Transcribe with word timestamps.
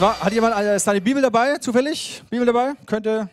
zwar, 0.00 0.18
hat 0.18 0.32
jemand 0.32 0.80
seine 0.80 1.02
Bibel 1.02 1.20
dabei, 1.20 1.58
zufällig? 1.58 2.22
Bibel 2.30 2.46
dabei? 2.46 2.72
Könnte 2.86 3.28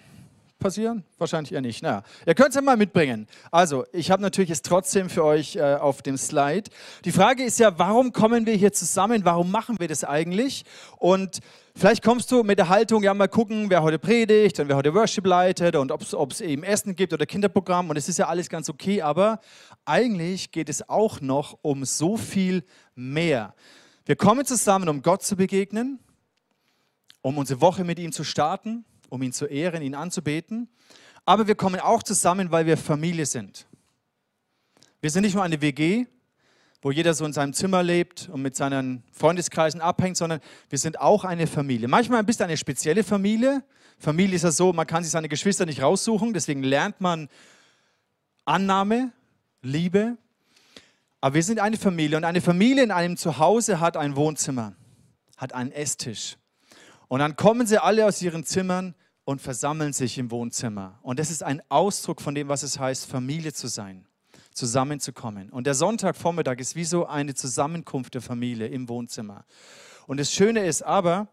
passieren? 0.59 1.05
Wahrscheinlich 1.17 1.53
eher 1.53 1.61
nicht. 1.61 1.81
Naja, 1.81 2.03
ihr 2.25 2.35
könnt 2.35 2.49
es 2.49 2.55
ja 2.55 2.61
mal 2.61 2.75
mitbringen. 2.75 3.25
Also, 3.51 3.85
ich 3.93 4.11
habe 4.11 4.21
natürlich 4.21 4.49
es 4.49 4.63
trotzdem 4.63 5.09
für 5.09 5.23
euch 5.23 5.55
äh, 5.55 5.75
auf 5.75 6.01
dem 6.01 6.17
Slide. 6.17 6.69
Die 7.05 7.13
Frage 7.13 7.45
ist 7.45 7.57
ja, 7.57 7.79
warum 7.79 8.11
kommen 8.11 8.45
wir 8.45 8.53
hier 8.55 8.73
zusammen? 8.73 9.23
Warum 9.23 9.49
machen 9.49 9.79
wir 9.79 9.87
das 9.87 10.03
eigentlich? 10.03 10.65
Und 10.97 11.39
vielleicht 11.73 12.03
kommst 12.03 12.33
du 12.33 12.43
mit 12.43 12.59
der 12.59 12.67
Haltung, 12.67 13.01
ja, 13.01 13.13
mal 13.13 13.29
gucken, 13.29 13.69
wer 13.69 13.81
heute 13.81 13.97
predigt 13.97 14.59
und 14.59 14.67
wer 14.67 14.75
heute 14.75 14.93
Worship 14.93 15.25
leitet 15.25 15.77
und 15.77 15.89
ob 15.93 16.31
es 16.33 16.41
eben 16.41 16.63
Essen 16.63 16.97
gibt 16.97 17.13
oder 17.13 17.25
Kinderprogramm. 17.25 17.89
Und 17.89 17.95
es 17.95 18.09
ist 18.09 18.19
ja 18.19 18.27
alles 18.27 18.49
ganz 18.49 18.69
okay, 18.69 19.01
aber 19.01 19.39
eigentlich 19.85 20.51
geht 20.51 20.67
es 20.67 20.89
auch 20.89 21.21
noch 21.21 21.57
um 21.61 21.85
so 21.85 22.17
viel 22.17 22.65
mehr. 22.93 23.53
Wir 24.05 24.17
kommen 24.17 24.45
zusammen, 24.45 24.89
um 24.89 25.01
Gott 25.01 25.23
zu 25.23 25.37
begegnen, 25.37 25.99
um 27.21 27.37
unsere 27.37 27.61
Woche 27.61 27.83
mit 27.83 27.99
ihm 27.99 28.11
zu 28.11 28.23
starten 28.23 28.85
um 29.09 29.21
ihn 29.21 29.33
zu 29.33 29.45
ehren, 29.45 29.81
ihn 29.81 29.95
anzubeten. 29.95 30.69
Aber 31.25 31.47
wir 31.47 31.55
kommen 31.55 31.79
auch 31.79 32.03
zusammen, 32.03 32.51
weil 32.51 32.65
wir 32.65 32.77
Familie 32.77 33.25
sind. 33.25 33.67
Wir 35.01 35.09
sind 35.09 35.23
nicht 35.23 35.35
nur 35.35 35.43
eine 35.43 35.61
WG, 35.61 36.05
wo 36.81 36.91
jeder 36.91 37.13
so 37.13 37.25
in 37.25 37.33
seinem 37.33 37.53
Zimmer 37.53 37.83
lebt 37.83 38.29
und 38.29 38.41
mit 38.41 38.55
seinen 38.55 39.03
Freundeskreisen 39.11 39.81
abhängt, 39.81 40.17
sondern 40.17 40.39
wir 40.69 40.77
sind 40.77 40.99
auch 40.99 41.23
eine 41.23 41.47
Familie. 41.47 41.87
Manchmal 41.87 42.19
ein 42.19 42.25
bisschen 42.25 42.45
eine 42.45 42.57
spezielle 42.57 43.03
Familie. 43.03 43.63
Familie 43.99 44.35
ist 44.35 44.43
ja 44.43 44.51
so, 44.51 44.73
man 44.73 44.87
kann 44.87 45.03
sich 45.03 45.11
seine 45.11 45.27
Geschwister 45.27 45.65
nicht 45.65 45.81
raussuchen, 45.81 46.33
deswegen 46.33 46.63
lernt 46.63 47.01
man 47.01 47.29
Annahme, 48.45 49.11
Liebe. 49.61 50.17
Aber 51.19 51.35
wir 51.35 51.43
sind 51.43 51.59
eine 51.59 51.77
Familie 51.77 52.15
und 52.15 52.23
eine 52.23 52.41
Familie 52.41 52.83
in 52.83 52.91
einem 52.91 53.17
Zuhause 53.17 53.79
hat 53.79 53.97
ein 53.97 54.15
Wohnzimmer, 54.15 54.75
hat 55.35 55.53
einen 55.53 55.71
Esstisch, 55.71 56.37
und 57.07 57.19
dann 57.19 57.35
kommen 57.35 57.67
sie 57.67 57.81
alle 57.81 58.05
aus 58.05 58.21
ihren 58.21 58.43
Zimmern 58.43 58.95
und 59.23 59.41
versammeln 59.41 59.93
sich 59.93 60.17
im 60.17 60.31
Wohnzimmer. 60.31 60.99
Und 61.01 61.19
das 61.19 61.31
ist 61.31 61.43
ein 61.43 61.61
Ausdruck 61.69 62.21
von 62.21 62.35
dem, 62.35 62.47
was 62.47 62.63
es 62.63 62.79
heißt, 62.79 63.05
Familie 63.07 63.53
zu 63.53 63.67
sein, 63.67 64.05
zusammenzukommen. 64.53 65.49
Und 65.49 65.67
der 65.67 65.73
Sonntagvormittag 65.73 66.59
ist 66.59 66.75
wie 66.75 66.85
so 66.85 67.05
eine 67.05 67.33
Zusammenkunft 67.33 68.13
der 68.13 68.21
Familie 68.21 68.67
im 68.67 68.87
Wohnzimmer. 68.89 69.45
Und 70.05 70.19
das 70.19 70.31
Schöne 70.31 70.65
ist 70.65 70.81
aber, 70.81 71.27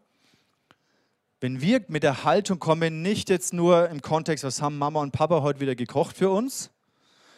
wenn 1.40 1.60
wir 1.60 1.84
mit 1.88 2.02
der 2.02 2.24
Haltung 2.24 2.58
kommen, 2.58 3.02
nicht 3.02 3.28
jetzt 3.28 3.52
nur 3.52 3.88
im 3.90 4.00
Kontext, 4.00 4.44
was 4.44 4.62
haben 4.62 4.78
Mama 4.78 5.00
und 5.00 5.12
Papa 5.12 5.42
heute 5.42 5.60
wieder 5.60 5.74
gekocht 5.74 6.16
für 6.16 6.30
uns, 6.30 6.70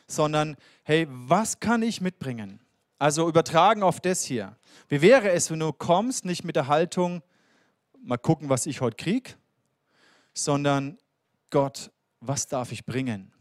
sondern 0.06 0.56
hey, 0.84 1.06
was 1.10 1.60
kann 1.60 1.82
ich 1.82 2.00
mitbringen? 2.00 2.60
Also 2.98 3.28
übertragen 3.28 3.82
auf 3.82 4.00
das 4.00 4.22
hier. 4.22 4.56
Wie 4.88 5.02
wäre 5.02 5.30
es, 5.32 5.50
wenn 5.50 5.60
du 5.60 5.72
kommst, 5.72 6.24
nicht 6.24 6.44
mit 6.44 6.56
der 6.56 6.68
Haltung, 6.68 7.22
mal 8.02 8.18
gucken, 8.18 8.48
was 8.48 8.66
ich 8.66 8.80
heute 8.80 8.96
kriege, 8.96 9.32
sondern 10.34 10.98
Gott, 11.50 11.90
was 12.20 12.46
darf 12.46 12.72
ich 12.72 12.84
bringen? 12.84 13.32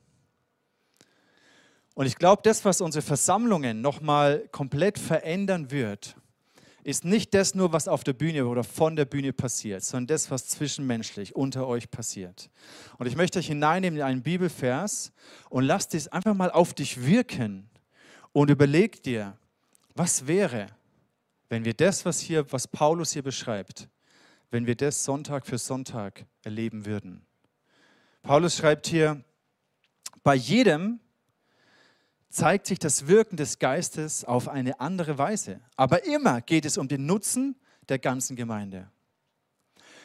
Und 1.95 2.05
ich 2.05 2.17
glaube, 2.17 2.41
das, 2.43 2.65
was 2.65 2.81
unsere 2.81 3.01
Versammlungen 3.01 3.81
nochmal 3.81 4.47
komplett 4.51 4.99
verändern 4.99 5.71
wird, 5.71 6.15
ist 6.83 7.03
nicht 7.03 7.33
das 7.33 7.55
nur, 7.55 7.73
was 7.73 7.87
auf 7.87 8.03
der 8.03 8.13
Bühne 8.13 8.45
oder 8.45 8.63
von 8.63 8.95
der 8.95 9.05
Bühne 9.05 9.33
passiert, 9.33 9.83
sondern 9.83 10.07
das, 10.07 10.29
was 10.29 10.47
zwischenmenschlich 10.47 11.35
unter 11.35 11.65
euch 11.65 11.89
passiert. 11.89 12.51
Und 12.99 13.07
ich 13.07 13.15
möchte 13.15 13.39
euch 13.39 13.47
hineinnehmen 13.47 13.99
in 13.99 14.05
einen 14.05 14.21
Bibelvers 14.21 15.11
und 15.49 15.63
lasst 15.63 15.95
es 15.95 16.07
einfach 16.09 16.35
mal 16.35 16.51
auf 16.51 16.75
dich 16.75 17.03
wirken 17.03 17.69
und 18.33 18.51
überleg 18.51 19.01
dir, 19.01 19.35
was 19.95 20.27
wäre, 20.27 20.67
wenn 21.49 21.65
wir 21.65 21.73
das, 21.73 22.05
was 22.05 22.19
hier, 22.19 22.51
was 22.51 22.67
Paulus 22.67 23.13
hier 23.13 23.23
beschreibt, 23.23 23.87
wenn 24.55 24.67
wir 24.67 24.75
das 24.75 25.03
Sonntag 25.03 25.45
für 25.45 25.57
Sonntag 25.57 26.25
erleben 26.41 26.85
würden. 26.85 27.25
Paulus 28.21 28.55
schreibt 28.55 28.87
hier, 28.87 29.21
bei 30.23 30.33
jedem 30.33 31.01
zeigt 32.29 32.67
sich 32.67 32.79
das 32.79 33.07
Wirken 33.07 33.35
des 33.35 33.59
Geistes 33.59 34.23
auf 34.23 34.47
eine 34.47 34.79
andere 34.79 35.17
Weise, 35.17 35.59
aber 35.75 36.05
immer 36.05 36.39
geht 36.39 36.63
es 36.63 36.77
um 36.77 36.87
den 36.87 37.05
Nutzen 37.05 37.57
der 37.89 37.99
ganzen 37.99 38.37
Gemeinde. 38.37 38.89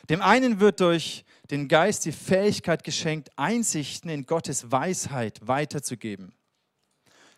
Dem 0.09 0.21
einen 0.21 0.59
wird 0.59 0.81
durch 0.81 1.25
den 1.53 1.69
Geist 1.69 2.05
die 2.05 2.11
Fähigkeit 2.11 2.83
geschenkt, 2.83 3.31
Einsichten 3.37 4.11
in 4.11 4.27
Gottes 4.27 4.73
Weisheit 4.73 5.47
weiterzugeben. 5.47 6.35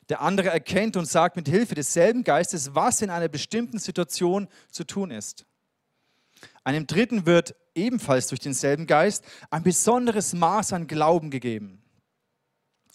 Der 0.09 0.23
andere 0.23 0.49
erkennt 0.49 0.97
und 0.97 1.05
sagt 1.05 1.37
mit 1.37 1.47
Hilfe 1.47 1.75
desselben 1.75 2.25
Geistes, 2.25 2.75
was 2.75 3.03
in 3.03 3.11
einer 3.11 3.29
bestimmten 3.29 3.79
Situation 3.79 4.49
zu 4.71 4.85
tun 4.85 5.11
ist. 5.11 5.45
Einem 6.65 6.87
Dritten 6.87 7.27
wird 7.27 7.55
ebenfalls 7.75 8.29
durch 8.29 8.41
denselben 8.41 8.87
Geist 8.87 9.25
ein 9.51 9.63
besonderes 9.63 10.33
Maß 10.33 10.73
an 10.73 10.87
Glauben 10.87 11.31
gegeben. 11.31 11.83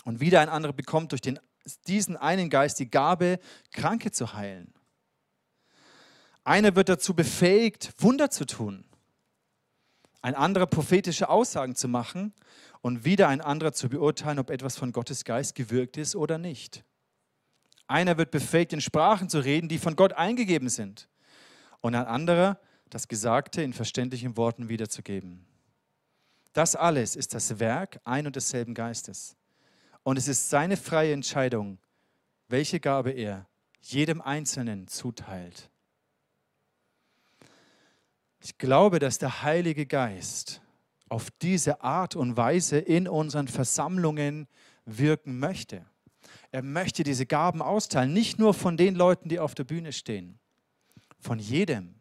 Und 0.05 0.19
wieder 0.19 0.39
ein 0.39 0.49
anderer 0.49 0.73
bekommt 0.73 1.11
durch 1.11 1.21
den, 1.21 1.39
diesen 1.87 2.15
einen 2.15 2.49
Geist 2.49 2.79
die 2.79 2.89
Gabe, 2.89 3.39
Kranke 3.71 4.11
zu 4.11 4.33
heilen. 4.33 4.73
Einer 6.45 6.75
wird 6.77 6.87
dazu 6.87 7.13
befähigt, 7.13 7.93
Wunder 7.97 8.29
zu 8.29 8.45
tun. 8.45 8.85
Ein 10.21 10.33
anderer 10.33 10.65
prophetische 10.65 11.29
Aussagen 11.29 11.75
zu 11.75 11.89
machen 11.89 12.33
und 12.81 13.03
wieder 13.03 13.27
ein 13.27 13.41
anderer 13.41 13.73
zu 13.73 13.89
beurteilen, 13.89 14.39
ob 14.39 14.49
etwas 14.49 14.77
von 14.77 14.93
Gottes 14.93 15.25
Geist 15.25 15.55
gewirkt 15.55 15.97
ist 15.97 16.15
oder 16.15 16.37
nicht. 16.37 16.85
Einer 17.87 18.17
wird 18.17 18.31
befähigt, 18.31 18.73
in 18.73 18.81
Sprachen 18.81 19.29
zu 19.29 19.39
reden, 19.39 19.67
die 19.67 19.77
von 19.77 19.95
Gott 19.95 20.13
eingegeben 20.13 20.69
sind. 20.69 21.09
Und 21.81 21.95
ein 21.95 22.05
anderer 22.05 22.59
das 22.89 23.07
Gesagte 23.07 23.61
in 23.61 23.73
verständlichen 23.73 24.37
Worten 24.37 24.69
wiederzugeben. 24.69 25.45
Das 26.53 26.75
alles 26.75 27.15
ist 27.15 27.33
das 27.33 27.59
Werk 27.59 27.99
ein 28.03 28.25
und 28.25 28.35
desselben 28.35 28.73
Geistes. 28.73 29.35
Und 30.03 30.17
es 30.17 30.27
ist 30.27 30.49
seine 30.49 30.77
freie 30.77 31.13
Entscheidung, 31.13 31.79
welche 32.47 32.79
Gabe 32.79 33.11
er 33.11 33.45
jedem 33.81 34.21
Einzelnen 34.21 34.87
zuteilt. 34.87 35.69
Ich 38.41 38.57
glaube, 38.57 38.99
dass 38.99 39.17
der 39.17 39.43
Heilige 39.43 39.85
Geist 39.85 40.61
auf 41.09 41.29
diese 41.41 41.81
Art 41.81 42.15
und 42.15 42.37
Weise 42.37 42.77
in 42.77 43.07
unseren 43.07 43.47
Versammlungen 43.47 44.47
wirken 44.85 45.39
möchte. 45.39 45.85
Er 46.51 46.63
möchte 46.63 47.03
diese 47.03 47.25
Gaben 47.25 47.61
austeilen, 47.61 48.13
nicht 48.13 48.39
nur 48.39 48.53
von 48.53 48.77
den 48.77 48.95
Leuten, 48.95 49.29
die 49.29 49.39
auf 49.39 49.55
der 49.55 49.63
Bühne 49.63 49.91
stehen, 49.91 50.39
von 51.19 51.39
jedem. 51.39 51.96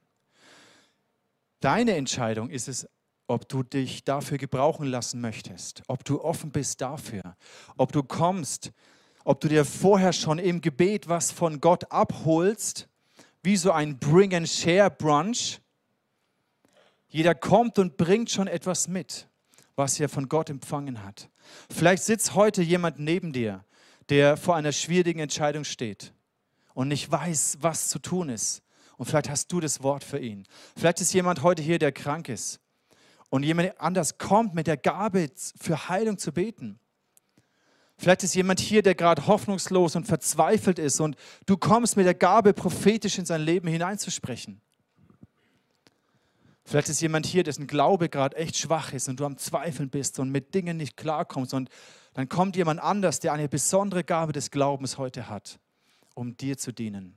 Deine 1.66 1.97
Entscheidung 1.97 2.49
ist 2.49 2.69
es, 2.69 2.88
ob 3.27 3.49
du 3.49 3.65
dich 3.65 4.04
dafür 4.04 4.38
gebrauchen 4.38 4.87
lassen 4.87 5.21
möchtest, 5.21 5.82
ob 5.88 6.04
du 6.04 6.22
offen 6.22 6.53
bist 6.53 6.81
dafür, 6.81 7.34
ob 7.77 7.91
du 7.91 8.04
kommst, 8.04 8.71
ob 9.25 9.41
du 9.41 9.49
dir 9.49 9.65
vorher 9.65 10.12
schon 10.12 10.38
im 10.38 10.60
Gebet 10.60 11.09
was 11.09 11.32
von 11.32 11.60
Gott 11.60 11.91
abholst, 11.91 12.88
wie 13.43 13.56
so 13.56 13.72
ein 13.72 13.99
Bring-and-Share-Brunch. 13.99 15.60
Jeder 17.09 17.34
kommt 17.34 17.81
und 17.81 17.97
bringt 17.97 18.31
schon 18.31 18.47
etwas 18.47 18.87
mit, 18.87 19.28
was 19.75 19.99
er 19.99 20.09
von 20.09 20.28
Gott 20.28 20.50
empfangen 20.50 21.03
hat. 21.03 21.28
Vielleicht 21.69 22.05
sitzt 22.05 22.37
heute 22.37 22.62
jemand 22.62 23.00
neben 23.00 23.32
dir, 23.32 23.65
der 24.09 24.37
vor 24.37 24.55
einer 24.55 24.71
schwierigen 24.71 25.19
Entscheidung 25.19 25.65
steht 25.65 26.12
und 26.75 26.87
nicht 26.87 27.10
weiß, 27.10 27.59
was 27.60 27.88
zu 27.88 27.99
tun 27.99 28.28
ist. 28.28 28.62
Und 28.97 29.07
vielleicht 29.07 29.29
hast 29.29 29.53
du 29.53 29.61
das 29.61 29.83
Wort 29.83 30.05
für 30.05 30.19
ihn. 30.19 30.47
Vielleicht 30.77 31.01
ist 31.01 31.12
jemand 31.12 31.43
heute 31.43 31.62
hier, 31.62 31.79
der 31.79 31.93
krank 31.93 32.29
ist. 32.29 32.61
Und 33.29 33.43
jemand 33.43 33.79
anders 33.81 34.19
kommt 34.19 34.55
mit 34.55 34.67
der 34.67 34.77
Gabe, 34.77 35.31
für 35.61 35.88
Heilung 35.88 36.19
zu 36.19 36.32
beten. 36.32 36.79
Vielleicht 37.99 38.23
ist 38.23 38.35
jemand 38.35 38.61
hier, 38.61 38.82
der 38.82 38.94
gerade 38.94 39.26
hoffnungslos 39.26 39.97
und 39.97 40.06
verzweifelt 40.06 40.79
ist 40.79 41.00
und 41.00 41.17
du 41.47 41.56
kommst 41.56 41.97
mit 41.97 42.05
der 42.05 42.15
Gabe, 42.15 42.53
prophetisch 42.53 43.19
in 43.19 43.25
sein 43.25 43.41
Leben 43.41 43.69
hineinzusprechen. 43.69 44.61
Vielleicht 46.65 46.88
ist 46.88 47.00
jemand 47.00 47.26
hier, 47.26 47.44
dessen 47.44 47.67
Glaube 47.67 48.09
gerade 48.09 48.37
echt 48.37 48.56
schwach 48.56 48.93
ist 48.93 49.09
und 49.09 49.20
du 49.20 49.25
am 49.25 49.38
Zweifeln 49.38 49.88
bist 49.88 50.19
und 50.19 50.31
mit 50.31 50.55
Dingen 50.55 50.76
nicht 50.76 50.97
klarkommst. 50.97 51.55
Und 51.55 51.70
dann 52.12 52.29
kommt 52.29 52.56
jemand 52.56 52.81
anders, 52.81 53.20
der 53.20 53.32
eine 53.32 53.49
besondere 53.49 54.05
Gabe 54.05 54.32
des 54.32 54.50
Glaubens 54.50 54.99
heute 54.99 55.29
hat, 55.29 55.59
um 56.15 56.37
dir 56.37 56.59
zu 56.59 56.73
dienen. 56.73 57.17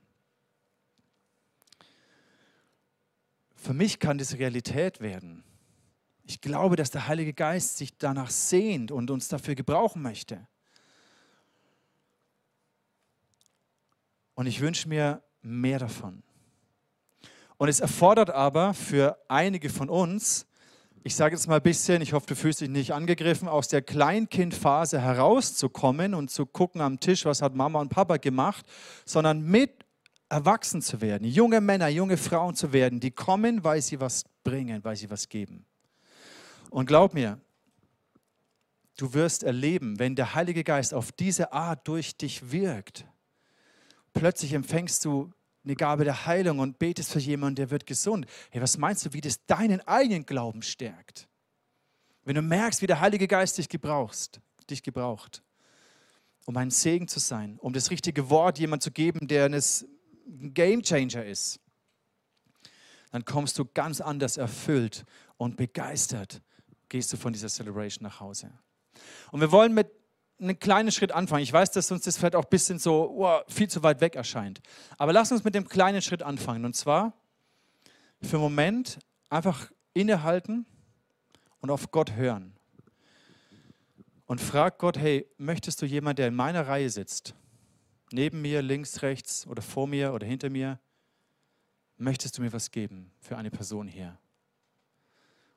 Für 3.62 3.74
mich 3.74 4.00
kann 4.00 4.18
das 4.18 4.36
Realität 4.36 5.02
werden. 5.02 5.44
Ich 6.24 6.40
glaube, 6.40 6.78
dass 6.78 6.92
der 6.92 7.08
Heilige 7.08 7.34
Geist 7.34 7.78
sich 7.78 7.98
danach 7.98 8.30
sehnt 8.30 8.90
und 8.92 9.12
uns 9.12 9.28
dafür 9.28 9.54
gebrauchen 9.54 10.02
möchte. 10.02 10.48
Und 14.34 14.48
ich 14.48 14.62
wünsche 14.62 14.88
mir 14.88 15.22
mehr 15.42 15.80
davon. 15.80 16.24
Und 17.58 17.68
es 17.68 17.82
erfordert 17.82 18.30
aber 18.30 18.74
für 18.74 19.18
einige 19.28 19.70
von 19.70 19.90
uns, 19.90 20.48
ich 21.04 21.16
sage 21.16 21.36
jetzt 21.36 21.48
mal 21.48 21.58
ein 21.58 21.62
bisschen, 21.62 22.02
ich 22.02 22.14
hoffe, 22.14 22.28
du 22.28 22.36
fühlst 22.36 22.62
dich 22.62 22.70
nicht 22.70 22.94
angegriffen, 22.94 23.50
aus 23.50 23.68
der 23.68 23.82
Kleinkindphase 23.82 25.02
herauszukommen 25.02 26.14
und 26.14 26.32
zu 26.32 26.46
gucken 26.46 26.80
am 26.80 27.02
Tisch, 27.02 27.26
was 27.26 27.42
hat 27.42 27.56
Mama 27.56 27.82
und 27.82 27.90
Papa 27.90 28.18
gemacht, 28.18 28.66
sondern 29.04 29.42
mit 29.42 29.86
erwachsen 30.30 30.82
zu 30.82 31.02
werden, 31.02 31.28
junge 31.28 31.60
Männer, 31.60 31.88
junge 31.88 32.18
Frauen 32.18 32.56
zu 32.56 32.72
werden, 32.72 33.00
die 33.00 33.12
kommen, 33.12 33.64
weil 33.64 33.82
sie 33.82 34.00
was 34.00 34.24
bringen, 34.44 34.84
weil 34.84 34.96
sie 34.96 35.10
was 35.10 35.28
geben. 35.28 35.66
Und 36.70 36.86
glaub 36.86 37.14
mir, 37.14 37.40
du 38.98 39.14
wirst 39.14 39.44
erleben, 39.44 39.98
wenn 39.98 40.16
der 40.16 40.36
Heilige 40.36 40.64
Geist 40.64 40.94
auf 40.94 41.12
diese 41.12 41.52
Art 41.52 41.88
durch 41.88 42.16
dich 42.16 42.52
wirkt, 42.52 43.06
plötzlich 44.14 44.54
empfängst 44.54 45.04
du 45.04 45.32
eine 45.66 45.76
Gabe 45.76 46.04
der 46.04 46.26
Heilung 46.26 46.60
und 46.60 46.80
betest 46.80 47.12
für 47.12 47.20
jemanden, 47.20 47.56
der 47.56 47.70
wird 47.72 47.86
gesund. 47.86 48.26
Hey, 48.50 48.62
was 48.62 48.78
meinst 48.78 49.06
du, 49.06 49.14
wie 49.14 49.22
das 49.22 49.46
deinen 49.46 49.82
eigenen 49.82 50.26
Glauben 50.26 50.62
stärkt? 50.62 51.28
Wenn 52.24 52.36
du 52.36 52.42
merkst, 52.42 52.82
wie 52.82 52.88
der 52.88 53.00
Heilige 53.00 53.28
Geist 53.28 53.58
dich 53.58 53.70
gebrauchst, 53.70 54.40
dich 54.70 54.84
gebraucht, 54.84 55.42
um 56.46 56.56
ein 56.58 56.72
Segen 56.72 57.08
zu 57.08 57.20
sein, 57.20 57.58
um 57.60 57.74
das 57.74 57.92
richtige 57.92 58.30
Wort 58.30 58.60
jemand 58.60 58.84
zu 58.84 58.92
geben, 58.92 59.28
der 59.28 59.50
ein 60.30 60.54
Game 60.54 60.82
Changer 60.82 61.26
ist, 61.26 61.60
dann 63.12 63.26
kommst 63.26 63.58
du 63.58 63.66
ganz 63.66 64.02
anders 64.02 64.38
erfüllt 64.38 65.06
und 65.38 65.58
begeistert, 65.58 66.42
gehst 66.90 67.12
du 67.12 67.18
von 67.18 67.34
dieser 67.34 67.50
Celebration 67.50 68.04
nach 68.04 68.20
Hause. 68.20 68.52
Und 69.32 69.42
wir 69.42 69.52
wollen 69.52 69.74
mit 69.74 69.90
einem 70.40 70.58
kleinen 70.60 70.92
Schritt 70.92 71.12
anfangen. 71.12 71.44
Ich 71.44 71.52
weiß, 71.52 71.72
dass 71.72 71.92
uns 71.92 72.04
das 72.04 72.18
vielleicht 72.18 72.36
auch 72.36 72.46
ein 72.46 72.50
bisschen 72.50 72.80
so 72.80 73.16
oh, 73.18 73.40
viel 73.48 73.70
zu 73.70 73.84
weit 73.84 74.02
weg 74.02 74.16
erscheint. 74.16 74.62
Aber 74.98 75.12
lass 75.12 75.32
uns 75.32 75.44
mit 75.44 75.56
dem 75.56 75.68
kleinen 75.68 76.02
Schritt 76.02 76.24
anfangen. 76.24 76.66
Und 76.66 76.76
zwar 76.76 77.14
für 78.22 78.38
einen 78.38 78.44
Moment 78.44 79.00
einfach 79.30 79.70
innehalten 79.94 80.66
und 81.60 81.72
auf 81.72 81.92
Gott 81.92 82.14
hören. 82.14 82.54
Und 84.26 84.40
frag 84.40 84.78
Gott, 84.78 84.98
hey, 84.98 85.28
möchtest 85.38 85.82
du 85.82 85.86
jemand, 85.86 86.20
der 86.20 86.28
in 86.28 86.36
meiner 86.36 86.68
Reihe 86.68 86.90
sitzt, 86.90 87.34
neben 88.12 88.42
mir, 88.42 88.62
links, 88.62 89.02
rechts 89.02 89.48
oder 89.48 89.62
vor 89.62 89.88
mir 89.88 90.14
oder 90.14 90.26
hinter 90.26 90.50
mir, 90.50 90.80
möchtest 91.98 92.38
du 92.38 92.42
mir 92.42 92.54
was 92.54 92.72
geben 92.72 93.12
für 93.20 93.38
eine 93.38 93.52
Person 93.52 93.88
hier? 93.88 94.18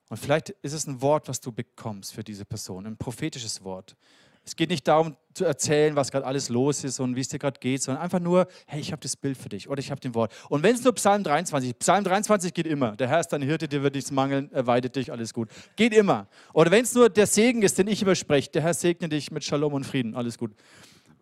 Und 0.09 0.19
vielleicht 0.19 0.51
ist 0.51 0.75
es 0.75 0.87
ein 0.87 1.01
Wort, 1.01 1.29
was 1.29 1.41
du 1.41 1.53
bekommst 1.53 2.13
für 2.13 2.23
diese 2.23 2.45
Person, 2.45 2.87
ein 2.87 2.97
prophetisches 2.97 3.65
Wort. 3.65 3.97
Es 4.45 4.57
geht 4.57 4.71
nicht 4.71 4.89
darum 4.89 5.17
zu 5.35 5.45
erzählen, 5.45 5.95
was 5.95 6.11
gerade 6.11 6.27
alles 6.27 6.49
los 6.49 6.83
ist 6.83 6.99
und 6.99 7.15
wie 7.15 7.21
es 7.21 7.29
dir 7.29 7.39
gerade 7.39 7.61
geht, 7.61 7.83
sondern 7.83 8.03
einfach 8.03 8.19
nur, 8.19 8.49
hey, 8.67 8.81
ich 8.81 8.91
habe 8.91 9.01
das 9.01 9.17
Bild 9.17 9.39
für 9.39 9.49
dich 9.49 9.69
oder 9.69 9.79
ich 9.79 9.91
habe 9.91 10.01
den 10.01 10.15
Wort. 10.15 10.35
Und 10.49 10.65
wenn 10.65 10.75
es 10.75 10.83
nur 10.83 10.93
Psalm 10.95 11.23
23, 11.23 11.79
Psalm 11.79 12.03
23 12.03 12.53
geht 12.53 12.67
immer. 12.67 12.97
Der 12.97 13.09
Herr 13.09 13.21
ist 13.21 13.29
dein 13.29 13.41
Hirte, 13.41 13.69
dir 13.69 13.83
wird 13.83 13.95
nichts 13.95 14.11
mangeln, 14.11 14.51
er 14.53 14.67
weidet 14.67 14.97
dich, 14.97 15.13
alles 15.13 15.33
gut. 15.33 15.49
Geht 15.77 15.95
immer. 15.95 16.27
Oder 16.53 16.73
wenn 16.73 16.83
es 16.83 16.93
nur 16.93 17.09
der 17.09 17.29
Segen 17.29 17.63
ist, 17.63 17.79
den 17.79 17.87
ich 17.87 18.03
überspreche, 18.03 18.51
der 18.51 18.63
Herr 18.63 18.75
segne 18.75 19.09
dich 19.09 19.31
mit 19.31 19.45
Shalom 19.45 19.75
und 19.75 19.85
Frieden, 19.85 20.17
alles 20.17 20.37
gut. 20.37 20.53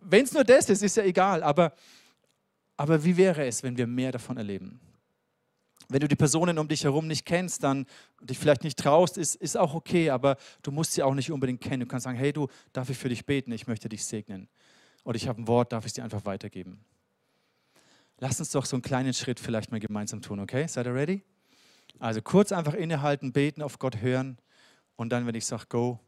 Wenn 0.01 0.25
es 0.25 0.33
nur 0.33 0.43
das 0.43 0.69
ist, 0.69 0.83
ist 0.83 0.97
ja 0.97 1.03
egal. 1.03 1.43
Aber, 1.43 1.73
aber 2.75 3.03
wie 3.03 3.15
wäre 3.15 3.45
es, 3.45 3.63
wenn 3.63 3.77
wir 3.77 3.87
mehr 3.87 4.11
davon 4.11 4.37
erleben? 4.37 4.79
Wenn 5.87 5.99
du 5.99 6.07
die 6.07 6.15
Personen 6.15 6.57
um 6.57 6.67
dich 6.67 6.83
herum 6.83 7.07
nicht 7.07 7.25
kennst, 7.25 7.63
dann 7.63 7.85
dich 8.21 8.39
vielleicht 8.39 8.63
nicht 8.63 8.79
traust, 8.79 9.17
ist, 9.17 9.35
ist 9.35 9.57
auch 9.57 9.73
okay, 9.73 10.09
aber 10.09 10.37
du 10.63 10.71
musst 10.71 10.93
sie 10.93 11.03
auch 11.03 11.13
nicht 11.13 11.31
unbedingt 11.31 11.61
kennen. 11.61 11.81
Du 11.81 11.85
kannst 11.85 12.05
sagen, 12.05 12.17
hey 12.17 12.31
du, 12.31 12.47
darf 12.71 12.89
ich 12.89 12.97
für 12.97 13.09
dich 13.09 13.25
beten? 13.25 13.51
Ich 13.51 13.67
möchte 13.67 13.89
dich 13.89 14.05
segnen. 14.05 14.47
Oder 15.03 15.17
ich 15.17 15.27
habe 15.27 15.41
ein 15.41 15.47
Wort, 15.47 15.73
darf 15.73 15.83
ich 15.83 15.89
es 15.89 15.93
dir 15.93 16.03
einfach 16.03 16.25
weitergeben? 16.25 16.83
Lass 18.19 18.39
uns 18.39 18.51
doch 18.51 18.65
so 18.65 18.75
einen 18.75 18.83
kleinen 18.83 19.13
Schritt 19.13 19.39
vielleicht 19.39 19.71
mal 19.71 19.79
gemeinsam 19.79 20.21
tun, 20.21 20.39
okay? 20.39 20.67
Seid 20.67 20.85
ihr 20.85 20.93
ready? 20.93 21.23
Also 21.99 22.21
kurz 22.21 22.51
einfach 22.51 22.73
innehalten, 22.73 23.33
beten, 23.33 23.61
auf 23.61 23.77
Gott 23.77 23.97
hören 23.97 24.37
und 24.95 25.09
dann, 25.09 25.27
wenn 25.27 25.35
ich 25.35 25.45
sage, 25.45 25.65
go, 25.67 25.99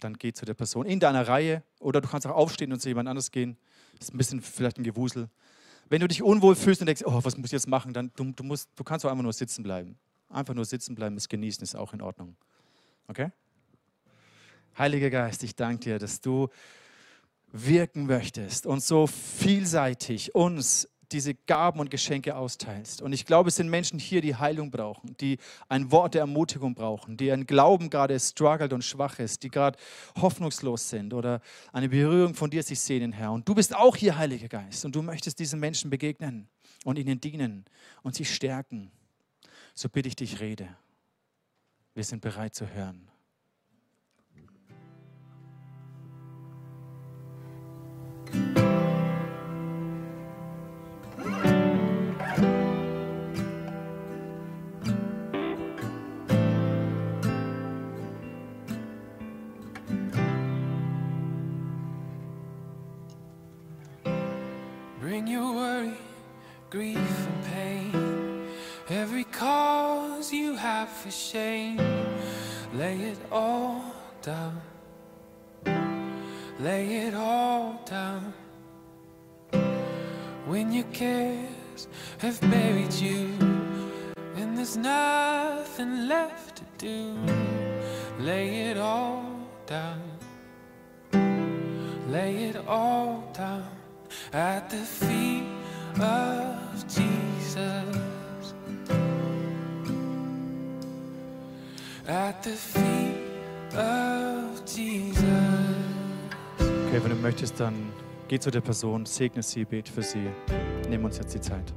dann 0.00 0.14
geh 0.14 0.32
zu 0.32 0.44
der 0.44 0.54
Person 0.54 0.86
in 0.86 1.00
deiner 1.00 1.26
Reihe 1.26 1.62
oder 1.80 2.00
du 2.00 2.08
kannst 2.08 2.26
auch 2.26 2.34
aufstehen 2.34 2.72
und 2.72 2.80
zu 2.80 2.88
jemand 2.88 3.08
anders 3.08 3.30
gehen. 3.30 3.56
Das 3.98 4.08
ist 4.08 4.14
ein 4.14 4.18
bisschen 4.18 4.40
vielleicht 4.40 4.78
ein 4.78 4.84
Gewusel. 4.84 5.28
Wenn 5.88 6.00
du 6.00 6.08
dich 6.08 6.22
unwohl 6.22 6.54
fühlst 6.54 6.80
und 6.80 6.86
denkst, 6.86 7.02
oh, 7.04 7.20
was 7.22 7.36
muss 7.36 7.46
ich 7.46 7.52
jetzt 7.52 7.68
machen, 7.68 7.92
dann 7.92 8.10
du, 8.16 8.32
du, 8.32 8.44
musst, 8.44 8.68
du 8.76 8.84
kannst 8.84 9.04
auch 9.04 9.10
einfach 9.10 9.22
nur 9.22 9.32
sitzen 9.32 9.62
bleiben. 9.62 9.98
Einfach 10.28 10.54
nur 10.54 10.64
sitzen 10.64 10.94
bleiben, 10.94 11.14
das 11.14 11.28
Genießen 11.28 11.62
ist 11.62 11.74
auch 11.74 11.94
in 11.94 12.02
Ordnung. 12.02 12.36
Okay? 13.06 13.30
Heiliger 14.76 15.10
Geist, 15.10 15.42
ich 15.42 15.56
danke 15.56 15.84
dir, 15.84 15.98
dass 15.98 16.20
du 16.20 16.48
wirken 17.50 18.06
möchtest 18.06 18.66
und 18.66 18.82
so 18.82 19.06
vielseitig 19.06 20.34
uns 20.34 20.88
diese 21.12 21.34
Gaben 21.34 21.80
und 21.80 21.90
Geschenke 21.90 22.36
austeilst. 22.36 23.02
Und 23.02 23.12
ich 23.12 23.24
glaube, 23.24 23.48
es 23.48 23.56
sind 23.56 23.68
Menschen 23.68 23.98
hier, 23.98 24.20
die 24.20 24.36
Heilung 24.36 24.70
brauchen, 24.70 25.16
die 25.18 25.38
ein 25.68 25.90
Wort 25.90 26.14
der 26.14 26.22
Ermutigung 26.22 26.74
brauchen, 26.74 27.16
die 27.16 27.32
ein 27.32 27.46
Glauben 27.46 27.90
gerade 27.90 28.18
struggelt 28.18 28.72
und 28.72 28.84
schwach 28.84 29.18
ist, 29.18 29.42
die 29.42 29.48
gerade 29.48 29.78
hoffnungslos 30.20 30.90
sind 30.90 31.14
oder 31.14 31.40
eine 31.72 31.88
Berührung 31.88 32.34
von 32.34 32.50
dir 32.50 32.62
sich 32.62 32.80
sehnen, 32.80 33.12
Herr. 33.12 33.32
Und 33.32 33.48
du 33.48 33.54
bist 33.54 33.74
auch 33.74 33.96
hier, 33.96 34.16
Heiliger 34.18 34.48
Geist, 34.48 34.84
und 34.84 34.94
du 34.94 35.02
möchtest 35.02 35.38
diesen 35.38 35.60
Menschen 35.60 35.90
begegnen 35.90 36.48
und 36.84 36.98
ihnen 36.98 37.20
dienen 37.20 37.64
und 38.02 38.14
sie 38.14 38.24
stärken. 38.24 38.90
So 39.74 39.88
bitte 39.88 40.08
ich 40.08 40.16
dich, 40.16 40.40
rede. 40.40 40.68
Wir 41.94 42.04
sind 42.04 42.20
bereit 42.20 42.54
zu 42.54 42.68
hören. 42.68 43.07
Grief, 66.70 66.96
and 66.98 67.44
pain. 67.44 68.48
Every 68.90 69.24
cause 69.24 70.32
you 70.32 70.54
have 70.56 70.88
for 70.88 71.10
shame. 71.10 71.78
Lay 72.74 72.96
it 73.00 73.18
all 73.32 73.82
down. 74.22 74.60
Lay 76.60 77.06
it 77.06 77.14
all 77.14 77.80
down. 77.86 78.34
When 80.46 80.72
your 80.72 80.84
cares 80.92 81.88
have 82.18 82.40
buried 82.40 82.92
you, 82.94 83.30
and 84.36 84.56
there's 84.56 84.76
nothing 84.76 86.08
left 86.08 86.56
to 86.56 86.64
do, 86.76 87.14
lay 88.18 88.70
it 88.70 88.78
all 88.78 89.24
down. 89.66 90.02
Lay 92.08 92.48
it 92.48 92.56
all 92.66 93.30
down 93.34 93.68
at 94.32 94.70
the 94.70 94.78
feet 94.78 95.47
of 96.00 96.84
Jesus. 96.88 98.54
At 102.06 102.42
the 102.42 102.50
feet 102.50 103.74
of 103.74 104.62
Jesus. 104.66 105.24
Okay, 106.88 107.02
wenn 107.02 107.10
du 107.10 107.16
möchtest, 107.16 107.60
dann 107.60 107.74
geh 108.28 108.38
zu 108.38 108.50
der 108.50 108.60
Person, 108.60 109.04
segne 109.04 109.42
sie, 109.42 109.64
bete 109.64 109.92
für 109.92 110.02
sie. 110.02 110.30
Nimm 110.88 111.04
uns 111.04 111.18
jetzt 111.18 111.34
die 111.34 111.40
Zeit. 111.40 111.74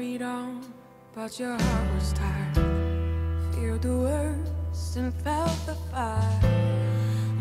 Carried 0.00 0.22
on, 0.22 0.64
but 1.14 1.38
your 1.38 1.58
heart 1.60 1.94
was 1.94 2.14
tired. 2.14 2.56
Feared 3.52 3.82
the 3.82 3.98
worst 3.98 4.96
and 4.96 5.12
felt 5.12 5.54
the 5.66 5.74
fire. 5.92 6.40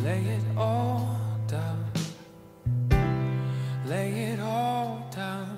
Lay 0.04 0.20
it 0.36 0.44
all 0.58 1.18
down. 1.48 1.86
Lay 3.86 4.12
it 4.32 4.42
all 4.42 5.08
down. 5.16 5.58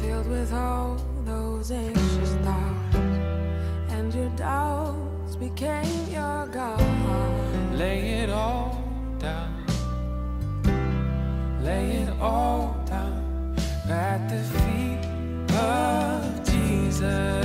Filled 0.00 0.26
with 0.26 0.54
all 0.54 0.96
those 1.26 1.70
anxious 1.70 2.32
thoughts, 2.36 2.96
and 3.90 4.14
your 4.14 4.30
doubts 4.36 5.36
became 5.36 6.08
your 6.10 6.46
God. 6.46 6.80
Lay 7.74 8.22
it 8.22 8.30
all 8.30 8.82
down. 9.18 9.52
Lay 11.62 11.90
it 12.04 12.10
all 12.22 12.74
down 12.86 13.28
at 13.90 14.28
the 14.28 14.42
feet 14.44 14.67
Jesus. 16.98 17.37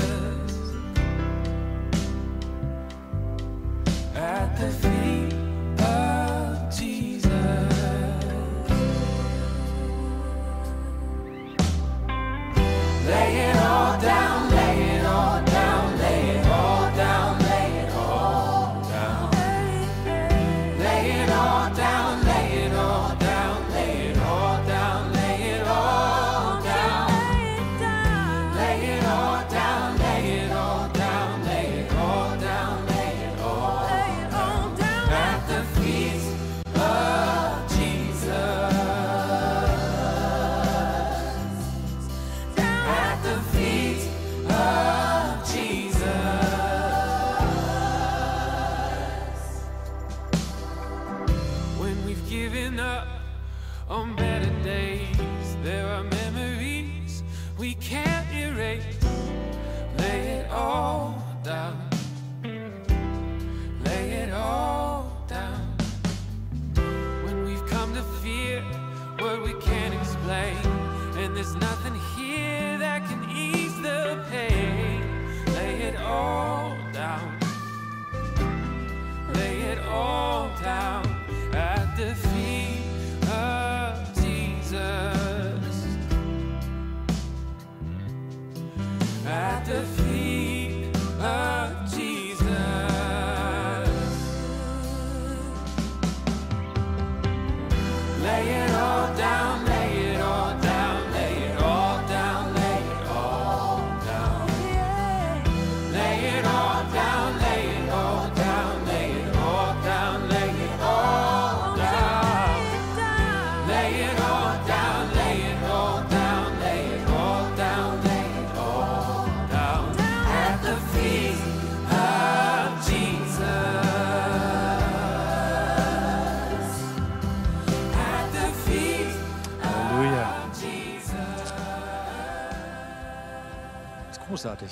Großartig. 134.43 134.71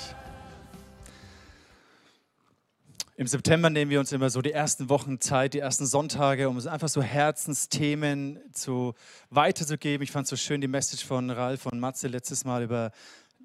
Im 3.16 3.26
September 3.26 3.70
nehmen 3.70 3.90
wir 3.90 4.00
uns 4.00 4.12
immer 4.12 4.28
so 4.28 4.42
die 4.42 4.52
ersten 4.52 4.90
Wochen 4.90 5.20
Zeit, 5.20 5.54
die 5.54 5.60
ersten 5.60 5.86
Sonntage, 5.86 6.48
um 6.48 6.58
einfach 6.66 6.88
so 6.88 7.02
Herzensthemen 7.02 8.38
zu, 8.52 8.94
weiterzugeben. 9.30 10.02
Ich 10.02 10.10
fand 10.10 10.24
es 10.24 10.30
so 10.30 10.36
schön 10.36 10.60
die 10.60 10.68
Message 10.68 11.06
von 11.06 11.30
Ralf 11.30 11.64
und 11.64 11.80
Matze 11.80 12.08
letztes 12.08 12.44
Mal 12.44 12.64
über 12.64 12.90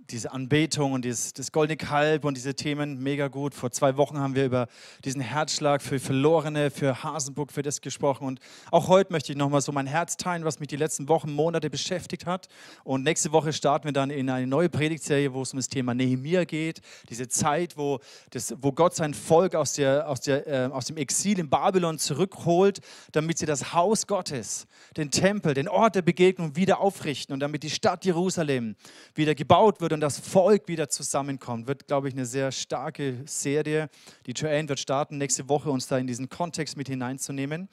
diese 0.09 0.31
Anbetung 0.31 0.93
und 0.93 1.03
dieses, 1.03 1.33
das 1.33 1.51
goldene 1.51 1.77
Kalb 1.77 2.23
und 2.23 2.37
diese 2.37 2.55
Themen, 2.55 3.01
mega 3.01 3.27
gut. 3.27 3.53
Vor 3.53 3.71
zwei 3.71 3.97
Wochen 3.97 4.19
haben 4.19 4.35
wir 4.35 4.45
über 4.45 4.67
diesen 5.03 5.21
Herzschlag 5.21 5.81
für 5.81 5.99
Verlorene, 5.99 6.71
für 6.71 7.03
Hasenburg, 7.03 7.51
für 7.51 7.61
das 7.61 7.81
gesprochen. 7.81 8.25
Und 8.25 8.39
auch 8.71 8.87
heute 8.87 9.11
möchte 9.11 9.31
ich 9.31 9.37
nochmal 9.37 9.61
so 9.61 9.71
mein 9.71 9.87
Herz 9.87 10.17
teilen, 10.17 10.45
was 10.45 10.59
mich 10.59 10.69
die 10.69 10.77
letzten 10.77 11.09
Wochen, 11.09 11.31
Monate 11.33 11.69
beschäftigt 11.69 12.25
hat. 12.25 12.47
Und 12.83 13.03
nächste 13.03 13.31
Woche 13.31 13.51
starten 13.51 13.85
wir 13.85 13.91
dann 13.91 14.09
in 14.09 14.29
eine 14.29 14.47
neue 14.47 14.69
Predigtserie, 14.69 15.33
wo 15.33 15.41
es 15.41 15.51
um 15.51 15.59
das 15.59 15.67
Thema 15.67 15.93
Nehemia 15.93 16.45
geht. 16.45 16.81
Diese 17.09 17.27
Zeit, 17.27 17.77
wo, 17.77 17.99
das, 18.29 18.55
wo 18.61 18.71
Gott 18.71 18.95
sein 18.95 19.13
Volk 19.13 19.55
aus, 19.55 19.73
der, 19.73 20.07
aus, 20.07 20.21
der, 20.21 20.47
äh, 20.47 20.71
aus 20.71 20.85
dem 20.85 20.97
Exil 20.97 21.39
in 21.39 21.49
Babylon 21.49 21.99
zurückholt, 21.99 22.79
damit 23.11 23.37
sie 23.37 23.45
das 23.45 23.73
Haus 23.73 24.07
Gottes, 24.07 24.67
den 24.95 25.11
Tempel, 25.11 25.53
den 25.53 25.67
Ort 25.67 25.95
der 25.95 26.01
Begegnung 26.01 26.55
wieder 26.55 26.79
aufrichten 26.79 27.33
und 27.33 27.41
damit 27.41 27.63
die 27.63 27.69
Stadt 27.69 28.05
Jerusalem 28.05 28.75
wieder 29.13 29.35
gebaut 29.35 29.81
wird 29.81 29.96
und 29.97 30.01
das 30.01 30.19
Volk 30.19 30.67
wieder 30.67 30.89
zusammenkommt. 30.89 31.65
Wird, 31.65 31.87
glaube 31.87 32.07
ich, 32.07 32.13
eine 32.13 32.27
sehr 32.27 32.51
starke 32.51 33.17
Serie. 33.25 33.89
Die 34.27 34.31
Joanne 34.31 34.69
wird 34.69 34.79
starten, 34.79 35.17
nächste 35.17 35.49
Woche 35.49 35.71
uns 35.71 35.87
da 35.87 35.97
in 35.97 36.05
diesen 36.05 36.29
Kontext 36.29 36.77
mit 36.77 36.87
hineinzunehmen. 36.87 37.67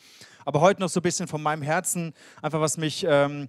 Aber 0.47 0.63
heute 0.63 0.81
noch 0.81 0.89
so 0.89 1.01
ein 1.01 1.03
bisschen 1.03 1.29
von 1.29 1.43
meinem 1.43 1.61
Herzen, 1.61 2.15
einfach 2.41 2.63
was 2.63 2.79
mich 2.79 3.05
ähm, 3.07 3.47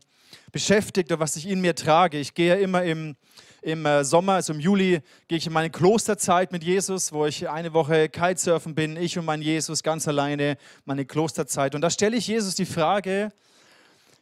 beschäftigt 0.51 1.09
oder 1.09 1.21
was 1.21 1.37
ich 1.37 1.47
in 1.47 1.61
mir 1.61 1.73
trage. 1.73 2.19
Ich 2.19 2.33
gehe 2.33 2.49
ja 2.49 2.55
immer 2.55 2.83
im, 2.83 3.15
im 3.61 3.85
äh, 3.85 4.03
Sommer, 4.03 4.33
also 4.33 4.51
im 4.51 4.59
Juli, 4.59 4.99
gehe 5.29 5.37
ich 5.37 5.47
in 5.47 5.53
meine 5.53 5.69
Klosterzeit 5.69 6.51
mit 6.51 6.61
Jesus, 6.61 7.13
wo 7.13 7.25
ich 7.25 7.47
eine 7.47 7.71
Woche 7.71 8.09
Kitesurfen 8.09 8.75
bin, 8.75 8.97
ich 8.97 9.17
und 9.17 9.23
mein 9.23 9.41
Jesus 9.41 9.83
ganz 9.83 10.05
alleine, 10.05 10.57
meine 10.83 11.05
Klosterzeit. 11.05 11.75
Und 11.75 11.81
da 11.81 11.89
stelle 11.89 12.17
ich 12.17 12.27
Jesus 12.27 12.55
die 12.55 12.65
Frage, 12.65 13.31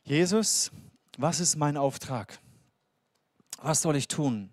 Jesus, 0.03 0.69
was 1.17 1.39
ist 1.39 1.55
mein 1.55 1.75
Auftrag? 1.75 2.37
Was 3.61 3.81
soll 3.81 3.95
ich 3.95 4.07
tun? 4.07 4.51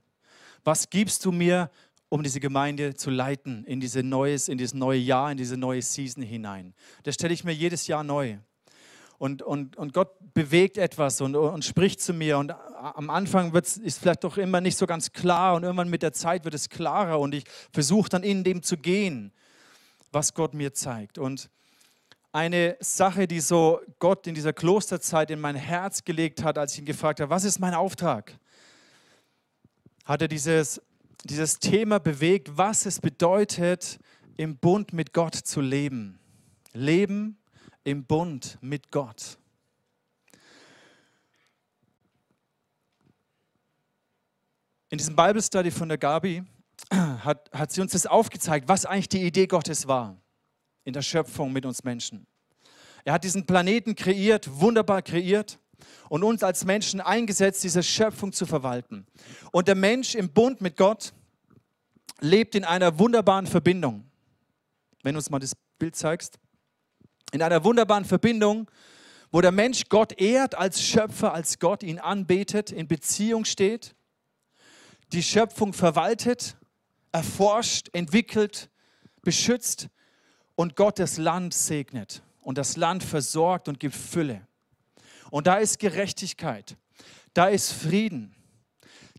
Was 0.64 0.90
gibst 0.90 1.25
du 1.25 1.33
mir, 1.33 1.71
um 2.09 2.23
diese 2.23 2.40
Gemeinde 2.40 2.95
zu 2.95 3.11
leiten 3.11 3.64
in, 3.64 3.80
diese 3.80 4.02
neues, 4.02 4.49
in 4.49 4.59
dieses 4.59 4.75
neue 4.75 4.99
Jahr, 4.99 5.30
in 5.33 5.38
diese 5.38 5.57
neue 5.57 5.83
Season 5.83 6.23
hinein? 6.23 6.75
Das 7.04 7.14
stelle 7.14 7.33
ich 7.35 7.45
mir 7.45 7.52
jedes 7.52 7.87
Jahr 7.87 8.04
neu. 8.04 8.38
Und, 9.19 9.42
und, 9.42 9.76
und 9.76 9.92
Gott 9.92 10.14
bewegt 10.33 10.78
etwas 10.78 11.21
und, 11.21 11.37
und 11.37 11.62
spricht 11.62 12.00
zu 12.00 12.14
mir. 12.14 12.38
Und 12.38 12.52
am 12.52 13.11
Anfang 13.11 13.52
wird's, 13.52 13.76
ist 13.76 13.99
vielleicht 13.99 14.25
doch 14.25 14.38
immer 14.38 14.62
nicht 14.62 14.78
so 14.78 14.87
ganz 14.87 15.12
klar 15.12 15.57
und 15.57 15.62
irgendwann 15.62 15.90
mit 15.90 16.02
der 16.02 16.14
Zeit 16.14 16.45
wird 16.45 16.54
es 16.54 16.71
klarer 16.71 17.21
und 17.21 17.35
ich 17.35 17.45
versuche 17.71 18.09
dann 18.09 18.23
in 18.23 18.45
dem 18.45 18.62
zu 18.62 18.78
gehen, 18.78 19.33
was 20.11 20.33
Gott 20.33 20.54
mir 20.54 20.73
zeigt. 20.73 21.19
Und 21.19 21.50
eine 22.33 22.76
Sache, 22.80 23.26
die 23.26 23.40
so 23.40 23.80
Gott 23.99 24.26
in 24.26 24.35
dieser 24.35 24.52
Klosterzeit 24.52 25.30
in 25.30 25.40
mein 25.40 25.57
Herz 25.57 26.04
gelegt 26.04 26.42
hat, 26.42 26.57
als 26.57 26.73
ich 26.73 26.78
ihn 26.78 26.85
gefragt 26.87 27.21
habe, 27.21 27.28
was 27.28 27.45
ist 27.45 27.59
mein 27.59 27.75
Auftrag? 27.75 28.38
Hat 30.11 30.23
er 30.23 30.26
dieses, 30.26 30.83
dieses 31.23 31.61
Thema 31.61 32.00
bewegt, 32.00 32.59
was 32.59 32.85
es 32.85 32.99
bedeutet, 32.99 34.00
im 34.37 34.57
Bund 34.57 34.93
mit 34.93 35.12
Gott 35.12 35.37
zu 35.37 35.61
leben. 35.61 36.19
Leben 36.73 37.38
im 37.85 38.05
Bund 38.05 38.59
mit 38.61 38.90
Gott. 38.90 39.38
In 44.88 44.99
diesem 44.99 45.14
Bible 45.14 45.40
Study 45.40 45.71
von 45.71 45.88
der 45.88 45.99
Gabi 45.99 46.43
hat, 46.93 47.49
hat 47.52 47.71
sie 47.71 47.81
uns 47.81 47.93
das 47.93 48.05
aufgezeigt, 48.05 48.67
was 48.67 48.87
eigentlich 48.87 49.11
die 49.11 49.25
Idee 49.25 49.47
Gottes 49.47 49.87
war 49.87 50.21
in 50.83 50.93
der 50.93 51.02
Schöpfung 51.02 51.52
mit 51.52 51.64
uns 51.64 51.85
Menschen. 51.85 52.26
Er 53.05 53.12
hat 53.12 53.23
diesen 53.23 53.47
Planeten 53.47 53.95
kreiert, 53.95 54.50
wunderbar 54.61 55.02
kreiert 55.02 55.60
und 56.08 56.22
uns 56.22 56.42
als 56.42 56.64
Menschen 56.64 57.00
eingesetzt, 57.00 57.64
diese 57.64 57.82
Schöpfung 57.82 58.32
zu 58.32 58.46
verwalten. 58.46 59.06
Und 59.52 59.68
der 59.68 59.75
Mensch 59.75 60.14
im 60.14 60.30
Bund 60.30 60.60
mit 60.60 60.76
Gott 60.76 61.12
lebt 62.20 62.54
in 62.54 62.64
einer 62.64 62.99
wunderbaren 62.99 63.46
Verbindung. 63.46 64.04
Wenn 65.02 65.14
du 65.14 65.18
uns 65.18 65.30
mal 65.30 65.38
das 65.38 65.54
Bild 65.78 65.96
zeigst. 65.96 66.38
In 67.32 67.42
einer 67.42 67.64
wunderbaren 67.64 68.04
Verbindung, 68.04 68.70
wo 69.32 69.40
der 69.40 69.52
Mensch 69.52 69.84
Gott 69.88 70.20
ehrt 70.20 70.54
als 70.54 70.82
Schöpfer, 70.82 71.32
als 71.32 71.58
Gott 71.58 71.82
ihn 71.82 71.99
anbetet, 71.99 72.70
in 72.70 72.88
Beziehung 72.88 73.44
steht, 73.44 73.94
die 75.12 75.22
Schöpfung 75.22 75.72
verwaltet, 75.72 76.56
erforscht, 77.12 77.88
entwickelt, 77.92 78.70
beschützt 79.22 79.88
und 80.54 80.76
Gott 80.76 80.99
das 80.99 81.16
Land 81.16 81.54
segnet 81.54 82.22
und 82.42 82.58
das 82.58 82.76
Land 82.76 83.02
versorgt 83.02 83.68
und 83.68 83.80
gibt 83.80 83.94
Fülle. 83.94 84.46
Und 85.30 85.46
da 85.46 85.56
ist 85.56 85.78
Gerechtigkeit, 85.78 86.76
da 87.34 87.46
ist 87.46 87.72
Frieden, 87.72 88.34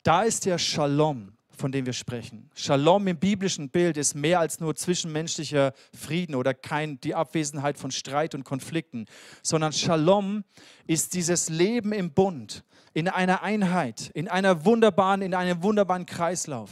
da 0.03 0.23
ist 0.23 0.45
der 0.45 0.57
Shalom, 0.57 1.33
von 1.61 1.71
dem 1.71 1.85
wir 1.85 1.93
sprechen. 1.93 2.49
Shalom 2.55 3.07
im 3.07 3.17
biblischen 3.17 3.69
Bild 3.69 3.95
ist 3.95 4.15
mehr 4.15 4.39
als 4.39 4.59
nur 4.59 4.75
zwischenmenschlicher 4.75 5.73
Frieden 5.93 6.35
oder 6.35 6.53
kein, 6.53 6.99
die 7.01 7.13
Abwesenheit 7.13 7.77
von 7.77 7.91
Streit 7.91 8.35
und 8.35 8.43
Konflikten, 8.43 9.05
sondern 9.43 9.71
Shalom 9.71 10.43
ist 10.87 11.13
dieses 11.13 11.49
Leben 11.49 11.93
im 11.93 12.11
Bund, 12.11 12.63
in 12.93 13.07
einer 13.07 13.43
Einheit, 13.43 14.09
in 14.13 14.27
einer 14.27 14.65
wunderbaren, 14.65 15.21
in 15.21 15.33
einem 15.33 15.61
wunderbaren 15.63 16.05
Kreislauf. 16.05 16.71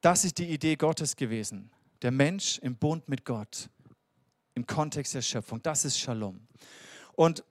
Das 0.00 0.24
ist 0.24 0.38
die 0.38 0.46
Idee 0.48 0.74
Gottes 0.74 1.14
gewesen. 1.14 1.70
Der 2.00 2.10
Mensch 2.10 2.58
im 2.58 2.76
Bund 2.76 3.08
mit 3.08 3.24
Gott, 3.24 3.68
im 4.54 4.66
Kontext 4.66 5.14
der 5.14 5.22
Schöpfung. 5.22 5.62
Das 5.62 5.84
ist 5.84 5.98
Shalom. 5.98 6.40
Und 7.14 7.44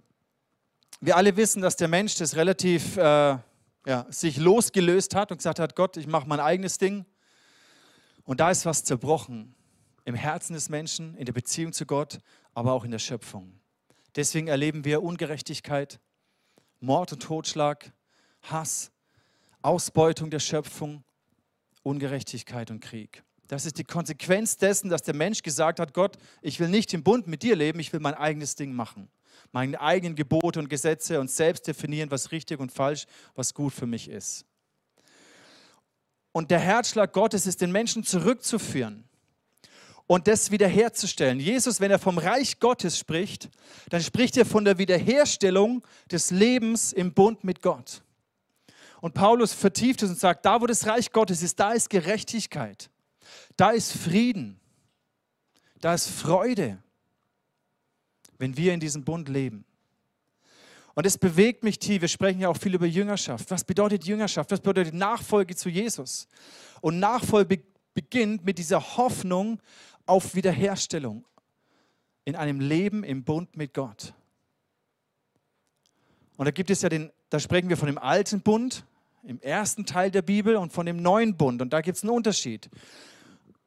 wir 1.00 1.18
alle 1.18 1.36
wissen, 1.38 1.62
dass 1.62 1.76
der 1.76 1.88
Mensch 1.88 2.16
das 2.16 2.36
relativ 2.36 2.98
äh, 2.98 3.38
ja, 3.86 4.06
sich 4.10 4.38
losgelöst 4.38 5.16
hat 5.16 5.32
und 5.32 5.38
gesagt 5.38 5.60
hat, 5.60 5.76
Gott, 5.76 5.98
ich 5.98 6.08
mache 6.08 6.28
mein 6.28 6.40
eigenes 6.40 6.78
Ding. 6.78 7.06
Und 8.24 8.40
da 8.40 8.52
ist 8.52 8.66
was 8.66 8.84
zerbrochen 8.84 9.56
im 10.06 10.16
Herzen 10.16 10.54
des 10.54 10.70
Menschen, 10.70 11.16
in 11.16 11.26
der 11.26 11.34
Beziehung 11.34 11.74
zu 11.74 11.86
Gott, 11.86 12.20
aber 12.54 12.74
auch 12.74 12.84
in 12.84 12.92
der 12.92 13.00
Schöpfung. 13.00 13.60
Deswegen 14.16 14.48
erleben 14.48 14.84
wir 14.86 15.04
Ungerechtigkeit, 15.04 16.00
Mord 16.80 17.14
und 17.14 17.24
Totschlag, 17.24 17.92
Hass, 18.44 18.92
Ausbeutung 19.62 20.30
der 20.30 20.40
Schöpfung, 20.40 21.04
Ungerechtigkeit 21.84 22.72
und 22.72 22.80
Krieg. 22.80 23.24
Das 23.48 23.66
ist 23.66 23.78
die 23.78 23.84
Konsequenz 23.84 24.58
dessen, 24.58 24.90
dass 24.90 25.02
der 25.04 25.16
Mensch 25.16 25.44
gesagt 25.44 25.80
hat, 25.80 25.94
Gott, 25.94 26.18
ich 26.42 26.60
will 26.60 26.70
nicht 26.70 26.94
im 26.94 27.04
Bund 27.04 27.28
mit 27.28 27.44
dir 27.44 27.56
leben, 27.56 27.80
ich 27.80 27.92
will 27.94 28.00
mein 28.00 28.14
eigenes 28.14 28.56
Ding 28.56 28.74
machen. 28.74 29.10
Meine 29.52 29.80
eigenen 29.80 30.16
Gebote 30.16 30.60
und 30.60 30.70
Gesetze 30.70 31.20
und 31.20 31.30
selbst 31.30 31.68
definieren, 31.68 32.12
was 32.12 32.32
richtig 32.32 32.60
und 32.60 32.72
falsch, 32.72 33.06
was 33.36 33.54
gut 33.54 33.74
für 33.74 33.88
mich 33.88 34.10
ist. 34.10 34.46
Und 36.32 36.52
der 36.52 36.60
Herzschlag 36.60 37.12
Gottes 37.14 37.46
ist, 37.46 37.62
den 37.62 37.72
Menschen 37.72 38.04
zurückzuführen 38.04 39.04
und 40.08 40.28
das 40.28 40.52
wiederherzustellen. 40.52 41.40
Jesus, 41.40 41.80
wenn 41.80 41.92
er 41.92 42.00
vom 42.00 42.18
Reich 42.18 42.60
Gottes 42.60 42.98
spricht, 42.98 43.50
dann 43.90 44.02
spricht 44.02 44.36
er 44.38 44.46
von 44.46 44.66
der 44.66 44.78
Wiederherstellung 44.78 45.86
des 46.12 46.32
Lebens 46.32 46.94
im 46.94 47.14
Bund 47.14 47.44
mit 47.44 47.62
Gott. 47.62 48.02
Und 49.02 49.14
Paulus 49.14 49.54
vertieft 49.54 50.04
es 50.04 50.10
und 50.10 50.20
sagt, 50.20 50.46
da 50.46 50.62
wo 50.62 50.68
das 50.68 50.86
Reich 50.86 51.12
Gottes 51.12 51.42
ist, 51.42 51.60
da 51.60 51.72
ist 51.72 51.90
Gerechtigkeit, 51.90 52.90
da 53.58 53.72
ist 53.72 53.94
Frieden, 53.94 54.60
da 55.80 55.94
ist 55.94 56.08
Freude, 56.08 56.78
wenn 58.42 58.58
wir 58.58 58.74
in 58.74 58.80
diesem 58.80 59.04
Bund 59.04 59.30
leben. 59.30 59.66
Und 60.96 61.06
es 61.06 61.18
bewegt 61.18 61.64
mich 61.64 61.80
tief. 61.80 62.02
Wir 62.02 62.08
sprechen 62.08 62.42
ja 62.42 62.50
auch 62.50 62.58
viel 62.58 62.74
über 62.74 62.88
Jüngerschaft. 62.88 63.50
Was 63.52 63.64
bedeutet 63.64 64.04
Jüngerschaft? 64.04 64.52
Was 64.52 64.60
bedeutet 64.60 64.94
Nachfolge 64.94 65.56
zu 65.56 65.70
Jesus? 65.70 66.28
Und 66.82 67.00
Nachfolge 67.00 67.62
beginnt 67.94 68.44
mit 68.44 68.58
dieser 68.58 68.98
Hoffnung 68.98 69.62
auf 70.06 70.36
Wiederherstellung 70.36 71.24
in 72.26 72.36
einem 72.36 72.60
Leben 72.60 73.04
im 73.04 73.24
Bund 73.24 73.56
mit 73.56 73.74
Gott. 73.74 74.14
Und 76.36 76.46
da 76.46 76.52
gibt 76.52 76.72
es 76.72 76.82
ja 76.82 76.90
den, 76.90 77.12
da 77.30 77.40
sprechen 77.40 77.70
wir 77.70 77.78
von 77.78 77.88
dem 77.88 78.00
alten 78.00 78.42
Bund 78.42 78.84
im 79.24 79.40
ersten 79.40 79.86
Teil 79.86 80.10
der 80.10 80.24
Bibel 80.24 80.56
und 80.56 80.74
von 80.74 80.88
dem 80.88 80.98
neuen 80.98 81.38
Bund. 81.38 81.62
Und 81.62 81.72
da 81.74 81.82
gibt 81.82 81.98
es 81.98 82.04
einen 82.04 82.12
Unterschied. 82.12 82.70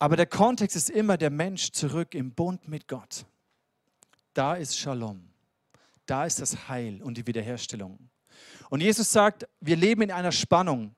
Aber 0.00 0.16
der 0.16 0.26
Kontext 0.26 0.76
ist 0.76 0.90
immer 0.90 1.16
der 1.16 1.30
Mensch 1.30 1.70
zurück 1.70 2.14
im 2.14 2.32
Bund 2.32 2.66
mit 2.66 2.88
Gott. 2.88 3.24
Da 4.34 4.54
ist 4.54 4.76
Shalom. 4.76 5.22
Da 6.06 6.26
ist 6.26 6.40
das 6.40 6.68
Heil 6.68 7.00
und 7.02 7.16
die 7.16 7.26
Wiederherstellung. 7.26 8.10
Und 8.68 8.80
Jesus 8.80 9.10
sagt, 9.10 9.46
wir 9.60 9.76
leben 9.76 10.02
in 10.02 10.10
einer 10.10 10.32
Spannung. 10.32 10.96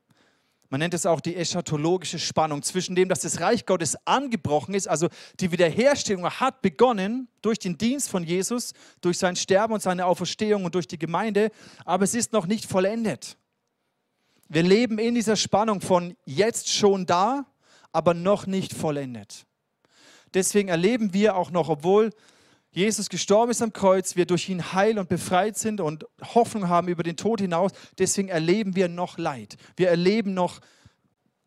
Man 0.71 0.81
nennt 0.81 0.95
es 0.95 1.07
auch 1.07 1.21
die 1.21 1.37
eschatologische 1.37 2.19
Spannung 2.19 2.63
zwischen 2.63 2.97
dem, 2.97 3.09
dass 3.09 3.21
das 3.21 3.41
Reich 3.41 3.67
Gottes 3.67 3.97
angebrochen 4.07 4.75
ist, 4.75 4.89
also 4.89 5.09
die 5.39 5.53
Wiederherstellung 5.53 6.29
hat 6.29 6.61
begonnen 6.61 7.29
durch 7.41 7.59
den 7.59 7.79
Dienst 7.79 8.09
von 8.09 8.25
Jesus, 8.25 8.73
durch 9.01 9.19
sein 9.19 9.37
Sterben 9.37 9.75
und 9.75 9.83
seine 9.83 10.07
Auferstehung 10.07 10.65
und 10.65 10.75
durch 10.75 10.89
die 10.89 10.99
Gemeinde, 10.99 11.51
aber 11.85 12.03
es 12.03 12.15
ist 12.15 12.33
noch 12.33 12.47
nicht 12.47 12.65
vollendet. 12.65 13.37
Wir 14.49 14.63
leben 14.63 14.99
in 14.99 15.15
dieser 15.15 15.37
Spannung 15.37 15.81
von 15.81 16.17
jetzt 16.25 16.73
schon 16.73 17.07
da, 17.07 17.47
aber 17.93 18.15
noch 18.15 18.47
nicht 18.47 18.73
vollendet. 18.73 19.47
Deswegen 20.35 20.69
erleben 20.69 21.13
wir 21.13 21.37
auch 21.37 21.51
noch, 21.51 21.69
obwohl 21.69 22.11
Jesus 22.77 23.09
gestorben 23.09 23.53
ist 23.53 23.63
am 23.63 23.73
Kreuz, 23.73 24.17
wir 24.17 24.27
durch 24.27 24.51
ihn 24.51 24.75
heil 24.75 24.99
und 24.99 25.09
befreit 25.09 25.57
sind 25.57 25.81
und 25.81 26.05
Hoffnung 26.35 26.69
haben 26.69 26.89
über 26.89 27.03
den 27.03 27.17
Tod 27.17 27.41
hinaus, 27.41 27.73
deswegen 27.97 28.29
erleben 28.29 28.77
wir 28.77 28.89
noch 28.89 29.17
Leid. 29.17 29.57
Wir 29.77 29.89
erleben 29.89 30.35
noch 30.35 30.61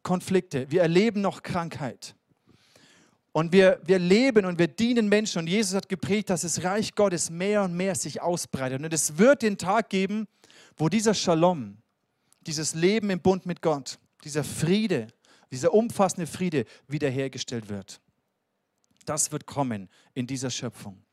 Konflikte, 0.01 0.71
wir 0.71 0.81
erleben 0.81 1.21
noch 1.21 1.43
Krankheit. 1.43 2.15
Und 3.31 3.51
wir, 3.51 3.79
wir 3.85 3.99
leben 3.99 4.43
und 4.47 4.57
wir 4.57 4.67
dienen 4.67 5.07
Menschen. 5.07 5.37
Und 5.37 5.47
Jesus 5.47 5.75
hat 5.75 5.87
geprägt, 5.87 6.31
dass 6.31 6.41
das 6.41 6.63
Reich 6.63 6.95
Gottes 6.95 7.29
mehr 7.29 7.61
und 7.61 7.77
mehr 7.77 7.93
sich 7.93 8.23
ausbreitet. 8.23 8.83
Und 8.83 8.91
es 8.91 9.19
wird 9.19 9.43
den 9.43 9.59
Tag 9.59 9.89
geben, 9.89 10.27
wo 10.77 10.89
dieser 10.89 11.13
Shalom, 11.13 11.77
dieses 12.47 12.73
Leben 12.73 13.11
im 13.11 13.21
Bund 13.21 13.45
mit 13.45 13.61
Gott, 13.61 13.99
dieser 14.23 14.43
Friede, 14.43 15.09
dieser 15.51 15.75
umfassende 15.75 16.25
Friede 16.25 16.65
wiederhergestellt 16.87 17.69
wird. 17.69 18.01
Das 19.05 19.31
wird 19.31 19.45
kommen 19.45 19.89
in 20.15 20.25
dieser 20.25 20.49
Schöpfung. 20.49 21.03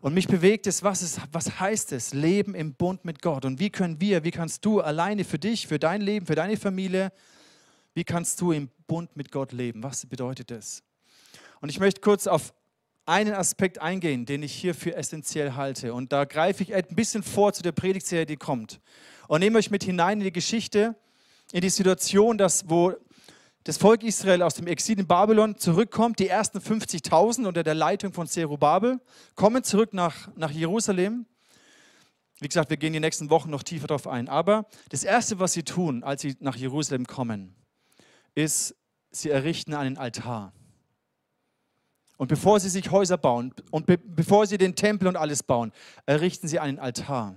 Und 0.00 0.14
mich 0.14 0.28
bewegt 0.28 0.66
es 0.66 0.82
was, 0.82 1.02
ist, 1.02 1.20
was 1.32 1.58
heißt 1.58 1.92
es, 1.92 2.14
Leben 2.14 2.54
im 2.54 2.74
Bund 2.74 3.04
mit 3.04 3.20
Gott? 3.20 3.44
Und 3.44 3.58
wie 3.58 3.70
können 3.70 4.00
wir, 4.00 4.22
wie 4.22 4.30
kannst 4.30 4.64
du 4.64 4.80
alleine 4.80 5.24
für 5.24 5.38
dich, 5.38 5.66
für 5.66 5.78
dein 5.78 6.00
Leben, 6.00 6.26
für 6.26 6.36
deine 6.36 6.56
Familie, 6.56 7.12
wie 7.94 8.04
kannst 8.04 8.40
du 8.40 8.52
im 8.52 8.70
Bund 8.86 9.16
mit 9.16 9.32
Gott 9.32 9.52
leben? 9.52 9.82
Was 9.82 10.06
bedeutet 10.06 10.52
das? 10.52 10.84
Und 11.60 11.68
ich 11.68 11.80
möchte 11.80 12.00
kurz 12.00 12.28
auf 12.28 12.54
einen 13.06 13.34
Aspekt 13.34 13.80
eingehen, 13.80 14.26
den 14.26 14.42
ich 14.42 14.52
hier 14.52 14.74
für 14.74 14.94
essentiell 14.94 15.54
halte. 15.54 15.94
Und 15.94 16.12
da 16.12 16.24
greife 16.24 16.62
ich 16.62 16.74
ein 16.74 16.84
bisschen 16.90 17.22
vor 17.22 17.52
zu 17.52 17.62
der 17.62 17.72
Predigtserie, 17.72 18.26
die 18.26 18.36
kommt. 18.36 18.80
Und 19.26 19.40
nehme 19.40 19.58
euch 19.58 19.70
mit 19.70 19.82
hinein 19.82 20.18
in 20.18 20.24
die 20.24 20.32
Geschichte, 20.32 20.94
in 21.52 21.62
die 21.62 21.70
Situation, 21.70 22.38
dass, 22.38 22.68
wo 22.68 22.92
das 23.64 23.76
Volk 23.76 24.02
Israel 24.02 24.42
aus 24.42 24.54
dem 24.54 24.66
Exil 24.66 24.98
in 24.98 25.06
Babylon 25.06 25.56
zurückkommt, 25.56 26.18
die 26.18 26.28
ersten 26.28 26.58
50.000 26.58 27.46
unter 27.46 27.62
der 27.62 27.74
Leitung 27.74 28.12
von 28.12 28.26
Zerubabel, 28.26 29.00
kommen 29.34 29.62
zurück 29.62 29.92
nach, 29.92 30.28
nach 30.36 30.50
Jerusalem. 30.50 31.26
Wie 32.40 32.48
gesagt, 32.48 32.70
wir 32.70 32.76
gehen 32.76 32.92
die 32.92 33.00
nächsten 33.00 33.30
Wochen 33.30 33.50
noch 33.50 33.62
tiefer 33.62 33.88
darauf 33.88 34.06
ein. 34.06 34.28
Aber 34.28 34.66
das 34.90 35.04
Erste, 35.04 35.38
was 35.38 35.52
sie 35.52 35.64
tun, 35.64 36.02
als 36.04 36.22
sie 36.22 36.36
nach 36.40 36.56
Jerusalem 36.56 37.06
kommen, 37.06 37.54
ist, 38.34 38.74
sie 39.10 39.30
errichten 39.30 39.74
einen 39.74 39.98
Altar. 39.98 40.52
Und 42.16 42.28
bevor 42.28 42.58
sie 42.60 42.68
sich 42.68 42.90
Häuser 42.90 43.16
bauen 43.16 43.52
und 43.70 43.86
be 43.86 43.98
bevor 43.98 44.46
sie 44.46 44.58
den 44.58 44.74
Tempel 44.74 45.08
und 45.08 45.16
alles 45.16 45.42
bauen, 45.42 45.72
errichten 46.06 46.48
sie 46.48 46.58
einen 46.58 46.78
Altar, 46.78 47.36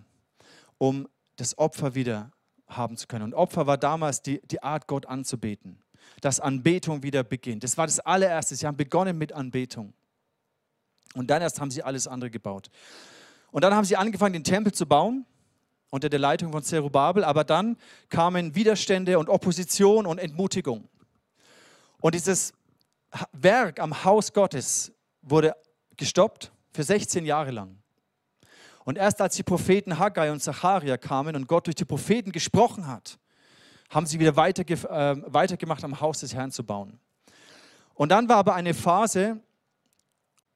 um 0.78 1.08
das 1.36 1.58
Opfer 1.58 1.94
wieder 1.94 2.32
haben 2.68 2.98
zu 2.98 3.08
können. 3.08 3.26
Und 3.26 3.34
Opfer 3.34 3.68
war 3.68 3.78
damals 3.78 4.22
die, 4.22 4.42
die 4.46 4.64
Art, 4.64 4.88
Gott 4.88 5.06
anzubeten 5.06 5.82
dass 6.22 6.40
Anbetung 6.40 7.04
wieder 7.04 7.24
beginnt. 7.24 7.64
Das 7.64 7.78
war 7.78 7.88
das 7.88 8.00
allererste. 8.00 8.56
Sie 8.56 8.66
haben 8.66 8.78
begonnen 8.78 9.18
mit 9.18 9.34
Anbetung. 9.34 9.94
Und 11.14 11.30
dann 11.30 11.42
erst 11.42 11.60
haben 11.60 11.72
sie 11.72 11.84
alles 11.84 12.08
andere 12.08 12.30
gebaut. 12.30 12.70
Und 13.52 13.64
dann 13.64 13.74
haben 13.74 13.86
sie 13.86 13.98
angefangen, 13.98 14.34
den 14.34 14.44
Tempel 14.44 14.72
zu 14.72 14.86
bauen 14.86 15.26
unter 15.90 16.08
der 16.08 16.20
Leitung 16.20 16.54
von 16.54 16.64
Zerubabel, 16.64 17.24
aber 17.26 17.44
dann 17.44 17.76
kamen 18.08 18.56
Widerstände 18.56 19.20
und 19.20 19.28
Opposition 19.28 20.06
und 20.06 20.20
Entmutigung. 20.20 20.88
Und 22.00 22.16
dieses 22.16 22.54
Werk 23.34 23.80
am 23.80 24.06
Haus 24.06 24.32
Gottes 24.32 24.94
wurde 25.22 25.54
gestoppt 25.98 26.52
für 26.72 26.84
16 26.84 27.26
Jahre 27.26 27.52
lang. 27.52 27.78
Und 28.86 28.98
erst 28.98 29.22
als 29.22 29.36
die 29.36 29.44
Propheten 29.44 30.00
Haggai 30.00 30.32
und 30.32 30.42
Zacharia 30.42 30.98
kamen 30.98 31.36
und 31.36 31.48
Gott 31.48 31.68
durch 31.68 31.76
die 31.76 31.86
Propheten 31.86 32.32
gesprochen 32.32 32.88
hat, 32.88 33.20
haben 33.92 34.06
sie 34.08 34.20
wieder 34.20 34.36
weiterge 34.36 34.74
äh, 34.74 35.22
weitergemacht, 35.32 35.84
am 35.84 36.00
Haus 36.00 36.22
des 36.22 36.34
Herrn 36.34 36.52
zu 36.52 36.64
bauen. 36.64 37.00
Und 37.94 38.10
dann 38.10 38.28
war 38.30 38.38
aber 38.38 38.56
eine 38.56 38.74
Phase, 38.74 39.40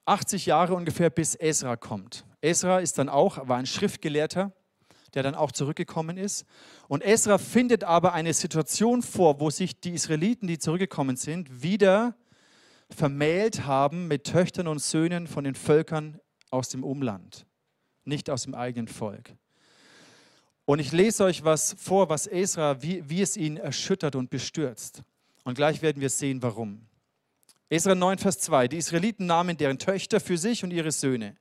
80 0.06 0.48
Jahre 0.48 0.74
ungefähr, 0.74 1.10
bis 1.10 1.36
Esra 1.36 1.76
kommt. 1.76 2.26
Esra 2.42 2.80
ist 2.80 2.98
dann 2.98 3.10
auch, 3.10 3.48
war 3.48 3.58
ein 3.58 3.66
Schriftgelehrter, 3.66 4.52
der 5.14 5.24
dann 5.24 5.36
auch 5.36 5.52
zurückgekommen 5.52 6.18
ist. 6.18 6.46
Und 6.88 7.04
Esra 7.04 7.38
findet 7.38 7.84
aber 7.84 8.14
eine 8.14 8.34
Situation 8.34 9.02
vor, 9.02 9.40
wo 9.40 9.50
sich 9.50 9.80
die 9.80 9.94
Israeliten, 9.94 10.48
die 10.48 10.58
zurückgekommen 10.58 11.18
sind, 11.18 11.62
wieder 11.62 12.16
vermählt 12.90 13.66
haben 13.66 14.08
mit 14.08 14.26
Töchtern 14.26 14.68
und 14.68 14.80
Söhnen 14.80 15.28
von 15.28 15.44
den 15.44 15.56
Völkern 15.56 16.20
aus 16.52 16.70
dem 16.70 16.84
Umland, 16.84 17.46
nicht 18.06 18.30
aus 18.30 18.44
dem 18.44 18.54
eigenen 18.54 18.88
Volk. 18.88 19.36
Und 20.66 20.80
ich 20.80 20.92
lese 20.92 21.24
euch 21.24 21.44
was 21.44 21.76
vor, 21.78 22.10
was 22.10 22.26
Esra, 22.26 22.82
wie, 22.82 23.08
wie 23.08 23.22
es 23.22 23.38
ihn 23.38 23.58
erschüttert 23.58 24.16
und 24.16 24.30
bestürzt. 24.32 25.04
Und 25.44 25.56
gleich 25.56 25.82
werden 25.84 26.02
wir 26.02 26.10
sehen, 26.10 26.42
warum. 26.42 26.88
Esra 27.70 27.94
9, 27.94 28.18
Vers 28.18 28.40
2. 28.40 28.68
Die 28.68 28.78
Israeliten 28.78 29.28
nahmen 29.28 29.58
deren 29.58 29.78
Töchter 29.78 30.20
für 30.20 30.38
sich 30.38 30.64
und 30.64 30.72
ihre 30.72 30.92
Söhne. 30.92 31.38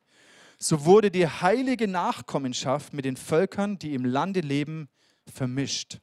So 0.58 0.84
wurde 0.84 1.10
die 1.10 1.26
heilige 1.26 1.88
Nachkommenschaft 1.88 2.92
mit 2.92 3.04
den 3.04 3.16
Völkern, 3.16 3.78
die 3.78 3.94
im 3.94 4.04
Lande 4.04 4.40
leben, 4.40 4.88
vermischt. 5.26 6.00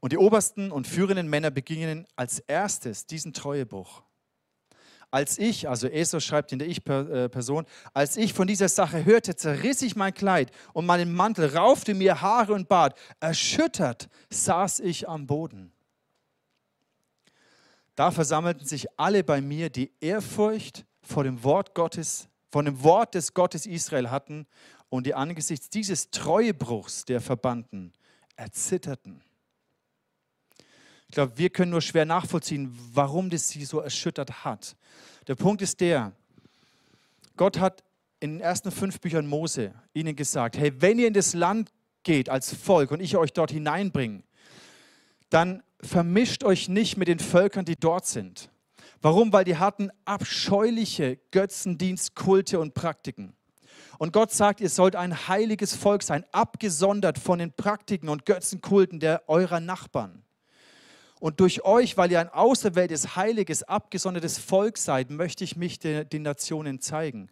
Und 0.00 0.12
die 0.12 0.18
obersten 0.18 0.70
und 0.70 0.86
führenden 0.86 1.28
Männer 1.28 1.50
beginnen 1.50 2.06
als 2.14 2.40
erstes 2.40 3.06
diesen 3.06 3.32
Treuebruch. 3.32 4.02
Als 5.14 5.38
ich, 5.38 5.68
also 5.68 5.86
Esau 5.86 6.18
schreibt 6.18 6.50
in 6.50 6.58
der 6.58 6.66
Ich-Person, 6.66 7.66
als 7.92 8.16
ich 8.16 8.34
von 8.34 8.48
dieser 8.48 8.68
Sache 8.68 9.04
hörte, 9.04 9.36
zerriss 9.36 9.80
ich 9.82 9.94
mein 9.94 10.12
Kleid 10.12 10.50
und 10.72 10.86
meinen 10.86 11.14
Mantel, 11.14 11.56
raufte 11.56 11.94
mir 11.94 12.20
Haare 12.20 12.52
und 12.52 12.68
Bart. 12.68 12.98
Erschüttert 13.20 14.08
saß 14.30 14.80
ich 14.80 15.08
am 15.08 15.28
Boden. 15.28 15.72
Da 17.94 18.10
versammelten 18.10 18.66
sich 18.66 18.88
alle 18.98 19.22
bei 19.22 19.40
mir, 19.40 19.70
die 19.70 19.92
Ehrfurcht 20.00 20.84
vor 21.00 21.22
dem 21.22 21.44
Wort 21.44 21.76
Gottes, 21.76 22.26
von 22.50 22.64
dem 22.64 22.82
Wort 22.82 23.14
des 23.14 23.34
Gottes 23.34 23.66
Israel 23.66 24.10
hatten 24.10 24.48
und 24.88 25.06
die 25.06 25.14
angesichts 25.14 25.70
dieses 25.70 26.10
Treuebruchs 26.10 27.04
der 27.04 27.20
Verbannten 27.20 27.92
erzitterten. 28.34 29.22
Ich 31.14 31.16
glaube, 31.16 31.38
wir 31.38 31.48
können 31.48 31.70
nur 31.70 31.80
schwer 31.80 32.06
nachvollziehen, 32.06 32.76
warum 32.92 33.30
das 33.30 33.48
sie 33.48 33.64
so 33.64 33.78
erschüttert 33.78 34.44
hat. 34.44 34.74
Der 35.28 35.36
Punkt 35.36 35.62
ist 35.62 35.80
der, 35.80 36.10
Gott 37.36 37.60
hat 37.60 37.84
in 38.18 38.32
den 38.32 38.40
ersten 38.40 38.72
fünf 38.72 39.00
Büchern 39.00 39.28
Mose 39.28 39.72
ihnen 39.92 40.16
gesagt, 40.16 40.58
hey, 40.58 40.72
wenn 40.80 40.98
ihr 40.98 41.06
in 41.06 41.14
das 41.14 41.32
Land 41.32 41.70
geht 42.02 42.28
als 42.28 42.52
Volk 42.52 42.90
und 42.90 42.98
ich 42.98 43.16
euch 43.16 43.32
dort 43.32 43.52
hineinbringe, 43.52 44.24
dann 45.30 45.62
vermischt 45.80 46.42
euch 46.42 46.68
nicht 46.68 46.96
mit 46.96 47.06
den 47.06 47.20
Völkern, 47.20 47.64
die 47.64 47.76
dort 47.76 48.06
sind. 48.06 48.50
Warum? 49.00 49.32
Weil 49.32 49.44
die 49.44 49.56
hatten 49.56 49.90
abscheuliche 50.04 51.20
Götzendienstkulte 51.30 52.58
und 52.58 52.74
Praktiken. 52.74 53.34
Und 53.98 54.12
Gott 54.12 54.32
sagt, 54.32 54.60
ihr 54.60 54.68
sollt 54.68 54.96
ein 54.96 55.28
heiliges 55.28 55.76
Volk 55.76 56.02
sein, 56.02 56.24
abgesondert 56.32 57.20
von 57.20 57.38
den 57.38 57.52
Praktiken 57.52 58.08
und 58.08 58.26
Götzenkulten 58.26 58.98
der 58.98 59.28
eurer 59.28 59.60
Nachbarn. 59.60 60.24
Und 61.24 61.40
durch 61.40 61.64
euch, 61.64 61.96
weil 61.96 62.12
ihr 62.12 62.20
ein 62.20 62.28
auserwähltes, 62.28 63.16
heiliges, 63.16 63.62
abgesondertes 63.62 64.36
Volk 64.36 64.76
seid, 64.76 65.08
möchte 65.08 65.42
ich 65.42 65.56
mich 65.56 65.78
den, 65.78 66.06
den 66.06 66.20
Nationen 66.20 66.82
zeigen. 66.82 67.30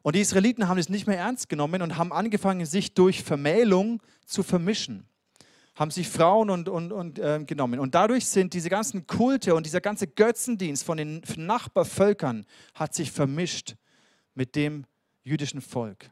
Und 0.00 0.16
die 0.16 0.20
Israeliten 0.20 0.68
haben 0.68 0.78
es 0.78 0.88
nicht 0.88 1.06
mehr 1.06 1.18
ernst 1.18 1.50
genommen 1.50 1.82
und 1.82 1.98
haben 1.98 2.14
angefangen, 2.14 2.64
sich 2.64 2.94
durch 2.94 3.22
Vermählung 3.22 4.00
zu 4.24 4.42
vermischen. 4.42 5.06
Haben 5.74 5.90
sich 5.90 6.08
Frauen 6.08 6.48
und, 6.48 6.70
und, 6.70 6.92
und 6.92 7.18
äh, 7.18 7.44
genommen. 7.44 7.78
Und 7.78 7.94
dadurch 7.94 8.24
sind 8.24 8.54
diese 8.54 8.70
ganzen 8.70 9.06
Kulte 9.06 9.54
und 9.54 9.66
dieser 9.66 9.82
ganze 9.82 10.06
Götzendienst 10.06 10.82
von 10.82 10.96
den 10.96 11.20
Nachbarvölkern 11.36 12.46
hat 12.72 12.94
sich 12.94 13.12
vermischt 13.12 13.74
mit 14.34 14.56
dem 14.56 14.86
jüdischen 15.24 15.60
Volk. 15.60 16.08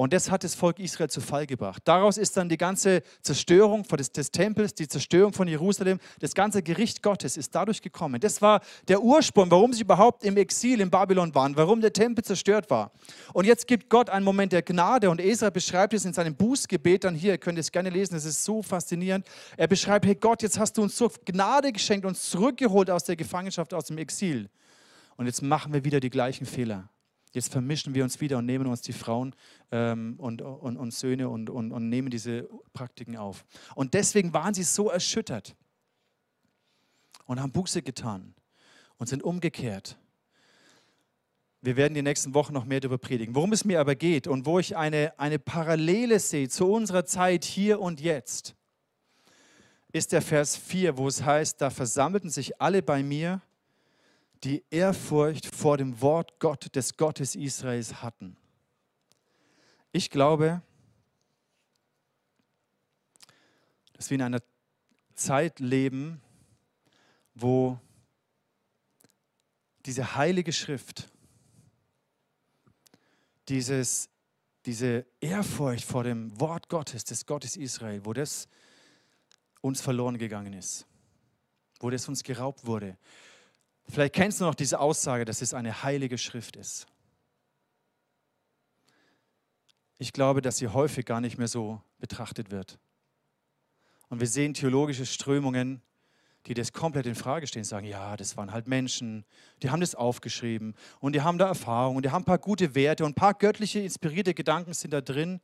Und 0.00 0.12
das 0.12 0.30
hat 0.30 0.44
das 0.44 0.54
Volk 0.54 0.78
Israel 0.78 1.10
zu 1.10 1.20
Fall 1.20 1.44
gebracht. 1.44 1.82
Daraus 1.84 2.18
ist 2.18 2.36
dann 2.36 2.48
die 2.48 2.56
ganze 2.56 3.02
Zerstörung 3.20 3.82
des, 3.82 4.30
Tempels, 4.30 4.72
die 4.72 4.86
Zerstörung 4.86 5.32
von 5.32 5.48
Jerusalem, 5.48 5.98
das 6.20 6.34
ganze 6.34 6.62
Gericht 6.62 7.02
Gottes 7.02 7.36
ist 7.36 7.52
dadurch 7.52 7.82
gekommen. 7.82 8.20
Das 8.20 8.40
war 8.40 8.60
der 8.86 9.02
Ursprung, 9.02 9.50
warum 9.50 9.72
sie 9.72 9.82
überhaupt 9.82 10.22
im 10.22 10.36
Exil 10.36 10.80
in 10.80 10.88
Babylon 10.88 11.34
waren, 11.34 11.56
warum 11.56 11.80
der 11.80 11.92
Tempel 11.92 12.22
zerstört 12.22 12.70
war. 12.70 12.92
Und 13.32 13.44
jetzt 13.44 13.66
gibt 13.66 13.90
Gott 13.90 14.08
einen 14.08 14.24
Moment 14.24 14.52
der 14.52 14.62
Gnade 14.62 15.10
und 15.10 15.20
Esra 15.20 15.50
beschreibt 15.50 15.92
es 15.92 16.04
in 16.04 16.12
seinem 16.12 16.36
Bußgebet 16.36 17.02
dann 17.02 17.16
hier, 17.16 17.32
ihr 17.32 17.38
könnt 17.38 17.58
es 17.58 17.72
gerne 17.72 17.90
lesen, 17.90 18.14
es 18.14 18.24
ist 18.24 18.44
so 18.44 18.62
faszinierend. 18.62 19.26
Er 19.56 19.66
beschreibt, 19.66 20.06
hey 20.06 20.14
Gott, 20.14 20.44
jetzt 20.44 20.60
hast 20.60 20.78
du 20.78 20.82
uns 20.82 20.96
so 20.96 21.10
Gnade 21.24 21.72
geschenkt, 21.72 22.06
uns 22.06 22.30
zurückgeholt 22.30 22.88
aus 22.88 23.02
der 23.02 23.16
Gefangenschaft, 23.16 23.74
aus 23.74 23.86
dem 23.86 23.98
Exil. 23.98 24.48
Und 25.16 25.26
jetzt 25.26 25.42
machen 25.42 25.72
wir 25.72 25.82
wieder 25.82 25.98
die 25.98 26.10
gleichen 26.10 26.46
Fehler. 26.46 26.88
Jetzt 27.32 27.52
vermischen 27.52 27.94
wir 27.94 28.04
uns 28.04 28.20
wieder 28.20 28.38
und 28.38 28.46
nehmen 28.46 28.66
uns 28.66 28.82
die 28.82 28.92
Frauen 28.92 29.34
ähm, 29.70 30.14
und, 30.18 30.42
und, 30.42 30.76
und 30.76 30.92
Söhne 30.92 31.28
und, 31.28 31.50
und, 31.50 31.72
und 31.72 31.88
nehmen 31.88 32.10
diese 32.10 32.48
Praktiken 32.72 33.16
auf. 33.16 33.44
Und 33.74 33.94
deswegen 33.94 34.32
waren 34.32 34.54
sie 34.54 34.62
so 34.62 34.90
erschüttert 34.90 35.54
und 37.26 37.40
haben 37.40 37.52
Buße 37.52 37.82
getan 37.82 38.34
und 38.96 39.08
sind 39.08 39.22
umgekehrt. 39.22 39.98
Wir 41.60 41.76
werden 41.76 41.94
die 41.94 42.02
nächsten 42.02 42.34
Wochen 42.34 42.52
noch 42.54 42.64
mehr 42.64 42.80
darüber 42.80 42.98
predigen. 42.98 43.34
Worum 43.34 43.52
es 43.52 43.64
mir 43.64 43.80
aber 43.80 43.94
geht 43.94 44.26
und 44.26 44.46
wo 44.46 44.58
ich 44.58 44.76
eine, 44.76 45.18
eine 45.18 45.38
Parallele 45.38 46.20
sehe 46.20 46.48
zu 46.48 46.70
unserer 46.70 47.04
Zeit 47.04 47.44
hier 47.44 47.80
und 47.80 48.00
jetzt, 48.00 48.54
ist 49.92 50.12
der 50.12 50.22
Vers 50.22 50.56
4, 50.56 50.96
wo 50.96 51.08
es 51.08 51.22
heißt, 51.22 51.60
da 51.60 51.70
versammelten 51.70 52.30
sich 52.30 52.60
alle 52.60 52.82
bei 52.82 53.02
mir 53.02 53.40
die 54.44 54.64
Ehrfurcht 54.70 55.46
vor 55.46 55.76
dem 55.76 56.00
Wort 56.00 56.38
Gott 56.38 56.74
des 56.74 56.96
Gottes 56.96 57.34
Israels 57.34 58.02
hatten. 58.02 58.36
Ich 59.92 60.10
glaube, 60.10 60.62
dass 63.94 64.10
wir 64.10 64.14
in 64.14 64.22
einer 64.22 64.42
Zeit 65.14 65.58
leben, 65.58 66.20
wo 67.34 67.78
diese 69.86 70.14
heilige 70.14 70.52
Schrift, 70.52 71.08
dieses, 73.48 74.08
diese 74.66 75.06
Ehrfurcht 75.20 75.84
vor 75.84 76.04
dem 76.04 76.38
Wort 76.38 76.68
Gottes, 76.68 77.04
des 77.04 77.26
Gottes 77.26 77.56
Israel, 77.56 78.04
wo 78.04 78.12
das 78.12 78.48
uns 79.60 79.80
verloren 79.80 80.18
gegangen 80.18 80.52
ist, 80.52 80.86
wo 81.80 81.90
das 81.90 82.06
uns 82.08 82.22
geraubt 82.22 82.66
wurde. 82.66 82.96
Vielleicht 83.88 84.14
kennst 84.14 84.40
du 84.40 84.44
noch 84.44 84.54
diese 84.54 84.80
Aussage, 84.80 85.24
dass 85.24 85.40
es 85.40 85.54
eine 85.54 85.82
heilige 85.82 86.18
Schrift 86.18 86.56
ist. 86.56 86.86
Ich 89.98 90.12
glaube, 90.12 90.42
dass 90.42 90.58
sie 90.58 90.68
häufig 90.68 91.06
gar 91.06 91.20
nicht 91.20 91.38
mehr 91.38 91.48
so 91.48 91.82
betrachtet 91.98 92.50
wird. 92.50 92.78
Und 94.08 94.20
wir 94.20 94.26
sehen 94.26 94.54
theologische 94.54 95.06
Strömungen, 95.06 95.82
die 96.46 96.54
das 96.54 96.72
komplett 96.72 97.06
in 97.06 97.14
Frage 97.14 97.46
stehen, 97.46 97.64
sagen, 97.64 97.86
ja, 97.86 98.16
das 98.16 98.36
waren 98.36 98.52
halt 98.52 98.68
Menschen, 98.68 99.24
die 99.62 99.70
haben 99.70 99.80
das 99.80 99.94
aufgeschrieben 99.94 100.74
und 101.00 101.14
die 101.14 101.20
haben 101.20 101.36
da 101.36 101.48
Erfahrung 101.48 101.96
und 101.96 102.04
die 102.04 102.10
haben 102.10 102.22
ein 102.22 102.26
paar 102.26 102.38
gute 102.38 102.74
Werte 102.74 103.04
und 103.04 103.12
ein 103.12 103.14
paar 103.14 103.34
göttliche, 103.34 103.80
inspirierte 103.80 104.34
Gedanken 104.34 104.72
sind 104.72 104.92
da 104.92 105.00
drin. 105.00 105.40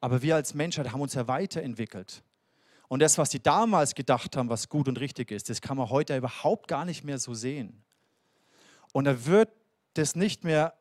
Aber 0.00 0.20
wir 0.22 0.34
als 0.34 0.52
Menschheit 0.52 0.92
haben 0.92 1.00
uns 1.00 1.14
ja 1.14 1.28
weiterentwickelt. 1.28 2.22
Und 2.88 3.00
das, 3.00 3.18
was 3.18 3.30
sie 3.30 3.40
damals 3.40 3.94
gedacht 3.94 4.36
haben, 4.36 4.48
was 4.48 4.68
gut 4.68 4.88
und 4.88 5.00
richtig 5.00 5.30
ist, 5.30 5.50
das 5.50 5.60
kann 5.60 5.76
man 5.76 5.90
heute 5.90 6.16
überhaupt 6.16 6.68
gar 6.68 6.84
nicht 6.84 7.04
mehr 7.04 7.18
so 7.18 7.34
sehen. 7.34 7.82
Und 8.92 9.04
da 9.04 9.26
wird 9.26 9.50
das 9.94 10.14
nicht 10.14 10.44
mehr, 10.44 10.74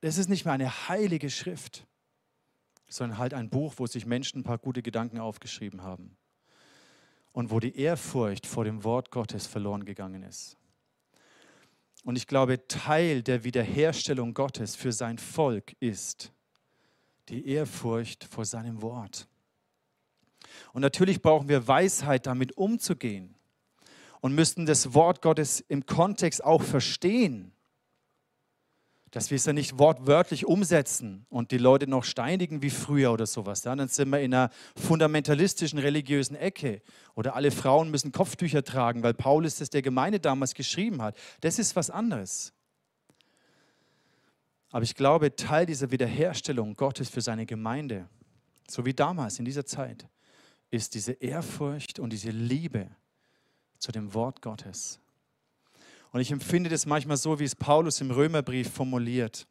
das 0.00 0.18
ist 0.18 0.28
nicht 0.28 0.44
mehr 0.44 0.54
eine 0.54 0.88
heilige 0.88 1.30
Schrift, 1.30 1.86
sondern 2.88 3.18
halt 3.18 3.34
ein 3.34 3.48
Buch, 3.48 3.74
wo 3.76 3.86
sich 3.86 4.04
Menschen 4.04 4.40
ein 4.40 4.44
paar 4.44 4.58
gute 4.58 4.82
Gedanken 4.82 5.18
aufgeschrieben 5.18 5.82
haben. 5.82 6.16
Und 7.32 7.50
wo 7.50 7.60
die 7.60 7.76
Ehrfurcht 7.76 8.46
vor 8.46 8.64
dem 8.64 8.82
Wort 8.82 9.10
Gottes 9.10 9.46
verloren 9.46 9.84
gegangen 9.84 10.24
ist. 10.24 10.56
Und 12.02 12.16
ich 12.16 12.26
glaube, 12.26 12.66
Teil 12.66 13.22
der 13.22 13.44
Wiederherstellung 13.44 14.34
Gottes 14.34 14.74
für 14.74 14.92
sein 14.92 15.18
Volk 15.18 15.76
ist 15.80 16.32
die 17.28 17.46
Ehrfurcht 17.46 18.24
vor 18.24 18.44
seinem 18.44 18.82
Wort. 18.82 19.28
Und 20.72 20.82
natürlich 20.82 21.22
brauchen 21.22 21.48
wir 21.48 21.66
Weisheit, 21.66 22.26
damit 22.26 22.56
umzugehen 22.56 23.34
und 24.20 24.34
müssten 24.34 24.66
das 24.66 24.94
Wort 24.94 25.22
Gottes 25.22 25.60
im 25.60 25.86
Kontext 25.86 26.44
auch 26.44 26.62
verstehen, 26.62 27.52
dass 29.10 29.30
wir 29.30 29.36
es 29.36 29.46
ja 29.46 29.52
nicht 29.52 29.78
wortwörtlich 29.78 30.46
umsetzen 30.46 31.26
und 31.30 31.50
die 31.50 31.58
Leute 31.58 31.88
noch 31.88 32.04
steinigen 32.04 32.62
wie 32.62 32.70
früher 32.70 33.12
oder 33.12 33.26
sowas. 33.26 33.62
Dann 33.62 33.88
sind 33.88 34.10
wir 34.10 34.20
in 34.20 34.32
einer 34.32 34.50
fundamentalistischen 34.76 35.80
religiösen 35.80 36.36
Ecke 36.36 36.80
oder 37.14 37.34
alle 37.34 37.50
Frauen 37.50 37.90
müssen 37.90 38.12
Kopftücher 38.12 38.62
tragen, 38.62 39.02
weil 39.02 39.14
Paulus 39.14 39.56
das 39.56 39.70
der 39.70 39.82
Gemeinde 39.82 40.20
damals 40.20 40.54
geschrieben 40.54 41.02
hat. 41.02 41.16
Das 41.40 41.58
ist 41.58 41.74
was 41.74 41.90
anderes. 41.90 42.52
Aber 44.70 44.84
ich 44.84 44.94
glaube, 44.94 45.34
Teil 45.34 45.66
dieser 45.66 45.90
Wiederherstellung 45.90 46.76
Gottes 46.76 47.08
für 47.08 47.20
seine 47.20 47.46
Gemeinde, 47.46 48.08
so 48.68 48.86
wie 48.86 48.94
damals 48.94 49.40
in 49.40 49.44
dieser 49.44 49.66
Zeit, 49.66 50.06
ist 50.70 50.94
diese 50.94 51.12
Ehrfurcht 51.12 51.98
und 51.98 52.12
diese 52.12 52.30
Liebe 52.30 52.90
zu 53.78 53.92
dem 53.92 54.14
Wort 54.14 54.42
Gottes. 54.42 55.00
Und 56.12 56.20
ich 56.20 56.30
empfinde 56.30 56.70
das 56.70 56.86
manchmal 56.86 57.16
so, 57.16 57.38
wie 57.38 57.44
es 57.44 57.54
Paulus 57.54 58.00
im 58.00 58.10
Römerbrief 58.10 58.70
formuliert. 58.70 59.46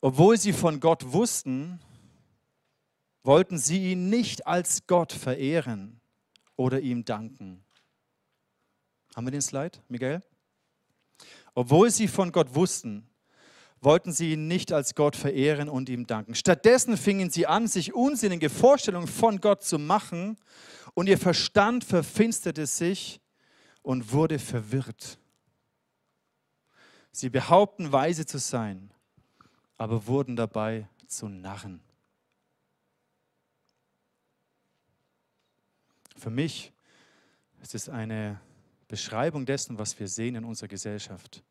Obwohl 0.00 0.38
sie 0.38 0.52
von 0.52 0.80
Gott 0.80 1.12
wussten, 1.12 1.80
wollten 3.24 3.58
sie 3.58 3.92
ihn 3.92 4.08
nicht 4.10 4.46
als 4.46 4.86
Gott 4.86 5.12
verehren 5.12 6.00
oder 6.56 6.80
ihm 6.80 7.04
danken. 7.04 7.64
Haben 9.16 9.26
wir 9.26 9.32
den 9.32 9.42
Slide, 9.42 9.78
Miguel? 9.88 10.22
Obwohl 11.54 11.90
sie 11.90 12.06
von 12.06 12.30
Gott 12.30 12.54
wussten, 12.54 13.07
wollten 13.80 14.12
sie 14.12 14.32
ihn 14.32 14.48
nicht 14.48 14.72
als 14.72 14.94
Gott 14.94 15.16
verehren 15.16 15.68
und 15.68 15.88
ihm 15.88 16.06
danken. 16.06 16.34
Stattdessen 16.34 16.96
fingen 16.96 17.30
sie 17.30 17.46
an, 17.46 17.68
sich 17.68 17.94
unsinnige 17.94 18.50
Vorstellungen 18.50 19.06
von 19.06 19.40
Gott 19.40 19.62
zu 19.62 19.78
machen 19.78 20.36
und 20.94 21.08
ihr 21.08 21.18
Verstand 21.18 21.84
verfinsterte 21.84 22.66
sich 22.66 23.20
und 23.82 24.12
wurde 24.12 24.38
verwirrt. 24.38 25.18
Sie 27.12 27.30
behaupten, 27.30 27.92
weise 27.92 28.26
zu 28.26 28.38
sein, 28.38 28.92
aber 29.76 30.06
wurden 30.06 30.36
dabei 30.36 30.88
zu 31.06 31.28
Narren. 31.28 31.80
Für 36.16 36.30
mich 36.30 36.72
ist 37.62 37.74
es 37.74 37.88
eine 37.88 38.40
Beschreibung 38.88 39.46
dessen, 39.46 39.78
was 39.78 39.98
wir 39.98 40.08
sehen 40.08 40.34
in 40.34 40.44
unserer 40.44 40.68
Gesellschaft. 40.68 41.44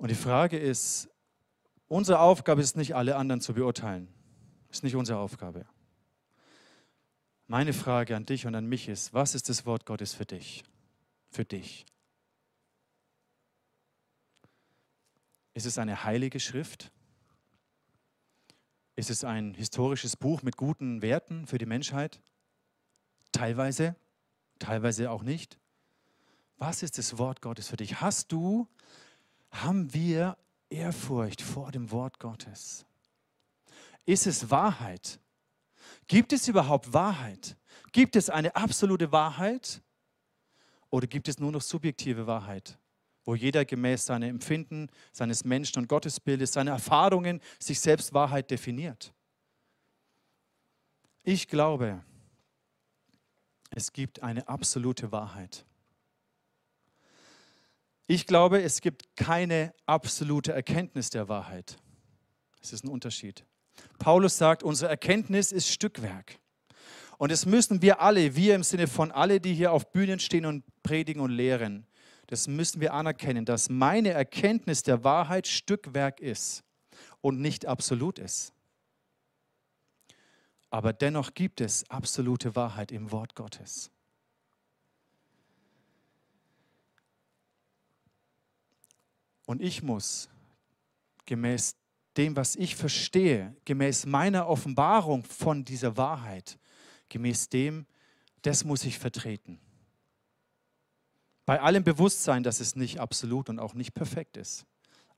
Und 0.00 0.08
die 0.10 0.14
Frage 0.14 0.58
ist, 0.58 1.10
unsere 1.86 2.20
Aufgabe 2.20 2.62
ist 2.62 2.74
nicht, 2.74 2.94
alle 2.96 3.16
anderen 3.16 3.42
zu 3.42 3.52
beurteilen. 3.52 4.08
Ist 4.70 4.82
nicht 4.82 4.96
unsere 4.96 5.18
Aufgabe. 5.18 5.66
Meine 7.46 7.74
Frage 7.74 8.16
an 8.16 8.24
dich 8.24 8.46
und 8.46 8.54
an 8.54 8.64
mich 8.64 8.88
ist, 8.88 9.12
was 9.12 9.34
ist 9.34 9.50
das 9.50 9.66
Wort 9.66 9.84
Gottes 9.84 10.14
für 10.14 10.24
dich? 10.24 10.64
Für 11.28 11.44
dich. 11.44 11.84
Ist 15.52 15.66
es 15.66 15.76
eine 15.76 16.02
heilige 16.02 16.40
Schrift? 16.40 16.90
Ist 18.96 19.10
es 19.10 19.22
ein 19.22 19.52
historisches 19.52 20.16
Buch 20.16 20.42
mit 20.42 20.56
guten 20.56 21.02
Werten 21.02 21.46
für 21.46 21.58
die 21.58 21.66
Menschheit? 21.66 22.22
Teilweise, 23.32 23.96
teilweise 24.60 25.10
auch 25.10 25.22
nicht. 25.22 25.58
Was 26.56 26.82
ist 26.82 26.96
das 26.96 27.18
Wort 27.18 27.42
Gottes 27.42 27.68
für 27.68 27.76
dich? 27.76 28.00
Hast 28.00 28.32
du 28.32 28.66
haben 29.50 29.92
wir 29.92 30.36
Ehrfurcht 30.68 31.42
vor 31.42 31.72
dem 31.72 31.90
Wort 31.90 32.18
Gottes? 32.18 32.86
Ist 34.06 34.26
es 34.26 34.50
Wahrheit? 34.50 35.20
Gibt 36.06 36.32
es 36.32 36.48
überhaupt 36.48 36.92
Wahrheit? 36.92 37.56
Gibt 37.92 38.16
es 38.16 38.30
eine 38.30 38.54
absolute 38.56 39.12
Wahrheit? 39.12 39.82
Oder 40.90 41.06
gibt 41.06 41.28
es 41.28 41.38
nur 41.38 41.52
noch 41.52 41.62
subjektive 41.62 42.26
Wahrheit, 42.26 42.78
wo 43.24 43.34
jeder 43.34 43.64
gemäß 43.64 44.06
seinem 44.06 44.30
Empfinden, 44.30 44.88
seines 45.12 45.44
Menschen- 45.44 45.78
und 45.78 45.88
Gottesbildes, 45.88 46.52
seiner 46.52 46.72
Erfahrungen 46.72 47.40
sich 47.58 47.80
selbst 47.80 48.12
Wahrheit 48.12 48.50
definiert? 48.50 49.12
Ich 51.22 51.48
glaube, 51.48 52.02
es 53.70 53.92
gibt 53.92 54.22
eine 54.22 54.48
absolute 54.48 55.12
Wahrheit. 55.12 55.64
Ich 58.12 58.26
glaube, 58.26 58.60
es 58.60 58.80
gibt 58.80 59.14
keine 59.14 59.72
absolute 59.86 60.52
Erkenntnis 60.52 61.10
der 61.10 61.28
Wahrheit. 61.28 61.76
Es 62.60 62.72
ist 62.72 62.82
ein 62.82 62.88
Unterschied. 62.88 63.44
Paulus 64.00 64.36
sagt, 64.36 64.64
unsere 64.64 64.90
Erkenntnis 64.90 65.52
ist 65.52 65.68
Stückwerk. 65.68 66.40
Und 67.18 67.30
das 67.30 67.46
müssen 67.46 67.82
wir 67.82 68.00
alle, 68.00 68.34
wir 68.34 68.56
im 68.56 68.64
Sinne 68.64 68.88
von 68.88 69.12
alle, 69.12 69.40
die 69.40 69.54
hier 69.54 69.70
auf 69.70 69.92
Bühnen 69.92 70.18
stehen 70.18 70.44
und 70.44 70.64
predigen 70.82 71.22
und 71.22 71.30
lehren, 71.30 71.86
das 72.26 72.48
müssen 72.48 72.80
wir 72.80 72.94
anerkennen, 72.94 73.44
dass 73.44 73.68
meine 73.68 74.08
Erkenntnis 74.08 74.82
der 74.82 75.04
Wahrheit 75.04 75.46
Stückwerk 75.46 76.18
ist 76.18 76.64
und 77.20 77.40
nicht 77.40 77.66
absolut 77.66 78.18
ist. 78.18 78.52
Aber 80.68 80.92
dennoch 80.92 81.32
gibt 81.34 81.60
es 81.60 81.88
absolute 81.88 82.56
Wahrheit 82.56 82.90
im 82.90 83.12
Wort 83.12 83.36
Gottes. 83.36 83.92
Und 89.50 89.60
ich 89.60 89.82
muss 89.82 90.28
gemäß 91.26 91.74
dem, 92.16 92.36
was 92.36 92.54
ich 92.54 92.76
verstehe, 92.76 93.56
gemäß 93.64 94.06
meiner 94.06 94.46
Offenbarung 94.46 95.24
von 95.24 95.64
dieser 95.64 95.96
Wahrheit, 95.96 96.56
gemäß 97.08 97.48
dem, 97.48 97.84
das 98.42 98.62
muss 98.62 98.84
ich 98.84 99.00
vertreten. 99.00 99.58
Bei 101.46 101.60
allem 101.60 101.82
Bewusstsein, 101.82 102.44
dass 102.44 102.60
es 102.60 102.76
nicht 102.76 103.00
absolut 103.00 103.48
und 103.48 103.58
auch 103.58 103.74
nicht 103.74 103.92
perfekt 103.92 104.36
ist. 104.36 104.66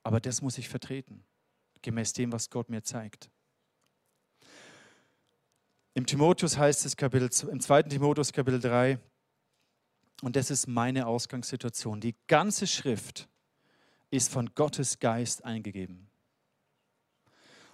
Aber 0.03 0.19
das 0.19 0.41
muss 0.41 0.57
ich 0.57 0.71
vertreten, 0.71 1.23
gemäß 1.83 2.15
dem, 2.15 2.33
was 2.33 2.49
Gott 2.49 2.71
mir 2.71 2.83
zeigt. 2.83 3.29
Im 5.93 6.07
Timotheus 6.07 6.57
heißt 6.57 6.87
es 6.87 6.97
Kapitel, 6.97 7.29
im 7.51 7.61
2. 7.61 7.83
Timotheus 7.83 8.33
Kapitel 8.33 8.61
3, 8.61 8.99
und 10.23 10.37
das 10.37 10.51
ist 10.51 10.69
meine 10.69 11.07
Ausgangssituation. 11.07 12.01
Die 12.01 12.15
ganze 12.29 12.67
Schrift 12.67 13.29
ist 14.13 14.31
von 14.31 14.55
Gottes 14.55 14.99
Geist 14.99 15.45
eingegeben 15.45 16.07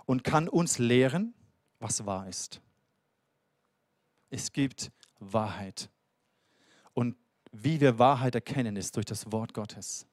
und 0.07 0.25
kann 0.25 0.49
uns 0.49 0.79
lehren, 0.79 1.35
was 1.81 2.07
wahr 2.07 2.29
ist. 2.29 2.61
Es 4.31 4.53
gibt 4.53 4.93
Wahrheit. 5.19 5.91
Und 6.95 7.17
wie 7.51 7.81
wir 7.81 7.99
Wahrheit 7.99 8.37
erkennen, 8.37 8.77
ist 8.77 8.95
durch 8.95 9.07
das 9.07 9.33
Wort 9.33 9.53
Gottes. 9.53 10.07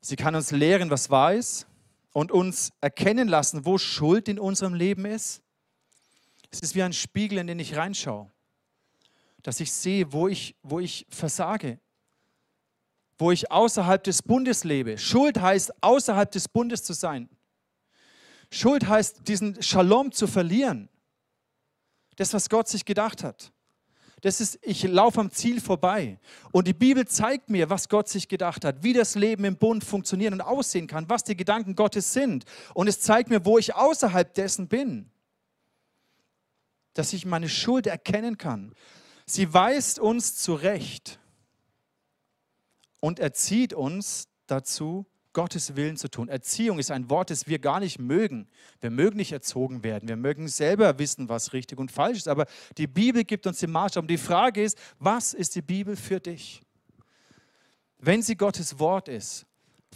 Sie 0.00 0.16
kann 0.16 0.34
uns 0.34 0.52
lehren, 0.52 0.88
was 0.90 1.10
wahr 1.10 1.34
ist 1.34 1.66
und 2.12 2.30
uns 2.30 2.72
erkennen 2.80 3.26
lassen, 3.26 3.64
wo 3.66 3.78
Schuld 3.78 4.28
in 4.28 4.38
unserem 4.38 4.74
Leben 4.74 5.06
ist. 5.06 5.42
Es 6.50 6.60
ist 6.60 6.74
wie 6.74 6.82
ein 6.82 6.92
Spiegel, 6.92 7.38
in 7.38 7.48
den 7.48 7.58
ich 7.58 7.74
reinschaue, 7.74 8.30
dass 9.42 9.58
ich 9.58 9.72
sehe, 9.72 10.12
wo 10.12 10.28
ich, 10.28 10.54
wo 10.62 10.78
ich 10.78 11.04
versage, 11.08 11.80
wo 13.18 13.30
ich 13.30 13.50
außerhalb 13.50 14.02
des 14.02 14.22
Bundes 14.22 14.64
lebe. 14.64 14.98
Schuld 14.98 15.40
heißt, 15.40 15.72
außerhalb 15.82 16.30
des 16.30 16.48
Bundes 16.48 16.82
zu 16.82 16.92
sein. 16.92 17.28
Schuld 18.50 18.86
heißt, 18.86 19.26
diesen 19.28 19.62
Shalom 19.62 20.12
zu 20.12 20.26
verlieren. 20.26 20.88
Das, 22.16 22.34
was 22.34 22.48
Gott 22.48 22.68
sich 22.68 22.84
gedacht 22.84 23.24
hat. 23.24 23.52
Das 24.20 24.40
ist, 24.40 24.58
ich 24.62 24.84
laufe 24.84 25.20
am 25.20 25.30
Ziel 25.30 25.60
vorbei. 25.60 26.18
Und 26.52 26.68
die 26.68 26.74
Bibel 26.74 27.06
zeigt 27.06 27.50
mir, 27.50 27.70
was 27.70 27.88
Gott 27.88 28.08
sich 28.08 28.28
gedacht 28.28 28.64
hat, 28.64 28.82
wie 28.82 28.92
das 28.92 29.16
Leben 29.16 29.44
im 29.44 29.56
Bund 29.56 29.82
funktionieren 29.82 30.34
und 30.34 30.40
aussehen 30.42 30.86
kann, 30.86 31.08
was 31.08 31.24
die 31.24 31.36
Gedanken 31.36 31.74
Gottes 31.74 32.12
sind. 32.12 32.44
Und 32.74 32.86
es 32.86 33.00
zeigt 33.00 33.30
mir, 33.30 33.44
wo 33.44 33.58
ich 33.58 33.74
außerhalb 33.74 34.32
dessen 34.34 34.68
bin. 34.68 35.10
Dass 36.94 37.12
ich 37.12 37.26
meine 37.26 37.48
Schuld 37.48 37.86
erkennen 37.86 38.38
kann. 38.38 38.74
Sie 39.26 39.52
weist 39.52 39.98
uns 39.98 40.36
zurecht 40.36 41.18
und 43.02 43.18
erzieht 43.18 43.74
uns 43.74 44.28
dazu, 44.46 45.06
Gottes 45.32 45.74
Willen 45.74 45.96
zu 45.96 46.08
tun. 46.08 46.28
Erziehung 46.28 46.78
ist 46.78 46.92
ein 46.92 47.10
Wort, 47.10 47.30
das 47.30 47.48
wir 47.48 47.58
gar 47.58 47.80
nicht 47.80 47.98
mögen. 47.98 48.46
Wir 48.80 48.90
mögen 48.90 49.16
nicht 49.16 49.32
erzogen 49.32 49.82
werden. 49.82 50.08
Wir 50.08 50.16
mögen 50.16 50.46
selber 50.46 50.98
wissen, 50.98 51.28
was 51.28 51.52
richtig 51.52 51.78
und 51.78 51.90
falsch 51.90 52.18
ist. 52.18 52.28
Aber 52.28 52.46
die 52.78 52.86
Bibel 52.86 53.24
gibt 53.24 53.46
uns 53.46 53.58
den 53.58 53.72
Maßstab. 53.72 54.04
Und 54.04 54.10
die 54.10 54.18
Frage 54.18 54.62
ist, 54.62 54.78
was 55.00 55.34
ist 55.34 55.56
die 55.56 55.62
Bibel 55.62 55.96
für 55.96 56.20
dich? 56.20 56.60
Wenn 57.98 58.22
sie 58.22 58.36
Gottes 58.36 58.78
Wort 58.78 59.08
ist, 59.08 59.46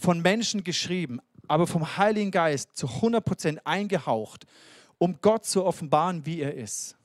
von 0.01 0.21
Menschen 0.21 0.65
geschrieben, 0.65 1.21
aber 1.47 1.67
vom 1.67 1.97
Heiligen 1.97 2.33
Geist 2.33 2.77
zu 2.77 2.87
100% 2.87 3.59
eingehaucht, 3.65 4.47
um 4.99 5.21
Gott 5.21 5.45
zu 5.45 5.65
offenbaren, 5.65 6.27
wie 6.27 6.41
er 6.41 6.55
ist. 6.55 6.96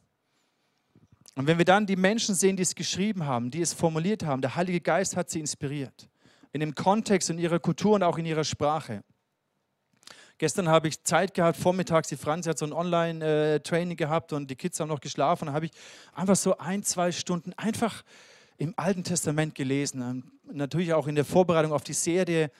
Und 1.35 1.47
wenn 1.47 1.57
wir 1.57 1.65
dann 1.65 1.85
die 1.85 1.95
Menschen 1.95 2.35
sehen, 2.35 2.57
die 2.57 2.63
es 2.63 2.75
geschrieben 2.75 3.25
haben, 3.25 3.51
die 3.51 3.61
es 3.61 3.73
formuliert 3.73 4.25
haben, 4.25 4.41
der 4.41 4.55
Heilige 4.55 4.81
Geist 4.81 5.15
hat 5.15 5.29
sie 5.29 5.39
inspiriert 5.39 6.09
in 6.53 6.59
dem 6.59 6.75
Kontext, 6.75 7.29
in 7.29 7.37
ihrer 7.37 7.59
Kultur 7.59 7.95
und 7.95 8.03
auch 8.03 8.17
in 8.17 8.25
ihrer 8.25 8.43
Sprache. 8.43 9.03
Gestern 10.37 10.67
habe 10.69 10.87
ich 10.87 11.03
Zeit 11.03 11.33
gehabt, 11.33 11.57
vormittags, 11.57 12.09
die 12.09 12.17
Franzi 12.17 12.49
hat 12.49 12.57
so 12.57 12.65
ein 12.65 12.73
Online-Training 12.73 13.95
gehabt 13.95 14.33
und 14.33 14.49
die 14.49 14.55
Kids 14.55 14.79
haben 14.79 14.89
noch 14.89 14.99
geschlafen. 14.99 15.45
Da 15.45 15.53
habe 15.53 15.67
ich 15.67 15.71
einfach 16.13 16.35
so 16.35 16.57
ein, 16.57 16.83
zwei 16.83 17.11
Stunden 17.11 17.53
einfach 17.53 18.03
im 18.57 18.73
Alten 18.75 19.03
Testament 19.03 19.53
gelesen. 19.53 20.31
Natürlich 20.51 20.93
auch 20.93 21.07
in 21.07 21.15
der 21.15 21.25
Vorbereitung 21.25 21.73
auf 21.73 21.83
die 21.83 21.93
Serie. 21.93 22.51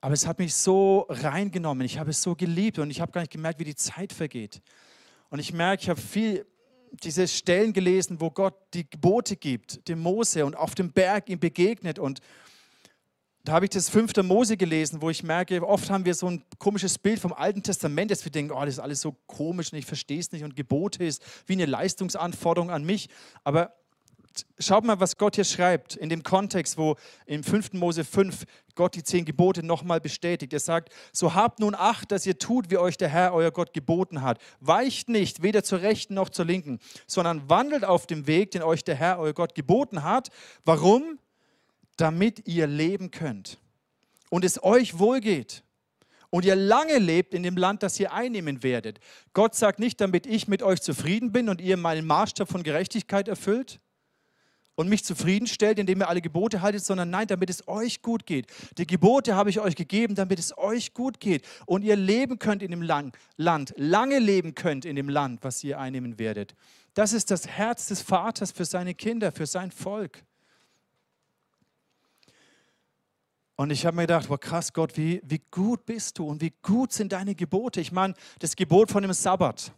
Aber 0.00 0.12
es 0.12 0.26
hat 0.26 0.40
mich 0.40 0.54
so 0.54 1.06
reingenommen. 1.08 1.86
Ich 1.86 1.98
habe 1.98 2.10
es 2.10 2.20
so 2.20 2.34
geliebt 2.34 2.80
und 2.80 2.90
ich 2.90 3.00
habe 3.00 3.12
gar 3.12 3.20
nicht 3.20 3.32
gemerkt, 3.32 3.60
wie 3.60 3.64
die 3.64 3.76
Zeit 3.76 4.12
vergeht. 4.12 4.60
Und 5.30 5.38
ich 5.38 5.52
merke, 5.52 5.82
ich 5.82 5.88
habe 5.88 6.00
viel 6.00 6.44
diese 7.02 7.26
Stellen 7.28 7.72
gelesen, 7.72 8.20
wo 8.20 8.30
Gott 8.30 8.54
die 8.74 8.88
Gebote 8.88 9.36
gibt, 9.36 9.88
dem 9.88 10.00
Mose 10.00 10.44
und 10.44 10.56
auf 10.56 10.74
dem 10.74 10.92
Berg 10.92 11.28
ihm 11.28 11.38
begegnet 11.38 11.98
und 11.98 12.20
da 13.44 13.52
habe 13.52 13.66
ich 13.66 13.70
das 13.70 13.90
fünfte 13.90 14.22
Mose 14.22 14.56
gelesen, 14.56 15.02
wo 15.02 15.10
ich 15.10 15.22
merke, 15.22 15.62
oft 15.68 15.90
haben 15.90 16.06
wir 16.06 16.14
so 16.14 16.28
ein 16.30 16.42
komisches 16.58 16.98
Bild 16.98 17.20
vom 17.20 17.34
Alten 17.34 17.62
Testament, 17.62 18.10
dass 18.10 18.24
wir 18.24 18.32
denken, 18.32 18.52
oh, 18.52 18.60
das 18.64 18.74
ist 18.74 18.80
alles 18.80 19.02
so 19.02 19.16
komisch 19.26 19.70
und 19.70 19.78
ich 19.78 19.84
verstehe 19.84 20.18
es 20.18 20.32
nicht 20.32 20.44
und 20.44 20.56
Gebote 20.56 21.04
ist 21.04 21.22
wie 21.44 21.52
eine 21.52 21.66
Leistungsanforderung 21.66 22.70
an 22.70 22.84
mich. 22.84 23.10
Aber 23.42 23.74
schaut 24.58 24.84
mal, 24.84 25.00
was 25.00 25.16
Gott 25.16 25.34
hier 25.34 25.44
schreibt, 25.44 25.96
in 25.96 26.08
dem 26.08 26.22
Kontext, 26.22 26.78
wo 26.78 26.96
im 27.26 27.44
5. 27.44 27.74
Mose 27.74 28.04
5 28.04 28.44
Gott 28.74 28.94
die 28.94 29.02
zehn 29.02 29.24
Gebote 29.24 29.64
nochmal 29.64 30.00
bestätigt. 30.00 30.52
Er 30.52 30.60
sagt, 30.60 30.92
so 31.12 31.34
habt 31.34 31.60
nun 31.60 31.74
Acht, 31.74 32.10
dass 32.10 32.26
ihr 32.26 32.38
tut, 32.38 32.70
wie 32.70 32.78
euch 32.78 32.96
der 32.96 33.08
Herr, 33.08 33.34
euer 33.34 33.50
Gott, 33.50 33.72
geboten 33.72 34.22
hat. 34.22 34.38
Weicht 34.60 35.08
nicht, 35.08 35.42
weder 35.42 35.62
zur 35.62 35.82
Rechten 35.82 36.14
noch 36.14 36.28
zur 36.28 36.44
Linken, 36.44 36.78
sondern 37.06 37.48
wandelt 37.48 37.84
auf 37.84 38.06
dem 38.06 38.26
Weg, 38.26 38.50
den 38.50 38.62
euch 38.62 38.84
der 38.84 38.94
Herr, 38.94 39.18
euer 39.18 39.32
Gott, 39.32 39.54
geboten 39.54 40.02
hat. 40.02 40.30
Warum? 40.64 41.18
damit 41.96 42.46
ihr 42.46 42.66
leben 42.66 43.10
könnt 43.10 43.58
und 44.30 44.44
es 44.44 44.62
euch 44.62 44.98
wohlgeht 44.98 45.62
und 46.30 46.44
ihr 46.44 46.56
lange 46.56 46.98
lebt 46.98 47.34
in 47.34 47.42
dem 47.42 47.56
Land, 47.56 47.82
das 47.82 47.98
ihr 48.00 48.12
einnehmen 48.12 48.62
werdet. 48.62 48.98
Gott 49.32 49.54
sagt 49.54 49.78
nicht, 49.78 50.00
damit 50.00 50.26
ich 50.26 50.48
mit 50.48 50.62
euch 50.62 50.80
zufrieden 50.80 51.32
bin 51.32 51.48
und 51.48 51.60
ihr 51.60 51.76
meinen 51.76 52.06
Maßstab 52.06 52.48
von 52.48 52.62
Gerechtigkeit 52.62 53.28
erfüllt 53.28 53.80
und 54.76 54.88
mich 54.88 55.04
zufriedenstellt, 55.04 55.78
indem 55.78 56.02
ihr 56.02 56.08
alle 56.08 56.20
Gebote 56.20 56.62
haltet, 56.62 56.84
sondern 56.84 57.10
nein, 57.10 57.26
damit 57.26 57.50
es 57.50 57.66
euch 57.68 58.02
gut 58.02 58.26
geht. 58.26 58.46
Die 58.78 58.86
Gebote 58.86 59.34
habe 59.36 59.50
ich 59.50 59.60
euch 59.60 59.76
gegeben, 59.76 60.14
damit 60.14 60.38
es 60.38 60.56
euch 60.56 60.94
gut 60.94 61.20
geht 61.20 61.46
und 61.66 61.82
ihr 61.82 61.96
leben 61.96 62.38
könnt 62.38 62.62
in 62.62 62.70
dem 62.70 62.82
Land, 62.82 63.16
lange 63.76 64.18
leben 64.18 64.54
könnt 64.54 64.84
in 64.84 64.96
dem 64.96 65.08
Land, 65.08 65.42
was 65.42 65.62
ihr 65.64 65.78
einnehmen 65.78 66.18
werdet. 66.18 66.54
Das 66.94 67.12
ist 67.12 67.30
das 67.30 67.46
Herz 67.46 67.88
des 67.88 68.02
Vaters 68.02 68.52
für 68.52 68.64
seine 68.64 68.94
Kinder, 68.94 69.32
für 69.32 69.46
sein 69.46 69.70
Volk. 69.70 70.24
Und 73.56 73.70
ich 73.70 73.86
habe 73.86 73.96
mir 73.96 74.02
gedacht, 74.02 74.28
wow, 74.28 74.38
krass 74.38 74.72
Gott, 74.72 74.96
wie, 74.96 75.20
wie 75.24 75.40
gut 75.50 75.86
bist 75.86 76.18
du 76.18 76.26
und 76.26 76.40
wie 76.40 76.52
gut 76.62 76.92
sind 76.92 77.12
deine 77.12 77.36
Gebote. 77.36 77.80
Ich 77.80 77.92
meine, 77.92 78.14
das 78.40 78.56
Gebot 78.56 78.90
von 78.90 79.02
dem 79.02 79.12
Sabbat, 79.12 79.72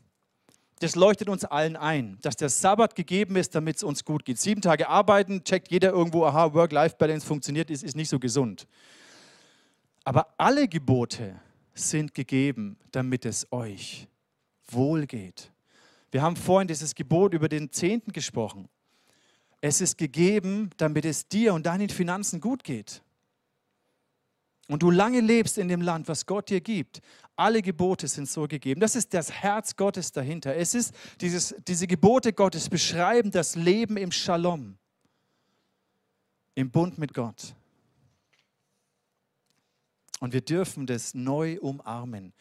das 0.80 0.94
leuchtet 0.94 1.28
uns 1.28 1.44
allen 1.44 1.76
ein, 1.76 2.18
dass 2.20 2.36
der 2.36 2.50
Sabbat 2.50 2.94
gegeben 2.94 3.36
ist, 3.36 3.54
damit 3.54 3.76
es 3.76 3.82
uns 3.82 4.04
gut 4.04 4.24
geht. 4.24 4.38
Sieben 4.38 4.60
Tage 4.60 4.88
arbeiten, 4.88 5.42
checkt 5.42 5.70
jeder 5.70 5.90
irgendwo, 5.90 6.24
aha, 6.24 6.52
Work-Life-Balance 6.52 7.26
funktioniert, 7.26 7.70
ist, 7.70 7.82
ist 7.82 7.96
nicht 7.96 8.10
so 8.10 8.18
gesund. 8.18 8.66
Aber 10.04 10.34
alle 10.36 10.68
Gebote 10.68 11.40
sind 11.74 12.14
gegeben, 12.14 12.76
damit 12.92 13.24
es 13.24 13.50
euch 13.52 14.06
wohl 14.68 15.06
geht. 15.06 15.50
Wir 16.10 16.22
haben 16.22 16.36
vorhin 16.36 16.68
dieses 16.68 16.94
Gebot 16.94 17.34
über 17.34 17.48
den 17.48 17.72
Zehnten 17.72 18.12
gesprochen. 18.12 18.68
Es 19.60 19.80
ist 19.80 19.98
gegeben, 19.98 20.70
damit 20.76 21.04
es 21.04 21.26
dir 21.26 21.54
und 21.54 21.66
deinen 21.66 21.88
Finanzen 21.88 22.40
gut 22.40 22.64
geht. 22.64 23.02
und 24.68 24.82
du 24.82 24.90
lange 24.90 25.20
lebst 25.20 25.58
in 25.58 25.68
dem 25.68 25.80
Land, 25.80 26.08
was 26.08 26.26
Gott 26.26 26.50
dir 26.50 26.60
gibt, 26.60 27.00
alle 27.36 27.62
Gebote 27.62 28.08
sind 28.08 28.28
so 28.28 28.48
gegeben. 28.48 28.80
Das 28.80 28.96
ist 28.96 29.12
das 29.14 29.30
Herz 29.30 29.76
Gottes 29.76 30.12
dahinter. 30.12 30.56
Es 30.56 30.74
ist 30.74 30.94
dieses, 31.20 31.54
diese 31.68 31.86
Gebote 31.86 32.32
Gottes 32.32 32.68
beschreiben 32.68 33.30
das 33.30 33.54
Leben 33.54 33.96
im 33.96 34.10
Shalom, 34.10 34.78
im 36.54 36.70
Bund 36.70 36.98
mit 36.98 37.14
Gott. 37.14 37.54
Und 40.20 40.32
wir 40.32 40.40
dürfen 40.40 40.86
das 40.86 41.14
neu 41.14 41.58
umarmen. 41.60 42.32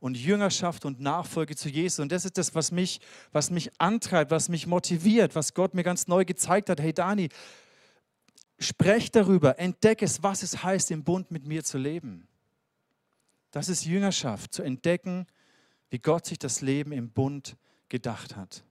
Und 0.00 0.16
Jüngerschaft 0.16 0.84
und 0.84 0.98
Nachfolge 1.00 1.54
zu 1.54 1.68
Jesus. 1.68 2.00
Und 2.00 2.10
das 2.10 2.24
ist 2.24 2.38
das, 2.38 2.54
was 2.54 2.72
mich, 2.72 3.00
was 3.32 3.50
mich 3.50 3.70
antreibt, 3.78 4.30
was 4.30 4.48
mich 4.48 4.66
motiviert, 4.66 5.34
was 5.34 5.54
Gott 5.54 5.74
mir 5.74 5.82
ganz 5.82 6.08
neu 6.08 6.24
gezeigt 6.24 6.70
hat. 6.70 6.80
Hey 6.80 6.94
Dani, 6.94 7.28
sprech 8.58 9.10
darüber, 9.10 9.58
entdecke 9.58 10.06
es, 10.06 10.22
was 10.22 10.42
es 10.42 10.62
heißt, 10.62 10.90
im 10.90 11.04
Bund 11.04 11.30
mit 11.30 11.46
mir 11.46 11.62
zu 11.62 11.76
leben. 11.76 12.26
Das 13.50 13.68
ist 13.68 13.84
Jüngerschaft, 13.84 14.52
zu 14.52 14.62
entdecken, 14.62 15.26
wie 15.90 15.98
Gott 15.98 16.26
sich 16.26 16.38
das 16.38 16.60
Leben 16.60 16.92
im 16.92 17.10
Bund 17.10 17.56
gedacht 17.88 18.36
hat. 18.36 18.64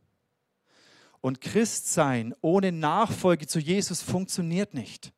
Und 1.21 1.41
Christsein 1.41 2.33
ohne 2.41 2.71
Nachfolge 2.71 3.45
zu 3.45 3.59
Jesus 3.59 4.01
funktioniert 4.01 4.73
nicht 4.73 5.11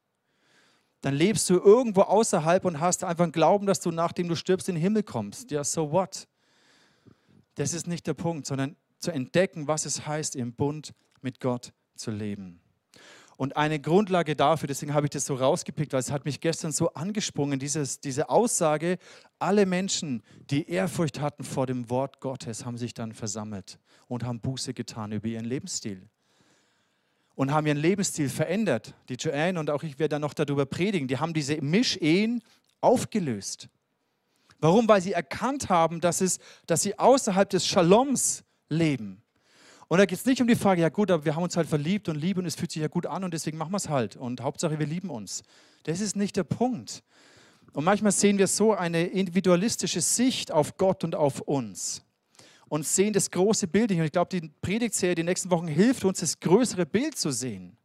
dann 1.02 1.16
lebst 1.16 1.50
du 1.50 1.56
irgendwo 1.56 2.02
außerhalb 2.02 2.64
und 2.64 2.80
hast 2.80 3.04
einfach 3.04 3.24
einen 3.24 3.32
Glauben, 3.32 3.66
dass 3.66 3.80
du 3.80 3.92
nachdem 3.92 4.28
du 4.28 4.36
stirbst 4.36 4.70
in 4.70 4.76
den 4.76 4.82
Himmel 4.82 5.04
kommst. 5.04 5.52
Ja, 5.52 5.64
so 5.64 5.92
what? 5.92 6.28
Das 7.56 7.74
ist 7.74 7.88
nicht 7.88 8.06
der 8.08 8.14
Punkt, 8.14 8.46
sondern 8.46 8.76
zu 9.00 9.12
entdecken, 9.12 9.68
was 9.68 9.86
es 9.86 10.06
heißt, 10.06 10.36
im 10.36 10.54
Bund 10.54 10.94
mit 11.22 11.40
Gott 11.40 11.74
zu 11.96 12.12
leben. 12.12 12.61
Und 13.42 13.58
eine 13.58 13.80
Grundlage 13.80 14.36
dafür, 14.36 14.68
deswegen 14.68 14.94
habe 14.94 15.08
ich 15.08 15.10
das 15.10 15.26
so 15.26 15.34
rausgepickt, 15.34 15.94
weil 15.94 16.00
es 16.00 16.12
hat 16.12 16.26
mich 16.26 16.42
gestern 16.42 16.72
so 16.72 16.94
angesprungen, 16.94 17.58
dieses, 17.58 18.00
diese 18.00 18.30
Aussage, 18.30 19.00
alle 19.40 19.66
Menschen, 19.66 20.22
die 20.52 20.70
Ehrfurcht 20.70 21.20
hatten 21.20 21.44
vor 21.44 21.66
dem 21.66 21.90
Wort 21.90 22.20
Gottes, 22.20 22.66
haben 22.68 22.78
sich 22.78 22.94
dann 22.94 23.14
versammelt 23.14 23.80
und 24.08 24.24
haben 24.26 24.42
Buße 24.42 24.76
getan 24.76 25.12
über 25.12 25.28
ihren 25.28 25.46
Lebensstil 25.46 26.08
und 27.34 27.52
haben 27.52 27.66
ihren 27.66 27.80
Lebensstil 27.80 28.30
verändert. 28.30 28.94
Die 29.10 29.16
Joanne 29.16 29.60
und 29.60 29.72
auch 29.72 29.82
ich 29.82 29.98
werde 29.98 30.10
dann 30.10 30.22
noch 30.22 30.36
darüber 30.36 30.68
predigen. 30.68 31.08
Die 31.08 31.18
haben 31.18 31.34
diese 31.34 31.60
Mischehen 31.64 32.44
aufgelöst. 32.80 33.70
Warum? 34.60 34.88
Weil 34.88 35.02
sie 35.02 35.14
erkannt 35.14 35.68
haben, 35.68 36.00
dass, 36.00 36.22
es, 36.22 36.38
dass 36.68 36.84
sie 36.84 37.00
außerhalb 37.00 37.50
des 37.50 37.66
Shaloms 37.66 38.44
leben. 38.70 39.24
Und 39.92 39.98
da 39.98 40.06
geht 40.06 40.20
es 40.20 40.26
nicht 40.26 40.40
um 40.40 40.48
die 40.48 40.56
Frage, 40.56 40.82
ja 40.82 40.88
gut, 40.88 41.12
aber 41.12 41.26
wir 41.26 41.36
haben 41.36 41.44
uns 41.44 41.58
halt 41.58 41.68
verliebt 41.68 42.08
und 42.08 42.16
lieben 42.16 42.40
und 42.40 42.46
es 42.46 42.56
fühlt 42.56 42.72
sich 42.72 42.82
ja 42.82 42.88
gut 42.88 43.06
an 43.06 43.26
und 43.26 43.34
deswegen 43.34 43.58
machen 43.58 43.74
wir 43.74 43.78
es 43.78 43.90
halt. 43.90 44.16
Und 44.16 44.40
Hauptsache, 44.40 44.80
wir 44.80 44.86
lieben 44.86 45.10
uns. 45.10 45.44
Das 45.84 46.00
ist 46.00 46.16
nicht 46.16 46.38
der 46.38 46.46
Punkt. 46.46 47.04
Und 47.74 47.84
manchmal 47.84 48.14
sehen 48.14 48.38
wir 48.38 48.48
so 48.48 48.72
eine 48.74 49.08
individualistische 49.08 50.00
Sicht 50.00 50.50
auf 50.50 50.78
Gott 50.78 51.04
und 51.04 51.14
auf 51.14 51.42
uns 51.42 52.06
und 52.70 52.86
sehen 52.86 53.12
das 53.12 53.32
große 53.32 53.68
Bild 53.68 53.90
nicht. 53.90 54.00
Und 54.00 54.06
ich 54.06 54.14
glaube, 54.14 54.30
die 54.30 54.50
Predigtserie 54.62 55.14
die 55.14 55.26
nächsten 55.26 55.52
Wochen 55.52 55.68
hilft 55.68 56.06
uns, 56.06 56.22
das 56.22 56.40
größere 56.40 56.86
Bild 56.86 57.18
zu 57.18 57.30
sehen. 57.32 57.76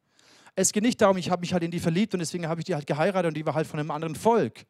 Es 0.55 0.71
geht 0.71 0.85
nicht 0.85 1.01
darum, 1.01 1.17
ich 1.17 1.29
habe 1.33 1.41
mich 1.41 1.53
halt 1.55 1.65
in 1.65 1.73
die 1.73 1.81
verliebt 1.81 2.15
und 2.15 2.21
deswegen 2.21 2.47
habe 2.47 2.61
ich 2.61 2.67
die 2.67 2.77
halt 2.77 2.87
geheiratet 2.87 3.31
und 3.31 3.37
die 3.37 3.45
war 3.45 3.55
halt 3.55 3.67
von 3.67 3.81
einem 3.81 3.91
anderen 3.91 4.15
Volk. 4.15 4.65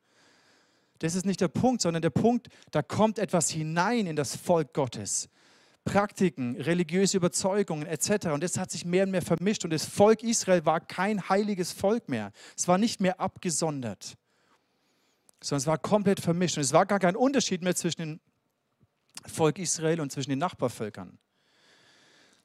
Das 1.01 1.15
ist 1.15 1.27
nicht 1.27 1.43
der 1.43 1.49
Punkt, 1.49 1.83
sondern 1.83 2.01
der 2.01 2.09
Punkt, 2.09 2.49
da 2.71 2.81
kommt 2.81 3.19
etwas 3.19 3.51
hinein 3.51 4.07
in 4.07 4.17
das 4.17 4.37
Volk 4.37 4.73
Gottes. 4.73 5.29
Praktiken, 5.87 6.61
religiöse 6.61 7.17
Überzeugungen 7.17 7.87
etc. 7.87 8.27
Und 8.27 8.43
das 8.43 8.59
hat 8.59 8.71
sich 8.71 8.85
mehr 8.85 9.05
und 9.05 9.13
mehr 9.13 9.23
vermischt 9.23 9.65
und 9.65 9.71
das 9.71 9.87
Volk 9.87 10.23
Israel 10.23 10.67
war 10.67 10.81
kein 10.81 11.29
heiliges 11.31 11.73
Volk 11.73 12.11
mehr. 12.11 12.33
Es 12.57 12.69
war 12.69 12.77
nicht 12.77 13.01
mehr 13.01 13.21
abgesondert, 13.21 14.19
sondern 15.41 15.61
es 15.61 15.67
war 15.67 15.79
komplett 15.79 16.21
vermischt. 16.21 16.59
Und 16.59 16.65
es 16.65 16.75
war 16.75 16.85
gar 16.85 16.99
kein 16.99 17.17
Unterschied 17.17 17.63
mehr 17.63 17.75
zwischen 17.75 18.01
den 18.01 18.21
Volk 19.25 19.59
Israel 19.59 20.01
und 20.01 20.13
zwischen 20.13 20.31
den 20.31 20.41
Nachbarvölkern. 20.41 21.19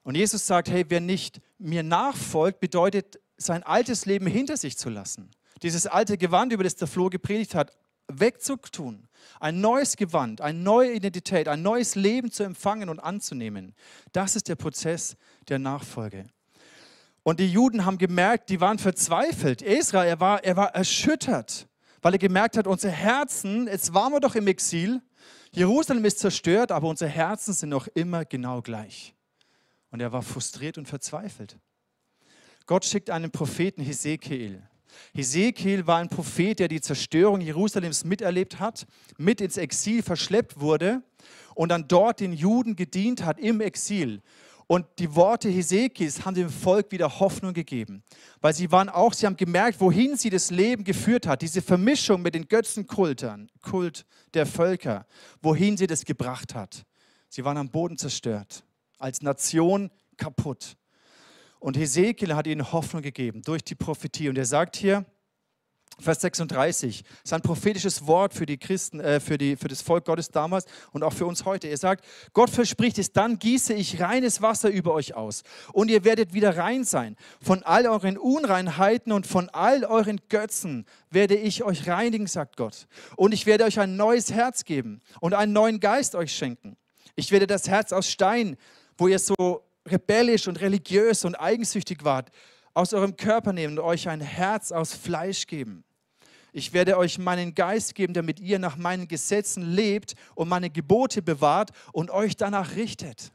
Und 0.04 0.16
Jesus 0.16 0.48
sagt, 0.48 0.70
hey, 0.70 0.86
wer 0.88 1.02
nicht 1.02 1.42
mir 1.58 1.84
nachfolgt, 1.84 2.60
bedeutet 2.60 3.20
sein 3.38 3.64
altes 3.64 4.06
Leben 4.06 4.28
hinter 4.28 4.56
sich 4.56 4.78
zu 4.78 4.90
lassen. 4.90 5.32
Dieses 5.64 5.88
alte 5.88 6.18
Gewand, 6.18 6.54
über 6.54 6.64
das 6.64 6.76
der 6.76 6.88
Flo 6.88 7.10
gepredigt 7.10 7.56
hat, 7.56 7.72
wegzutun. 8.19 9.08
Ein 9.39 9.62
neues 9.62 9.95
Gewand, 9.95 10.41
eine 10.41 10.58
neue 10.58 10.93
Identität, 10.93 11.47
ein 11.47 11.62
neues 11.62 11.95
Leben 11.95 12.32
zu 12.32 12.43
empfangen 12.43 12.89
und 12.89 13.00
anzunehmen. 13.00 13.74
Das 14.12 14.36
ist 14.36 14.47
der 14.47 14.56
Prozess 14.56 15.15
der 15.50 15.60
Nachfolge. 15.60 16.26
Und 17.24 17.39
die 17.39 17.52
Juden 17.52 17.86
haben 17.86 17.97
gemerkt, 17.97 18.50
die 18.50 18.62
waren 18.62 18.80
verzweifelt. 18.80 19.62
Esra, 19.62 20.06
er 20.06 20.19
war, 20.19 20.43
er 20.43 20.58
war 20.58 20.74
erschüttert, 20.74 21.67
weil 22.02 22.13
er 22.13 22.19
gemerkt 22.19 22.58
hat, 22.58 22.65
unsere 22.65 22.93
Herzen, 22.93 23.67
jetzt 23.67 23.93
waren 23.93 24.12
wir 24.12 24.19
doch 24.19 24.36
im 24.36 24.47
Exil, 24.47 25.02
Jerusalem 25.54 26.06
ist 26.06 26.19
zerstört, 26.19 26.71
aber 26.71 26.88
unsere 26.88 27.12
Herzen 27.12 27.54
sind 27.54 27.69
noch 27.69 27.88
immer 27.88 28.26
genau 28.26 28.62
gleich. 28.62 29.13
Und 29.91 30.00
er 30.00 30.12
war 30.13 30.21
frustriert 30.21 30.78
und 30.78 30.88
verzweifelt. 30.88 31.58
Gott 32.65 32.86
schickt 32.86 33.10
einen 33.10 33.32
Propheten, 33.32 33.82
Hesekiel. 33.82 34.63
Hesekiel 35.14 35.88
war 35.88 35.98
ein 35.98 36.10
Prophet, 36.10 36.60
der 36.60 36.68
die 36.68 36.82
Zerstörung 36.82 37.42
Jerusalems 37.42 38.04
miterlebt 38.04 38.60
hat, 38.60 38.86
mit 39.18 39.42
ins 39.42 39.58
Exil 39.58 40.04
verschleppt 40.04 40.60
wurde 40.60 41.04
und 41.56 41.70
dann 41.70 41.88
dort 41.88 42.20
den 42.20 42.34
Juden 42.34 42.76
gedient 42.76 43.26
hat 43.26 43.40
im 43.40 43.62
Exil. 43.62 44.22
Und 44.72 44.86
die 45.00 45.16
Worte 45.16 45.50
Hesekiels 45.50 46.24
haben 46.24 46.34
dem 46.34 46.50
Volk 46.50 46.94
wieder 46.94 47.20
Hoffnung 47.20 47.54
gegeben, 47.54 48.04
weil 48.40 48.54
sie 48.54 48.72
waren 48.72 48.88
auch, 48.88 49.12
sie 49.12 49.26
haben 49.26 49.36
gemerkt, 49.36 49.82
wohin 49.82 50.16
sie 50.16 50.30
das 50.30 50.50
Leben 50.50 50.86
geführt 50.86 51.28
hat, 51.28 51.42
diese 51.42 51.62
Vermischung 51.62 52.22
mit 52.22 52.36
den 52.36 52.48
Götzenkultern, 52.48 53.52
Kult 53.62 54.06
der 54.34 54.46
Völker, 54.46 55.06
wohin 55.42 55.76
sie 55.76 55.88
das 55.88 56.06
gebracht 56.06 56.56
hat. 56.56 56.86
Sie 57.28 57.44
waren 57.44 57.58
am 57.58 57.70
Boden 57.70 57.98
zerstört, 57.98 58.64
als 58.98 59.22
Nation 59.22 59.92
kaputt. 60.16 60.78
Und 61.62 61.78
Hesekiel 61.78 62.34
hat 62.34 62.47
ihnen 62.47 62.71
Hoffnung 62.71 63.04
gegeben 63.04 63.43
durch 63.43 63.63
die 63.63 63.76
Prophetie. 63.76 64.30
Und 64.30 64.38
er 64.38 64.45
sagt 64.45 64.76
hier, 64.76 65.06
Vers 66.00 66.21
36. 66.21 67.04
Das 67.04 67.12
ist 67.26 67.34
ein 67.34 67.43
prophetisches 67.43 68.08
Wort 68.08 68.34
für 68.34 68.47
die 68.47 68.58
Christen, 68.58 69.00
äh, 69.00 69.19
für, 69.19 69.38
die, 69.38 69.56
für 69.56 69.67
das 69.67 69.84
Volk 69.84 70.06
Gottes 70.06 70.30
damals 70.30 70.65
und 70.91 71.04
auch 71.04 71.13
für 71.13 71.28
uns 71.28 71.45
heute. 71.45 71.67
Er 71.67 71.78
sagt, 71.78 72.04
Gott 72.34 72.50
verspricht 72.50 72.97
es, 72.97 73.13
dann 73.13 73.38
gieße 73.38 73.76
ich 73.76 74.02
reines 74.02 74.41
Wasser 74.41 74.71
über 74.71 74.91
euch 74.95 75.13
aus 75.13 75.43
und 75.71 75.91
ihr 75.91 76.04
werdet 76.04 76.34
wieder 76.34 76.58
rein 76.58 76.84
sein. 76.84 77.15
Von 77.39 77.62
all 77.62 77.86
euren 77.86 78.17
Unreinheiten 78.17 79.12
und 79.12 79.28
von 79.28 79.47
all 79.50 79.86
euren 79.86 80.19
Götzen 80.30 80.88
werde 81.12 81.36
ich 81.36 81.63
euch 81.63 81.88
reinigen, 81.88 82.26
sagt 82.26 82.58
Gott. 82.58 82.88
Und 83.17 83.36
ich 83.36 83.45
werde 83.45 83.65
euch 83.65 83.80
ein 83.80 83.97
neues 83.97 84.32
Herz 84.32 84.65
geben 84.65 85.02
und 85.19 85.36
einen 85.36 85.54
neuen 85.54 85.80
Geist 85.80 86.15
euch 86.15 86.34
schenken. 86.34 86.76
Ich 87.15 87.32
werde 87.32 87.45
das 87.45 87.67
Herz 87.67 87.93
aus 87.93 88.10
Stein, 88.10 88.58
wo 88.97 89.08
ihr 89.08 89.19
so 89.19 89.62
rebellisch 89.86 90.48
und 90.48 90.60
religiös 90.62 91.26
und 91.26 91.36
eigensüchtig 91.36 92.04
wart, 92.04 92.30
aus 92.74 92.94
eurem 92.94 93.17
Körper 93.17 93.54
nehmen 93.54 93.78
und 93.78 93.84
euch 93.84 94.08
ein 94.08 94.22
Herz 94.22 94.72
aus 94.72 94.94
Fleisch 94.94 95.48
geben. 95.48 95.84
Ich 96.54 96.74
werde 96.74 96.98
euch 96.98 97.17
meinen 97.17 97.56
Geist 97.56 97.96
geben, 97.96 98.13
damit 98.13 98.39
ihr 98.39 98.60
nach 98.60 98.76
meinen 98.76 99.08
Gesetzen 99.08 99.63
lebt 99.63 100.15
und 100.36 100.50
meine 100.50 100.70
Gebote 100.70 101.22
bewahrt 101.22 101.72
und 101.93 102.12
euch 102.12 102.36
danach 102.36 102.76
richtet. 102.76 103.32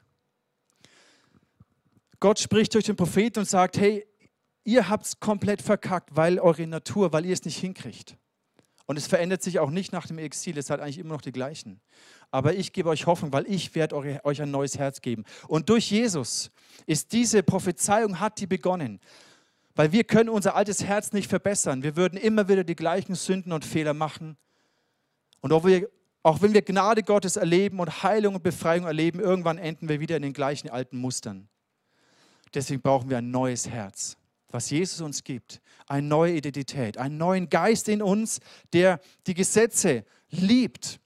Gott 2.21 2.39
spricht 2.39 2.75
durch 2.75 2.85
den 2.85 2.97
Propheten 2.97 3.41
und 3.41 3.49
sagt, 3.49 3.79
hey, 3.79 4.07
ihr 4.65 4.89
habt 4.89 5.07
es 5.07 5.21
komplett 5.21 5.63
verkackt, 5.63 6.11
weil 6.15 6.39
eure 6.39 6.67
Natur, 6.67 7.13
weil 7.13 7.25
ihr 7.25 7.33
es 7.33 7.45
nicht 7.45 7.59
hinkriegt. 7.59 8.17
Und 8.87 8.97
es 8.97 9.07
verändert 9.07 9.43
sich 9.43 9.59
auch 9.59 9.71
nicht 9.71 9.93
nach 9.93 10.07
dem 10.07 10.19
Exil, 10.19 10.57
es 10.59 10.67
seid 10.67 10.81
eigentlich 10.81 10.99
immer 10.99 11.15
noch 11.15 11.21
die 11.21 11.33
gleichen. 11.33 11.81
Aber 12.31 12.55
ich 12.55 12.73
gebe 12.73 12.89
euch 12.89 13.07
Hoffnung, 13.07 13.33
weil 13.33 13.47
ich 13.47 13.75
werde 13.75 13.97
euch 14.25 14.43
ein 14.43 14.51
neues 14.51 14.79
Herz 14.79 15.01
geben. 15.01 15.25
Und 15.49 15.69
durch 15.69 15.91
Jesus 15.91 16.51
ist 16.87 17.13
diese 17.13 17.43
Prophezeiung, 17.43 18.21
hat 18.21 18.41
die 18.41 18.47
begonnen. 18.47 19.01
Weil 19.75 19.93
wir 19.93 20.05
können 20.05 20.31
unser 20.31 20.57
altes 20.57 20.85
Herz 20.85 21.13
nicht 21.13 21.29
verbessern. 21.29 21.83
Wir 21.83 21.97
würden 21.97 22.19
immer 22.19 22.49
wieder 22.49 22.65
die 22.65 22.77
gleichen 22.77 23.15
Sünden 23.15 23.53
und 23.53 23.65
Fehler 23.65 23.95
machen. 23.95 24.37
Und 25.41 25.53
auch, 25.53 25.65
wir, 25.65 25.89
auch 26.23 26.43
wenn 26.43 26.55
wir 26.55 26.63
Gnade 26.63 27.03
Gottes 27.03 27.37
erleben 27.37 27.79
und 27.79 28.03
Heilung 28.03 28.37
und 28.37 28.43
Befreiung 28.43 28.87
erleben, 28.87 29.21
irgendwann 29.21 29.59
enden 29.59 29.89
wir 29.89 30.01
wieder 30.01 30.17
in 30.17 30.23
den 30.23 30.33
gleichen 30.33 30.71
alten 30.71 30.99
Mustern. 30.99 31.49
Deswegen 32.55 32.81
brauchen 32.81 33.11
wir 33.11 33.19
ein 33.19 33.31
neues 33.31 33.69
Herz, 33.69 34.17
was 34.51 34.71
Jesus 34.71 35.03
uns 35.03 35.25
gibt. 35.25 35.61
Eine 35.87 36.07
neue 36.07 36.35
Identität, 36.35 36.97
einen 36.97 37.19
neuen 37.19 37.51
Geist 37.51 37.89
in 37.89 38.03
uns, 38.03 38.41
der 38.73 39.01
die 39.27 39.35
Gesetze 39.35 40.05
liebt, 40.31 41.01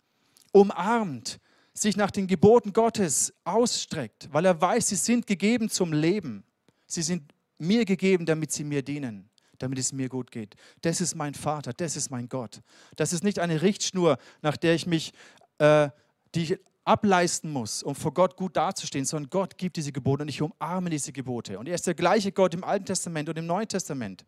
umarmt, 0.52 1.38
sich 1.72 1.96
nach 1.96 2.10
den 2.10 2.26
Geboten 2.26 2.72
Gottes 2.72 3.32
ausstreckt, 3.44 4.28
weil 4.32 4.44
er 4.44 4.60
weiß, 4.60 4.88
sie 4.88 4.96
sind 4.96 5.26
gegeben 5.26 5.70
zum 5.70 5.92
Leben. 5.92 6.44
Sie 6.86 7.02
sind 7.02 7.32
mir 7.58 7.84
gegeben, 7.84 8.26
damit 8.26 8.52
sie 8.52 8.64
mir 8.64 8.82
dienen, 8.82 9.30
damit 9.58 9.78
es 9.78 9.92
mir 9.92 10.08
gut 10.08 10.30
geht. 10.30 10.56
Das 10.82 11.00
ist 11.00 11.14
mein 11.14 11.34
Vater, 11.34 11.72
das 11.72 11.96
ist 11.96 12.10
mein 12.10 12.28
Gott. 12.28 12.60
Das 12.96 13.12
ist 13.12 13.22
nicht 13.22 13.38
eine 13.38 13.62
Richtschnur, 13.62 14.18
nach 14.42 14.56
der 14.56 14.74
ich 14.74 14.86
mich, 14.86 15.12
äh, 15.58 15.90
die 16.34 16.42
ich 16.42 16.58
ableisten 16.84 17.52
muss, 17.52 17.82
um 17.82 17.94
vor 17.94 18.12
Gott 18.12 18.36
gut 18.36 18.56
dazustehen, 18.56 19.04
sondern 19.04 19.30
Gott 19.30 19.56
gibt 19.58 19.76
diese 19.76 19.92
Gebote 19.92 20.22
und 20.22 20.28
ich 20.28 20.42
umarme 20.42 20.90
diese 20.90 21.12
Gebote. 21.12 21.58
Und 21.58 21.68
er 21.68 21.74
ist 21.74 21.86
der 21.86 21.94
gleiche 21.94 22.32
Gott 22.32 22.54
im 22.54 22.64
Alten 22.64 22.86
Testament 22.86 23.28
und 23.28 23.38
im 23.38 23.46
Neuen 23.46 23.68
Testament. 23.68 24.24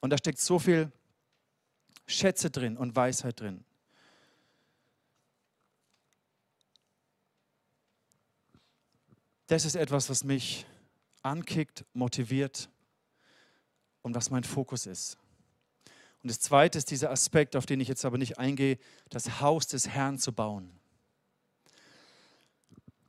Und 0.00 0.10
da 0.10 0.18
steckt 0.18 0.40
so 0.40 0.58
viel 0.58 0.90
Schätze 2.06 2.50
drin 2.50 2.76
und 2.76 2.96
Weisheit 2.96 3.40
drin. 3.40 3.64
Das 9.52 9.66
ist 9.66 9.74
etwas, 9.74 10.08
was 10.08 10.24
mich 10.24 10.64
ankickt, 11.20 11.84
motiviert 11.92 12.70
und 14.00 14.14
was 14.14 14.30
mein 14.30 14.44
Fokus 14.44 14.86
ist. 14.86 15.18
Und 16.22 16.30
das 16.30 16.40
Zweite 16.40 16.78
ist 16.78 16.90
dieser 16.90 17.10
Aspekt, 17.10 17.54
auf 17.54 17.66
den 17.66 17.78
ich 17.78 17.86
jetzt 17.86 18.06
aber 18.06 18.16
nicht 18.16 18.38
eingehe, 18.38 18.78
das 19.10 19.42
Haus 19.42 19.66
des 19.66 19.86
Herrn 19.90 20.18
zu 20.18 20.32
bauen. 20.32 20.70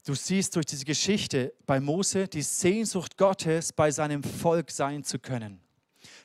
Du 0.06 0.16
siehst 0.16 0.58
durch 0.58 0.66
diese 0.66 0.84
Geschichte 0.84 1.54
bei 1.66 1.80
Mose 1.80 2.28
die 2.28 2.42
Sehnsucht 2.42 3.16
Gottes, 3.16 3.72
bei 3.72 3.90
seinem 3.90 4.22
Volk 4.22 4.70
sein 4.70 5.06
zu 5.06 5.20
können. 5.20 5.62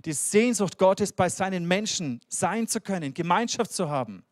Die 0.05 0.15
Sehnsucht 0.15 0.79
Gottes, 0.79 1.13
bei 1.13 1.29
seinen 1.29 1.65
Menschen 1.65 2.21
sein 2.27 2.67
zu 2.67 2.81
können, 2.81 3.15
Gemeinschaft 3.15 3.71
zu 3.71 3.89
haben. 3.89 4.25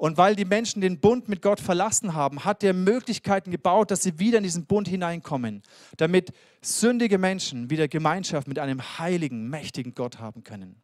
Und 0.00 0.16
weil 0.16 0.34
die 0.34 0.46
Menschen 0.46 0.80
den 0.80 0.98
Bund 0.98 1.28
mit 1.28 1.42
Gott 1.42 1.60
verlassen 1.60 2.14
haben, 2.14 2.46
hat 2.46 2.64
er 2.64 2.72
Möglichkeiten 2.72 3.50
gebaut, 3.50 3.90
dass 3.90 4.02
sie 4.02 4.18
wieder 4.18 4.38
in 4.38 4.44
diesen 4.44 4.64
Bund 4.64 4.88
hineinkommen, 4.88 5.62
damit 5.98 6.32
sündige 6.62 7.18
Menschen 7.18 7.68
wieder 7.68 7.86
Gemeinschaft 7.86 8.48
mit 8.48 8.58
einem 8.58 8.80
heiligen, 8.98 9.50
mächtigen 9.50 9.94
Gott 9.94 10.18
haben 10.18 10.42
können, 10.42 10.80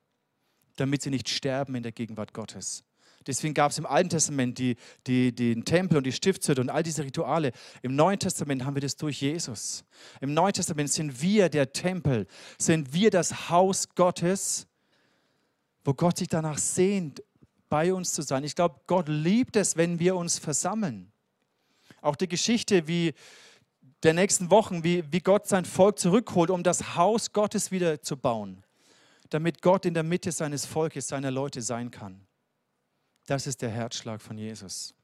damit 0.76 1.00
sie 1.00 1.08
nicht 1.08 1.30
sterben 1.30 1.74
in 1.76 1.82
der 1.82 1.92
Gegenwart 1.92 2.34
Gottes. 2.34 2.84
Deswegen 3.26 3.54
gab 3.54 3.70
es 3.70 3.78
im 3.78 3.86
Alten 3.86 4.10
Testament 4.10 4.58
die, 4.58 4.76
die, 5.06 5.34
den 5.34 5.64
Tempel 5.64 5.96
und 5.96 6.04
die 6.04 6.12
Stiftshütte 6.12 6.60
und 6.60 6.68
all 6.68 6.82
diese 6.82 7.02
Rituale. 7.02 7.52
Im 7.80 7.96
Neuen 7.96 8.18
Testament 8.18 8.66
haben 8.66 8.76
wir 8.76 8.82
das 8.82 8.96
durch 8.96 9.22
Jesus. 9.22 9.82
Im 10.20 10.34
Neuen 10.34 10.52
Testament 10.52 10.90
sind 10.90 11.22
wir 11.22 11.48
der 11.48 11.72
Tempel, 11.72 12.26
sind 12.58 12.92
wir 12.92 13.08
das 13.08 13.48
Haus 13.48 13.88
Gottes, 13.94 14.66
wo 15.86 15.94
Gott 15.94 16.18
sich 16.18 16.28
danach 16.28 16.58
sehnt, 16.58 17.22
bei 17.68 17.92
uns 17.92 18.12
zu 18.12 18.22
sein. 18.22 18.44
Ich 18.44 18.54
glaube, 18.54 18.80
Gott 18.86 19.08
liebt 19.08 19.56
es, 19.56 19.76
wenn 19.76 19.98
wir 19.98 20.16
uns 20.16 20.38
versammeln. 20.38 21.12
Auch 22.00 22.16
die 22.16 22.28
Geschichte 22.28 22.86
wie 22.86 23.14
der 24.02 24.14
nächsten 24.14 24.50
Wochen, 24.50 24.84
wie, 24.84 25.10
wie 25.12 25.20
Gott 25.20 25.48
sein 25.48 25.64
Volk 25.64 25.98
zurückholt, 25.98 26.50
um 26.50 26.62
das 26.62 26.96
Haus 26.96 27.32
Gottes 27.32 27.70
wieder 27.70 28.02
zu 28.02 28.16
bauen, 28.16 28.62
damit 29.30 29.62
Gott 29.62 29.84
in 29.84 29.94
der 29.94 30.02
Mitte 30.02 30.32
seines 30.32 30.66
Volkes, 30.66 31.08
seiner 31.08 31.30
Leute 31.30 31.62
sein 31.62 31.90
kann. 31.90 32.26
Das 33.26 33.46
ist 33.46 33.62
der 33.62 33.70
Herzschlag 33.70 34.20
von 34.20 34.38
Jesus. 34.38 34.94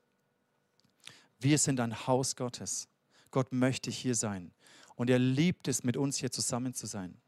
Wir 1.40 1.58
sind 1.58 1.80
ein 1.80 2.06
Haus 2.06 2.36
Gottes. 2.36 2.88
Gott 3.32 3.52
möchte 3.52 3.90
hier 3.90 4.14
sein. 4.14 4.52
Und 4.94 5.10
er 5.10 5.18
liebt 5.18 5.66
es, 5.66 5.82
mit 5.82 5.96
uns 5.96 6.18
hier 6.18 6.30
zusammen 6.30 6.74
zu 6.74 6.86
sein. 6.86 7.20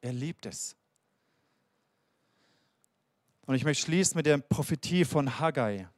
Er 0.00 0.12
liebt 0.12 0.46
es. 0.46 0.76
Und 3.46 3.56
ich 3.56 3.64
möchte 3.64 3.84
schließen 3.84 4.16
mit 4.16 4.26
der 4.26 4.38
Prophetie 4.38 5.04
von 5.04 5.40
Haggai, 5.40 5.88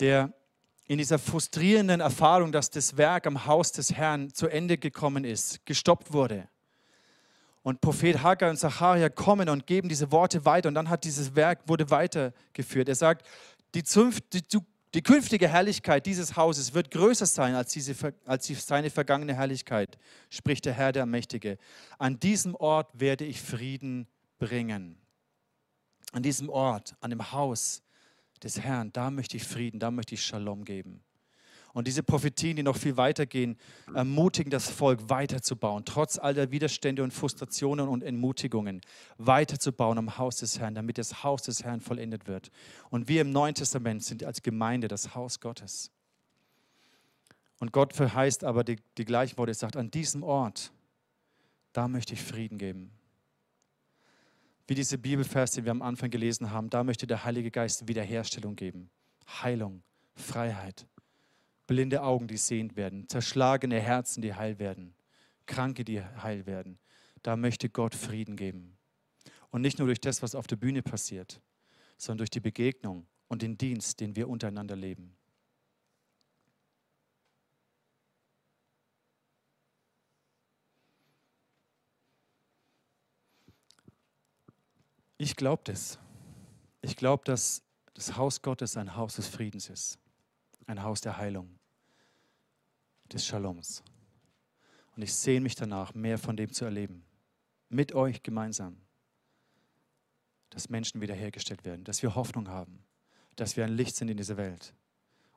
der 0.00 0.32
in 0.88 0.98
dieser 0.98 1.18
frustrierenden 1.18 2.00
Erfahrung, 2.00 2.52
dass 2.52 2.70
das 2.70 2.96
Werk 2.96 3.26
am 3.26 3.46
Haus 3.46 3.72
des 3.72 3.92
Herrn 3.92 4.32
zu 4.32 4.48
Ende 4.48 4.78
gekommen 4.78 5.24
ist, 5.24 5.64
gestoppt 5.66 6.12
wurde. 6.12 6.48
Und 7.62 7.80
Prophet 7.80 8.22
Haggai 8.22 8.50
und 8.50 8.56
Zacharia 8.56 9.08
kommen 9.08 9.48
und 9.48 9.66
geben 9.66 9.88
diese 9.88 10.12
Worte 10.12 10.44
weiter 10.44 10.68
und 10.68 10.74
dann 10.74 10.88
hat 10.88 11.02
dieses 11.02 11.34
Werk 11.34 11.68
wurde 11.68 11.90
weitergeführt. 11.90 12.88
Er 12.88 12.94
sagt, 12.94 13.26
die, 13.74 13.82
Zunft, 13.82 14.32
die, 14.32 14.42
die 14.94 15.02
künftige 15.02 15.48
Herrlichkeit 15.48 16.06
dieses 16.06 16.36
Hauses 16.36 16.74
wird 16.74 16.92
größer 16.92 17.26
sein 17.26 17.56
als, 17.56 17.72
diese, 17.72 17.94
als 18.24 18.46
seine 18.46 18.90
vergangene 18.90 19.34
Herrlichkeit, 19.34 19.98
spricht 20.30 20.64
der 20.64 20.74
Herr 20.74 20.92
der 20.92 21.06
Mächtige. 21.06 21.58
An 21.98 22.20
diesem 22.20 22.54
Ort 22.54 22.88
werde 22.94 23.24
ich 23.24 23.42
Frieden 23.42 24.06
bringen 24.38 24.96
an 26.16 26.22
diesem 26.22 26.48
Ort, 26.48 26.96
an 27.00 27.10
dem 27.10 27.30
Haus 27.32 27.82
des 28.42 28.58
Herrn, 28.58 28.90
da 28.90 29.10
möchte 29.10 29.36
ich 29.36 29.44
Frieden, 29.44 29.78
da 29.78 29.90
möchte 29.90 30.14
ich 30.14 30.24
Shalom 30.24 30.64
geben. 30.64 31.02
Und 31.74 31.86
diese 31.86 32.02
Prophetien, 32.02 32.56
die 32.56 32.62
noch 32.62 32.78
viel 32.78 32.96
weitergehen, 32.96 33.58
ermutigen 33.94 34.50
das 34.50 34.70
Volk 34.70 35.10
weiterzubauen, 35.10 35.84
trotz 35.84 36.18
all 36.18 36.32
der 36.32 36.50
Widerstände 36.50 37.02
und 37.02 37.12
Frustrationen 37.12 37.86
und 37.86 38.02
Entmutigungen, 38.02 38.80
weiterzubauen 39.18 39.98
am 39.98 40.16
Haus 40.16 40.38
des 40.38 40.58
Herrn, 40.58 40.74
damit 40.74 40.96
das 40.96 41.22
Haus 41.22 41.42
des 41.42 41.64
Herrn 41.64 41.82
vollendet 41.82 42.26
wird. 42.26 42.50
Und 42.88 43.08
wir 43.08 43.20
im 43.20 43.30
Neuen 43.30 43.54
Testament 43.54 44.02
sind 44.02 44.24
als 44.24 44.40
Gemeinde 44.40 44.88
das 44.88 45.14
Haus 45.14 45.38
Gottes. 45.38 45.90
Und 47.60 47.72
Gott 47.72 47.92
verheißt 47.92 48.42
aber 48.42 48.64
die, 48.64 48.78
die 48.96 49.04
gleichen 49.04 49.36
Worte, 49.36 49.50
er 49.50 49.56
sagt, 49.56 49.76
an 49.76 49.90
diesem 49.90 50.22
Ort, 50.22 50.72
da 51.74 51.88
möchte 51.88 52.14
ich 52.14 52.22
Frieden 52.22 52.56
geben 52.56 52.90
wie 54.66 54.74
diese 54.74 54.98
Bibelvers, 54.98 55.52
die 55.52 55.64
wir 55.64 55.70
am 55.70 55.82
Anfang 55.82 56.10
gelesen 56.10 56.50
haben, 56.50 56.70
da 56.70 56.82
möchte 56.82 57.06
der 57.06 57.24
Heilige 57.24 57.50
Geist 57.50 57.86
Wiederherstellung 57.88 58.56
geben. 58.56 58.90
Heilung, 59.42 59.82
Freiheit, 60.14 60.86
blinde 61.66 62.02
Augen, 62.02 62.26
die 62.26 62.36
sehend 62.36 62.76
werden, 62.76 63.08
zerschlagene 63.08 63.80
Herzen, 63.80 64.22
die 64.22 64.34
heil 64.34 64.58
werden, 64.58 64.94
Kranke, 65.46 65.84
die 65.84 66.02
heil 66.02 66.46
werden. 66.46 66.78
Da 67.22 67.36
möchte 67.36 67.68
Gott 67.68 67.94
Frieden 67.94 68.36
geben. 68.36 68.76
Und 69.50 69.62
nicht 69.62 69.78
nur 69.78 69.86
durch 69.86 70.00
das, 70.00 70.22
was 70.22 70.34
auf 70.34 70.46
der 70.46 70.56
Bühne 70.56 70.82
passiert, 70.82 71.40
sondern 71.96 72.18
durch 72.18 72.30
die 72.30 72.40
Begegnung 72.40 73.06
und 73.28 73.42
den 73.42 73.56
Dienst, 73.58 74.00
den 74.00 74.16
wir 74.16 74.28
untereinander 74.28 74.76
leben. 74.76 75.15
Ich 85.18 85.34
glaube 85.36 85.62
das. 85.64 85.98
Ich 86.82 86.96
glaube, 86.96 87.24
dass 87.24 87.62
das 87.94 88.16
Haus 88.16 88.42
Gottes 88.42 88.76
ein 88.76 88.96
Haus 88.96 89.16
des 89.16 89.26
Friedens 89.26 89.70
ist, 89.70 89.98
ein 90.66 90.82
Haus 90.82 91.00
der 91.00 91.16
Heilung, 91.16 91.58
des 93.10 93.26
Shaloms. 93.26 93.82
Und 94.94 95.02
ich 95.02 95.14
sehne 95.14 95.40
mich 95.40 95.54
danach, 95.54 95.94
mehr 95.94 96.18
von 96.18 96.36
dem 96.36 96.52
zu 96.52 96.64
erleben, 96.64 97.04
mit 97.68 97.94
euch 97.94 98.22
gemeinsam, 98.22 98.76
dass 100.50 100.68
Menschen 100.68 101.00
wiederhergestellt 101.00 101.64
werden, 101.64 101.84
dass 101.84 102.02
wir 102.02 102.14
Hoffnung 102.14 102.48
haben, 102.48 102.84
dass 103.36 103.56
wir 103.56 103.64
ein 103.64 103.72
Licht 103.72 103.96
sind 103.96 104.08
in 104.08 104.16
dieser 104.16 104.36
Welt. 104.36 104.74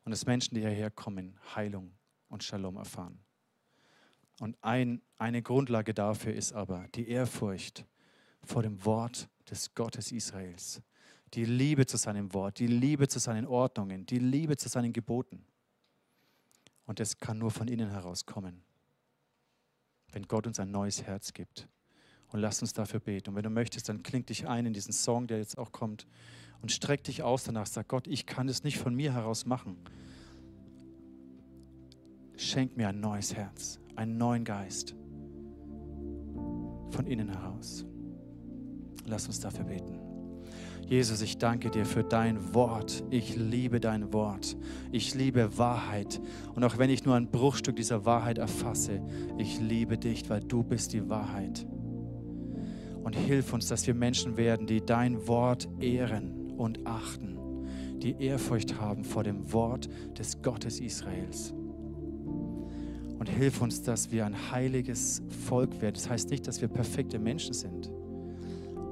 Und 0.04 0.12
dass 0.12 0.26
Menschen, 0.26 0.56
die 0.56 0.62
hierher 0.62 0.92
kommen, 0.92 1.38
Heilung 1.56 1.94
und 2.30 2.44
Shalom 2.44 2.78
erfahren. 2.78 3.20
Und 4.40 4.58
ein, 4.62 5.02
eine 5.18 5.42
Grundlage 5.42 5.94
dafür 5.94 6.34
ist 6.34 6.54
aber 6.54 6.88
die 6.96 7.10
Ehrfurcht 7.10 7.86
vor 8.44 8.64
dem 8.64 8.84
Wort 8.86 9.30
des 9.50 9.74
Gottes 9.74 10.12
Israels. 10.12 10.82
Die 11.34 11.46
Liebe 11.46 11.86
zu 11.86 11.98
seinem 11.98 12.34
Wort, 12.34 12.60
die 12.60 12.68
Liebe 12.68 13.08
zu 13.08 13.20
seinen 13.20 13.46
Ordnungen, 13.46 14.06
die 14.06 14.20
Liebe 14.20 14.58
zu 14.58 14.68
seinen 14.68 14.94
Geboten. 14.94 15.46
Und 16.86 17.00
das 17.00 17.18
kann 17.18 17.38
nur 17.38 17.52
von 17.52 17.68
innen 17.68 17.92
herauskommen, 17.92 18.64
wenn 20.12 20.28
Gott 20.28 20.48
uns 20.48 20.60
ein 20.60 20.72
neues 20.72 21.04
Herz 21.04 21.34
gibt. 21.34 21.68
Und 22.32 22.40
lass 22.40 22.62
uns 22.62 22.74
dafür 22.74 23.00
beten. 23.00 23.30
Und 23.30 23.36
wenn 23.36 23.44
du 23.44 23.50
möchtest, 23.50 23.90
dann 23.90 24.04
kling 24.04 24.26
dich 24.26 24.48
ein 24.48 24.66
in 24.66 24.74
diesen 24.74 24.94
Song, 24.94 25.28
der 25.28 25.38
jetzt 25.38 25.58
auch 25.58 25.72
kommt, 25.72 26.08
und 26.62 26.72
streck 26.72 27.04
dich 27.04 27.24
aus 27.24 27.44
danach. 27.44 27.68
Sag 27.68 27.88
Gott, 27.88 28.08
ich 28.08 28.26
kann 28.26 28.50
es 28.50 28.64
nicht 28.64 28.78
von 28.78 28.94
mir 28.94 29.14
heraus 29.14 29.46
machen. 29.46 29.78
Schenk 32.36 32.78
mir 32.78 32.90
ein 32.90 33.00
neues 33.00 33.36
Herz, 33.36 33.80
einen 33.96 34.18
neuen 34.18 34.44
Geist 34.44 34.96
von 36.92 37.06
innen 37.06 37.30
heraus. 37.30 37.86
Lass 39.10 39.26
uns 39.26 39.40
dafür 39.40 39.66
beten. 39.66 39.98
Jesus, 40.88 41.22
ich 41.22 41.38
danke 41.38 41.70
dir 41.70 41.86
für 41.86 42.04
dein 42.04 42.54
Wort. 42.54 43.04
Ich 43.10 43.36
liebe 43.36 43.80
dein 43.80 44.12
Wort. 44.12 44.58
Ich 44.92 45.14
liebe 45.14 45.58
Wahrheit. 45.58 46.20
Und 46.56 46.64
auch 46.64 46.78
wenn 46.78 46.90
ich 46.90 47.06
nur 47.06 47.16
ein 47.16 47.30
Bruchstück 47.30 47.76
dieser 47.76 48.06
Wahrheit 48.06 48.40
erfasse, 48.40 49.02
ich 49.38 49.60
liebe 49.60 49.98
dich, 49.98 50.30
weil 50.30 50.42
du 50.42 50.64
bist 50.64 50.94
die 50.94 51.08
Wahrheit. 51.08 51.66
Und 53.04 53.16
hilf 53.16 53.54
uns, 53.54 53.68
dass 53.68 53.86
wir 53.86 53.94
Menschen 53.94 54.36
werden, 54.38 54.66
die 54.66 54.84
dein 54.84 55.28
Wort 55.28 55.68
ehren 55.80 56.54
und 56.58 56.86
achten, 56.88 57.38
die 58.00 58.16
Ehrfurcht 58.20 58.80
haben 58.80 59.04
vor 59.04 59.24
dem 59.24 59.54
Wort 59.54 59.90
des 60.18 60.42
Gottes 60.42 60.80
Israels. 60.80 61.54
Und 63.20 63.30
hilf 63.30 63.62
uns, 63.62 63.82
dass 63.84 64.12
wir 64.12 64.26
ein 64.26 64.52
heiliges 64.52 65.22
Volk 65.46 65.82
werden. 65.82 65.96
Das 65.96 66.10
heißt 66.10 66.32
nicht, 66.32 66.48
dass 66.48 66.62
wir 66.62 66.68
perfekte 66.68 67.20
Menschen 67.20 67.54
sind 67.54 67.92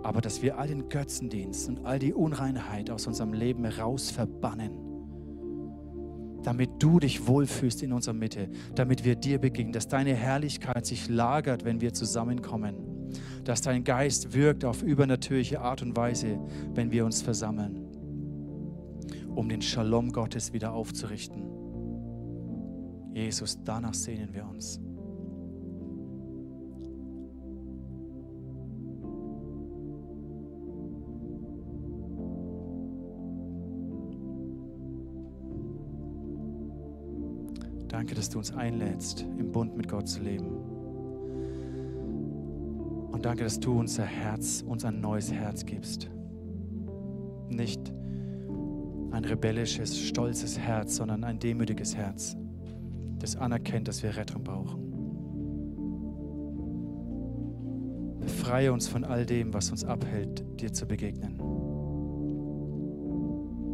aber 0.04 0.22
dass 0.22 0.41
wir 0.41 0.58
all 0.58 0.68
den 0.68 0.89
Götzendienst 0.89 1.70
und 1.70 1.86
all 1.86 2.00
die 2.00 2.14
Unreinheit 2.14 2.89
aus 2.89 3.08
unserem 3.08 3.34
Leben 3.34 3.66
raus 3.66 4.12
verbannen, 4.12 4.72
damit 6.43 6.70
du 6.80 7.00
dich 7.00 7.28
wohlfühlst 7.28 7.84
in 7.84 7.93
unserer 7.93 8.14
Mitte, 8.14 8.50
damit 8.76 9.04
wir 9.04 9.16
dir 9.16 9.39
begegnen, 9.39 9.74
dass 9.74 9.88
deine 9.88 10.14
Herrlichkeit 10.14 10.86
sich 10.86 11.10
lagert, 11.10 11.66
wenn 11.66 11.82
wir 11.82 11.93
zusammenkommen, 11.93 12.76
dass 13.43 13.62
dein 13.62 13.84
Geist 13.84 14.34
wirkt 14.34 14.64
auf 14.66 14.84
übernatürliche 14.84 15.62
Art 15.62 15.82
und 15.82 15.95
Weise, 15.95 16.39
wenn 16.74 16.91
wir 16.91 17.06
uns 17.06 17.22
versammeln, 17.22 17.86
um 19.36 19.50
den 19.50 19.62
Shalom 19.62 20.12
Gottes 20.12 20.54
wieder 20.54 20.74
aufzurichten. 20.74 21.43
Jesus, 23.14 23.58
danach 23.64 23.93
sehnen 23.93 24.34
wir 24.34 24.48
uns. 24.48 24.80
Danke, 38.08 38.22
dass 38.22 38.30
du 38.30 38.38
uns 38.38 38.53
einlädst, 38.53 39.26
im 39.38 39.51
Bund 39.51 39.76
mit 39.76 39.89
Gott 39.89 40.08
zu 40.08 40.22
leben. 40.22 40.47
Und 43.12 43.26
danke, 43.26 43.43
dass 43.43 43.60
du 43.60 43.78
unser 43.78 44.05
Herz, 44.05 44.64
uns 44.66 44.86
ein 44.86 45.01
neues 45.01 45.30
Herz 45.30 45.66
gibst. 45.66 46.10
Nicht 47.49 47.91
ein 49.12 49.26
rebellisches, 49.26 49.99
stolzes 49.99 50.58
Herz, 50.58 50.95
sondern 50.95 51.26
ein 51.26 51.38
demütiges 51.38 51.97
Herz, 51.97 52.38
das 53.20 53.36
anerkennt, 53.36 53.89
dass 53.89 54.01
wir 54.03 54.16
Rettung 54.16 54.41
brauchen. 54.41 54.80
Befreie 58.22 58.72
uns 58.72 58.88
von 58.88 59.03
all 59.03 59.26
dem, 59.26 59.53
was 59.53 59.70
uns 59.70 59.84
abhält, 59.84 60.45
dir 60.62 60.72
zu 60.72 60.86
begegnen. 60.86 61.41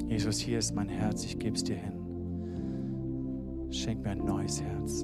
Jesus, 0.09 0.39
hier 0.39 0.57
ist 0.57 0.73
mein 0.73 0.89
Herz, 0.89 1.23
ich 1.23 1.37
gebe 1.37 1.55
es 1.55 1.63
dir 1.63 1.77
hin. 1.77 1.92
Schenk 3.73 4.03
mir 4.03 4.11
ein 4.11 4.19
neues 4.19 4.61
Herz. 4.61 5.03